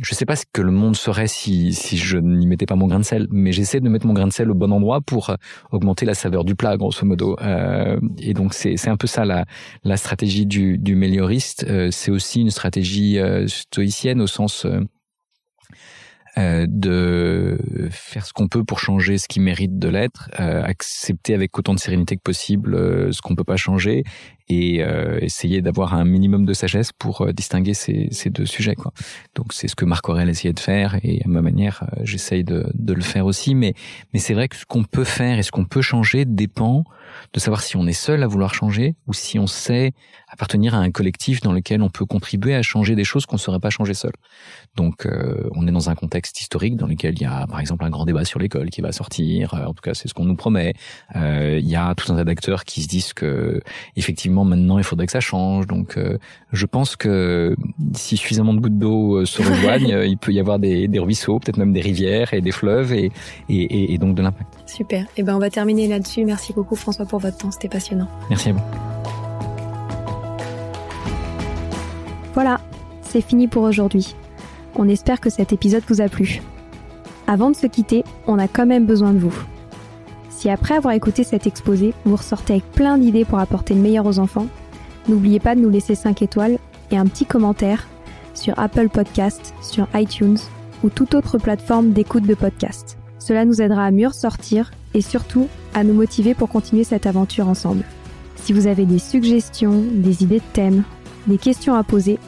je 0.00 0.14
sais 0.14 0.26
pas 0.26 0.36
ce 0.36 0.44
que 0.52 0.62
le 0.62 0.72
monde 0.72 0.96
serait 0.96 1.28
si, 1.28 1.72
si 1.72 1.96
je 1.96 2.18
n'y 2.18 2.46
mettais 2.46 2.66
pas 2.66 2.74
mon 2.74 2.88
grain 2.88 2.98
de 2.98 3.04
sel, 3.04 3.28
mais 3.30 3.52
j'essaie 3.52 3.80
de 3.80 3.88
mettre 3.88 4.06
mon 4.06 4.14
grain 4.14 4.26
de 4.26 4.32
sel 4.32 4.50
au 4.50 4.54
bon 4.54 4.72
endroit 4.72 5.00
pour 5.00 5.30
euh, 5.30 5.36
augmenter 5.70 6.04
la 6.06 6.14
saveur 6.14 6.44
du 6.44 6.56
plat, 6.56 6.76
grosso 6.76 7.06
modo. 7.06 7.36
Euh, 7.40 7.98
et 8.18 8.34
donc 8.34 8.52
c'est, 8.52 8.76
c'est 8.76 8.90
un 8.90 8.96
peu 8.96 9.06
ça 9.06 9.24
la, 9.24 9.44
la 9.84 9.96
stratégie 9.96 10.44
du, 10.44 10.76
du 10.76 10.96
mélioriste. 10.96 11.66
Euh, 11.68 11.90
c'est 11.92 12.10
aussi 12.10 12.40
une 12.40 12.50
stratégie 12.50 13.18
euh, 13.18 13.46
stoïcienne 13.46 14.20
au 14.20 14.26
sens 14.26 14.66
de 16.36 17.58
faire 17.90 18.26
ce 18.26 18.32
qu'on 18.32 18.48
peut 18.48 18.62
pour 18.62 18.78
changer 18.78 19.16
ce 19.18 19.26
qui 19.26 19.40
mérite 19.40 19.78
de 19.78 19.88
l'être, 19.88 20.28
accepter 20.34 21.34
avec 21.34 21.58
autant 21.58 21.74
de 21.74 21.78
sérénité 21.78 22.16
que 22.16 22.22
possible 22.22 23.12
ce 23.12 23.22
qu'on 23.22 23.34
peut 23.34 23.44
pas 23.44 23.56
changer 23.56 24.04
et 24.48 24.82
essayer 25.20 25.62
d'avoir 25.62 25.94
un 25.94 26.04
minimum 26.04 26.44
de 26.44 26.52
sagesse 26.52 26.92
pour 26.92 27.32
distinguer 27.32 27.74
ces, 27.74 28.08
ces 28.10 28.30
deux 28.30 28.46
sujets. 28.46 28.74
Quoi. 28.74 28.92
Donc 29.34 29.52
c'est 29.52 29.68
ce 29.68 29.74
que 29.74 29.84
Marc 29.84 30.08
Aurel 30.08 30.28
essayait 30.28 30.52
de 30.52 30.60
faire 30.60 30.96
et 31.02 31.22
à 31.24 31.28
ma 31.28 31.40
manière, 31.40 31.84
j'essaye 32.02 32.44
de, 32.44 32.66
de 32.74 32.92
le 32.92 33.02
faire 33.02 33.26
aussi. 33.26 33.54
Mais, 33.54 33.74
mais 34.12 34.18
c'est 34.18 34.34
vrai 34.34 34.48
que 34.48 34.56
ce 34.56 34.66
qu'on 34.66 34.84
peut 34.84 35.04
faire 35.04 35.38
et 35.38 35.42
ce 35.42 35.50
qu'on 35.50 35.64
peut 35.64 35.82
changer 35.82 36.24
dépend 36.24 36.84
de 37.32 37.40
savoir 37.40 37.62
si 37.62 37.76
on 37.76 37.86
est 37.86 37.92
seul 37.92 38.22
à 38.22 38.26
vouloir 38.26 38.54
changer 38.54 38.94
ou 39.06 39.12
si 39.12 39.38
on 39.38 39.46
sait 39.46 39.92
appartenir 40.28 40.74
à 40.74 40.78
un 40.78 40.90
collectif 40.90 41.40
dans 41.40 41.52
lequel 41.52 41.82
on 41.82 41.88
peut 41.88 42.04
contribuer 42.04 42.54
à 42.54 42.62
changer 42.62 42.94
des 42.94 43.04
choses 43.04 43.26
qu'on 43.26 43.36
ne 43.36 43.40
saurait 43.40 43.60
pas 43.60 43.70
changer 43.70 43.94
seul. 43.94 44.12
Donc 44.74 45.06
euh, 45.06 45.48
on 45.54 45.66
est 45.66 45.70
dans 45.70 45.88
un 45.88 45.94
contexte 45.94 46.40
historique 46.40 46.76
dans 46.76 46.86
lequel 46.86 47.14
il 47.14 47.22
y 47.22 47.26
a 47.26 47.46
par 47.46 47.60
exemple 47.60 47.84
un 47.84 47.90
grand 47.90 48.04
débat 48.04 48.24
sur 48.24 48.38
l'école 48.38 48.70
qui 48.70 48.80
va 48.80 48.92
sortir, 48.92 49.54
euh, 49.54 49.64
en 49.64 49.74
tout 49.74 49.82
cas 49.82 49.94
c'est 49.94 50.08
ce 50.08 50.14
qu'on 50.14 50.24
nous 50.24 50.36
promet. 50.36 50.74
Euh, 51.14 51.58
il 51.60 51.68
y 51.68 51.76
a 51.76 51.94
tout 51.94 52.12
un 52.12 52.16
tas 52.16 52.24
d'acteurs 52.24 52.64
qui 52.64 52.82
se 52.82 52.88
disent 52.88 53.12
que 53.12 53.60
effectivement 53.94 54.44
maintenant 54.44 54.78
il 54.78 54.84
faudrait 54.84 55.06
que 55.06 55.12
ça 55.12 55.20
change. 55.20 55.66
Donc 55.66 55.98
je 56.52 56.66
pense 56.66 56.96
que 56.96 57.56
si 57.94 58.16
suffisamment 58.16 58.54
de 58.54 58.60
gouttes 58.60 58.78
d'eau 58.78 59.24
se 59.24 59.42
rejoignent, 59.42 60.02
il 60.06 60.18
peut 60.18 60.32
y 60.32 60.40
avoir 60.40 60.58
des, 60.58 60.88
des 60.88 60.98
ruisseaux, 60.98 61.38
peut-être 61.38 61.58
même 61.58 61.72
des 61.72 61.80
rivières 61.80 62.34
et 62.34 62.40
des 62.40 62.52
fleuves 62.52 62.92
et, 62.92 63.10
et, 63.48 63.94
et 63.94 63.98
donc 63.98 64.14
de 64.14 64.22
l'impact. 64.22 64.48
Super. 64.66 65.02
Et 65.02 65.06
eh 65.18 65.22
ben 65.22 65.34
on 65.36 65.38
va 65.38 65.48
terminer 65.48 65.86
là-dessus. 65.86 66.24
Merci 66.24 66.52
beaucoup 66.52 66.76
François 66.76 67.06
pour 67.06 67.20
votre 67.20 67.38
temps, 67.38 67.50
c'était 67.50 67.68
passionnant. 67.68 68.08
Merci 68.28 68.50
à 68.50 68.52
vous. 68.52 68.60
Voilà, 72.34 72.60
c'est 73.00 73.22
fini 73.22 73.48
pour 73.48 73.62
aujourd'hui. 73.62 74.14
On 74.74 74.88
espère 74.88 75.20
que 75.20 75.30
cet 75.30 75.52
épisode 75.52 75.82
vous 75.88 76.02
a 76.02 76.08
plu. 76.08 76.42
Avant 77.26 77.50
de 77.50 77.56
se 77.56 77.66
quitter, 77.66 78.04
on 78.26 78.38
a 78.38 78.46
quand 78.46 78.66
même 78.66 78.84
besoin 78.84 79.12
de 79.12 79.18
vous. 79.18 79.34
Si 80.28 80.50
après 80.50 80.74
avoir 80.74 80.92
écouté 80.92 81.24
cet 81.24 81.46
exposé, 81.46 81.94
vous 82.04 82.16
ressortez 82.16 82.52
avec 82.54 82.70
plein 82.72 82.98
d'idées 82.98 83.24
pour 83.24 83.38
apporter 83.38 83.72
le 83.72 83.80
meilleur 83.80 84.04
aux 84.04 84.18
enfants, 84.18 84.48
n'oubliez 85.08 85.40
pas 85.40 85.54
de 85.54 85.60
nous 85.60 85.70
laisser 85.70 85.94
5 85.94 86.20
étoiles 86.20 86.58
et 86.90 86.98
un 86.98 87.06
petit 87.06 87.24
commentaire 87.24 87.86
sur 88.34 88.58
Apple 88.58 88.90
Podcast, 88.90 89.54
sur 89.62 89.88
iTunes 89.94 90.36
ou 90.84 90.90
toute 90.90 91.14
autre 91.14 91.38
plateforme 91.38 91.92
d'écoute 91.92 92.24
de 92.24 92.34
podcast. 92.34 92.98
Cela 93.26 93.44
nous 93.44 93.60
aidera 93.60 93.86
à 93.86 93.90
mieux 93.90 94.06
ressortir 94.06 94.70
et 94.94 95.00
surtout 95.00 95.48
à 95.74 95.82
nous 95.82 95.94
motiver 95.94 96.32
pour 96.34 96.48
continuer 96.48 96.84
cette 96.84 97.06
aventure 97.06 97.48
ensemble. 97.48 97.82
Si 98.36 98.52
vous 98.52 98.68
avez 98.68 98.84
des 98.86 99.00
suggestions, 99.00 99.82
des 99.92 100.22
idées 100.22 100.38
de 100.38 100.52
thèmes 100.52 100.84
des 101.26 101.36
questions 101.36 101.74
à 101.74 101.82
poser, 101.82 102.20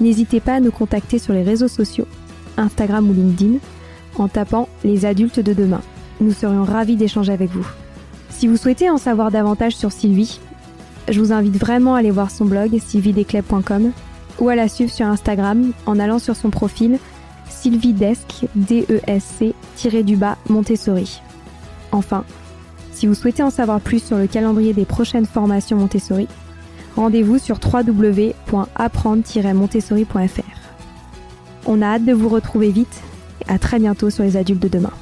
n'hésitez 0.00 0.40
pas 0.40 0.54
à 0.54 0.60
nous 0.60 0.72
contacter 0.72 1.20
sur 1.20 1.34
les 1.34 1.44
réseaux 1.44 1.68
sociaux, 1.68 2.08
Instagram 2.56 3.08
ou 3.08 3.12
LinkedIn, 3.12 3.58
en 4.16 4.26
tapant 4.26 4.68
les 4.82 5.04
adultes 5.04 5.38
de 5.38 5.52
demain. 5.52 5.82
Nous 6.20 6.32
serions 6.32 6.64
ravis 6.64 6.96
d'échanger 6.96 7.32
avec 7.32 7.50
vous. 7.50 7.68
Si 8.30 8.48
vous 8.48 8.56
souhaitez 8.56 8.90
en 8.90 8.98
savoir 8.98 9.30
davantage 9.30 9.76
sur 9.76 9.92
Sylvie, 9.92 10.40
je 11.08 11.20
vous 11.20 11.32
invite 11.32 11.58
vraiment 11.58 11.94
à 11.94 12.00
aller 12.00 12.10
voir 12.10 12.32
son 12.32 12.46
blog 12.46 12.76
sylvidesclep.com 12.76 13.92
ou 14.40 14.48
à 14.48 14.56
la 14.56 14.66
suivre 14.66 14.90
sur 14.90 15.06
Instagram 15.06 15.70
en 15.86 16.00
allant 16.00 16.18
sur 16.18 16.34
son 16.34 16.50
profil 16.50 16.98
sylvidesc, 17.50 18.46
D-E-S-C, 18.54 19.54
Montessori. 20.48 21.20
Enfin, 21.92 22.24
si 22.92 23.06
vous 23.06 23.14
souhaitez 23.14 23.42
en 23.42 23.50
savoir 23.50 23.80
plus 23.80 24.02
sur 24.02 24.18
le 24.18 24.26
calendrier 24.26 24.72
des 24.72 24.84
prochaines 24.84 25.26
formations 25.26 25.76
Montessori, 25.76 26.26
rendez-vous 26.96 27.38
sur 27.38 27.58
www.apprendre-montessori.fr. 27.62 30.42
On 31.66 31.82
a 31.82 31.86
hâte 31.86 32.04
de 32.04 32.12
vous 32.12 32.28
retrouver 32.28 32.70
vite 32.70 33.00
et 33.46 33.50
à 33.50 33.58
très 33.58 33.78
bientôt 33.78 34.10
sur 34.10 34.24
les 34.24 34.36
adultes 34.36 34.62
de 34.62 34.68
demain. 34.68 34.92